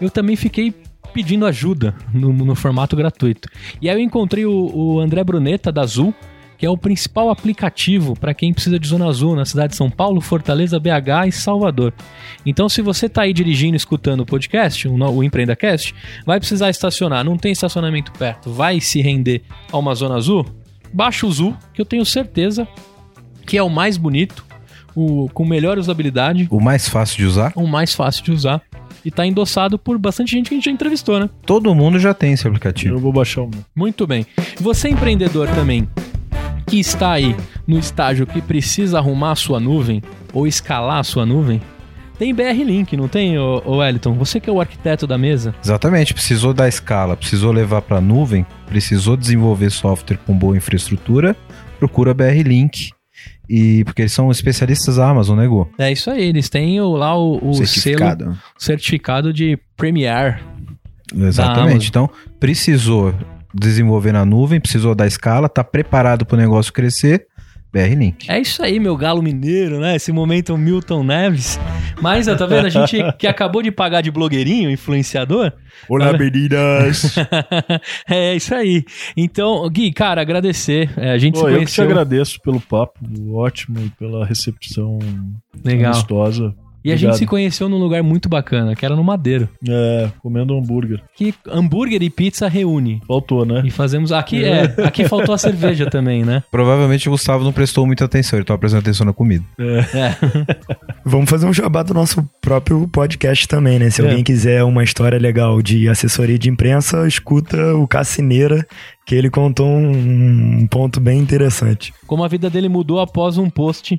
[0.00, 0.74] Eu também fiquei
[1.12, 3.48] pedindo ajuda no, no formato gratuito.
[3.80, 6.14] E aí eu encontrei o, o André Bruneta da Azul,
[6.56, 9.90] que é o principal aplicativo para quem precisa de zona azul na cidade de São
[9.90, 11.92] Paulo, Fortaleza, BH e Salvador.
[12.44, 15.94] Então, se você tá aí dirigindo, escutando o podcast, o, EmpreendaCast,
[16.26, 19.42] vai precisar estacionar, não tem estacionamento perto, vai se render
[19.72, 20.44] a uma zona azul,
[20.92, 22.68] baixa o Zul, que eu tenho certeza
[23.46, 24.44] que é o mais bonito,
[24.94, 27.52] o com melhor usabilidade, O mais fácil de usar?
[27.56, 28.60] o mais fácil de usar.
[29.04, 31.28] E tá endossado por bastante gente que a gente já entrevistou, né?
[31.46, 32.96] Todo mundo já tem esse aplicativo.
[32.96, 33.64] Eu vou baixar o meu.
[33.74, 34.26] Muito bem.
[34.60, 35.88] Você empreendedor também,
[36.66, 37.34] que está aí
[37.66, 40.02] no estágio que precisa arrumar a sua nuvem
[40.32, 41.60] ou escalar a sua nuvem,
[42.20, 44.12] tem BR Link, não tem, ô, ô Wellington?
[44.12, 45.54] Você que é o arquiteto da mesa.
[45.64, 51.34] Exatamente, precisou dar escala, precisou levar para nuvem, precisou desenvolver software com boa infraestrutura,
[51.78, 52.90] procura a BR Link.
[53.52, 55.68] E porque eles são especialistas da Amazon, né, Gu?
[55.76, 58.24] É isso aí, eles têm o- lá o, o Certificado.
[58.26, 60.40] selo certificado de Premier.
[61.12, 61.88] Exatamente.
[61.88, 62.08] Então,
[62.38, 63.12] precisou
[63.52, 67.26] desenvolver na nuvem, precisou dar escala, tá preparado para o negócio crescer,
[67.72, 68.30] BR Link.
[68.30, 69.94] É isso aí, meu galo mineiro, né?
[69.96, 71.58] Esse momento Milton Neves.
[72.02, 72.66] Mas, ó, tá vendo?
[72.66, 75.52] A gente que acabou de pagar de blogueirinho, influenciador.
[75.88, 77.14] Olá, Tá meninas!
[78.08, 78.84] é isso aí.
[79.16, 80.90] Então, Gui, cara, agradecer.
[80.96, 81.84] É, a gente Pô, se eu que te conheceu.
[81.84, 82.98] agradeço pelo papo
[83.34, 84.98] ótimo e pela recepção
[85.64, 85.92] Legal.
[85.92, 86.54] amistosa.
[86.84, 89.48] E a gente se conheceu num lugar muito bacana, que era no Madeiro.
[89.68, 91.02] É, comendo hambúrguer.
[91.14, 93.02] Que hambúrguer e pizza reúne.
[93.06, 93.62] Faltou, né?
[93.64, 94.12] E fazemos.
[94.12, 94.62] Aqui é.
[94.84, 96.42] Aqui faltou a cerveja também, né?
[96.50, 99.44] Provavelmente o Gustavo não prestou muita atenção, ele tava prestando atenção na comida.
[99.58, 99.84] É.
[101.04, 103.90] Vamos fazer um jabá do nosso próprio podcast também, né?
[103.90, 104.04] Se É.
[104.08, 108.66] alguém quiser uma história legal de assessoria de imprensa, escuta o Cassineira,
[109.06, 111.92] que ele contou um, um ponto bem interessante.
[112.06, 113.98] Como a vida dele mudou após um post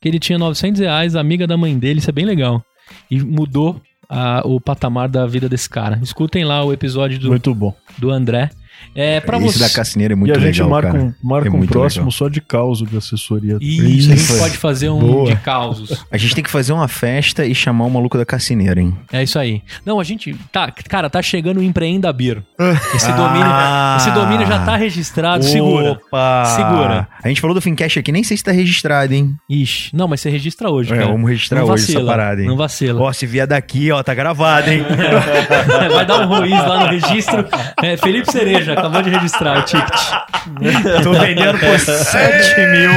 [0.00, 2.62] que ele tinha 900 reais, amiga da mãe dele, isso é bem legal.
[3.10, 5.98] E mudou a- o patamar da vida desse cara.
[6.02, 7.74] Escutem lá o episódio do, Muito bom.
[7.98, 8.50] do André.
[8.94, 9.58] É, pra Esse você.
[9.58, 11.04] da Cassineira é muito e a legal, gente marca cara.
[11.04, 12.12] um, marca É um próximo legal.
[12.12, 13.58] só de causa de assessoria.
[13.60, 14.38] Isso, a gente Isso.
[14.38, 15.26] pode fazer um Boa.
[15.30, 16.04] de causos.
[16.10, 18.96] A gente tem que fazer uma festa e chamar o maluco da Cassineira, hein?
[19.12, 19.62] É isso aí.
[19.84, 20.34] Não, a gente.
[20.50, 22.42] Tá, cara, tá chegando o Empreenda Bir.
[22.94, 23.16] Esse, Ah.
[23.16, 25.44] domínio, esse domínio já tá registrado.
[25.44, 25.92] Segura.
[25.92, 26.44] Opa!
[26.56, 27.08] Segura.
[27.22, 29.34] A gente falou do Fincast aqui, nem sei se tá registrado, hein?
[29.50, 29.94] Ixi.
[29.94, 31.08] Não, mas você registra hoje, É, cara.
[31.12, 32.48] vamos registrar Não hoje essa vacila, parada, hein?
[32.48, 33.02] Não vacila.
[33.02, 34.82] Ó, se vier daqui, ó, tá gravado, hein?
[35.94, 37.44] Vai dar um ruiz lá no registro.
[37.82, 40.00] É, Felipe Cereja acabou de registrar o ticket.
[41.02, 42.90] Tô vendendo por 7 mil.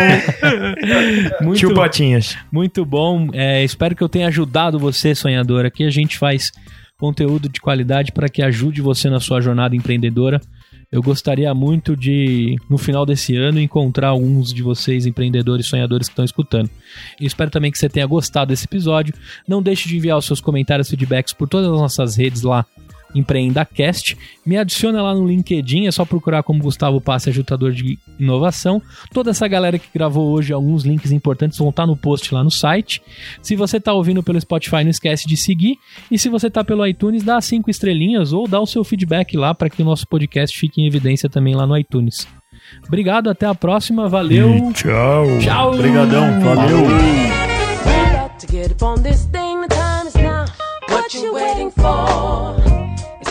[1.42, 2.38] Muito, Tio Patinhas.
[2.52, 3.30] muito bom.
[3.34, 5.66] É, espero que eu tenha ajudado você, sonhador.
[5.66, 6.52] Aqui a gente faz
[6.98, 10.42] conteúdo de qualidade para que ajude você na sua jornada empreendedora.
[10.92, 16.14] Eu gostaria muito de, no final desse ano, encontrar alguns de vocês, empreendedores, sonhadores que
[16.14, 16.68] estão escutando.
[17.22, 19.14] E espero também que você tenha gostado desse episódio.
[19.48, 22.66] Não deixe de enviar os seus comentários, feedbacks por todas as nossas redes lá,
[23.16, 24.18] EmpreendaCast.
[24.46, 28.82] Me adiciona lá no LinkedIn, é só procurar como Gustavo Passe, ajudador de inovação.
[29.14, 32.52] Toda essa galera que gravou hoje, alguns links importantes vão estar no post lá no
[32.52, 33.02] site.
[33.42, 35.78] Se você está ouvindo pelo Spotify, não esquece de seguir.
[36.10, 39.54] E se você está pelo iTunes, dá cinco estrelinhas ou dá o seu feedback lá
[39.54, 42.28] para que o nosso podcast fique em evidência também lá no iTunes.
[42.88, 44.72] Obrigado, até a próxima, valeu.
[44.74, 45.26] Tchau.
[45.40, 45.74] Tchau.
[45.74, 46.88] Obrigadão, valeu.
[50.90, 52.69] What you waiting for?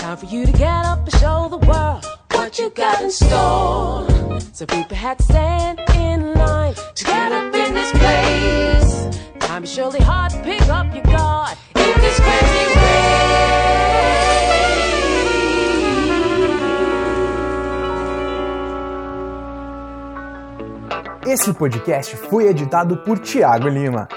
[0.08, 2.02] Time for you to get up and show the world
[2.32, 4.08] what you got in store.
[4.54, 9.18] So people had to stand in line to get up in this place.
[9.38, 12.66] Time is surely hard to pick up your guard in this crazy
[21.20, 21.34] way.
[21.34, 24.08] Esse podcast foi editado por Tiago Lima.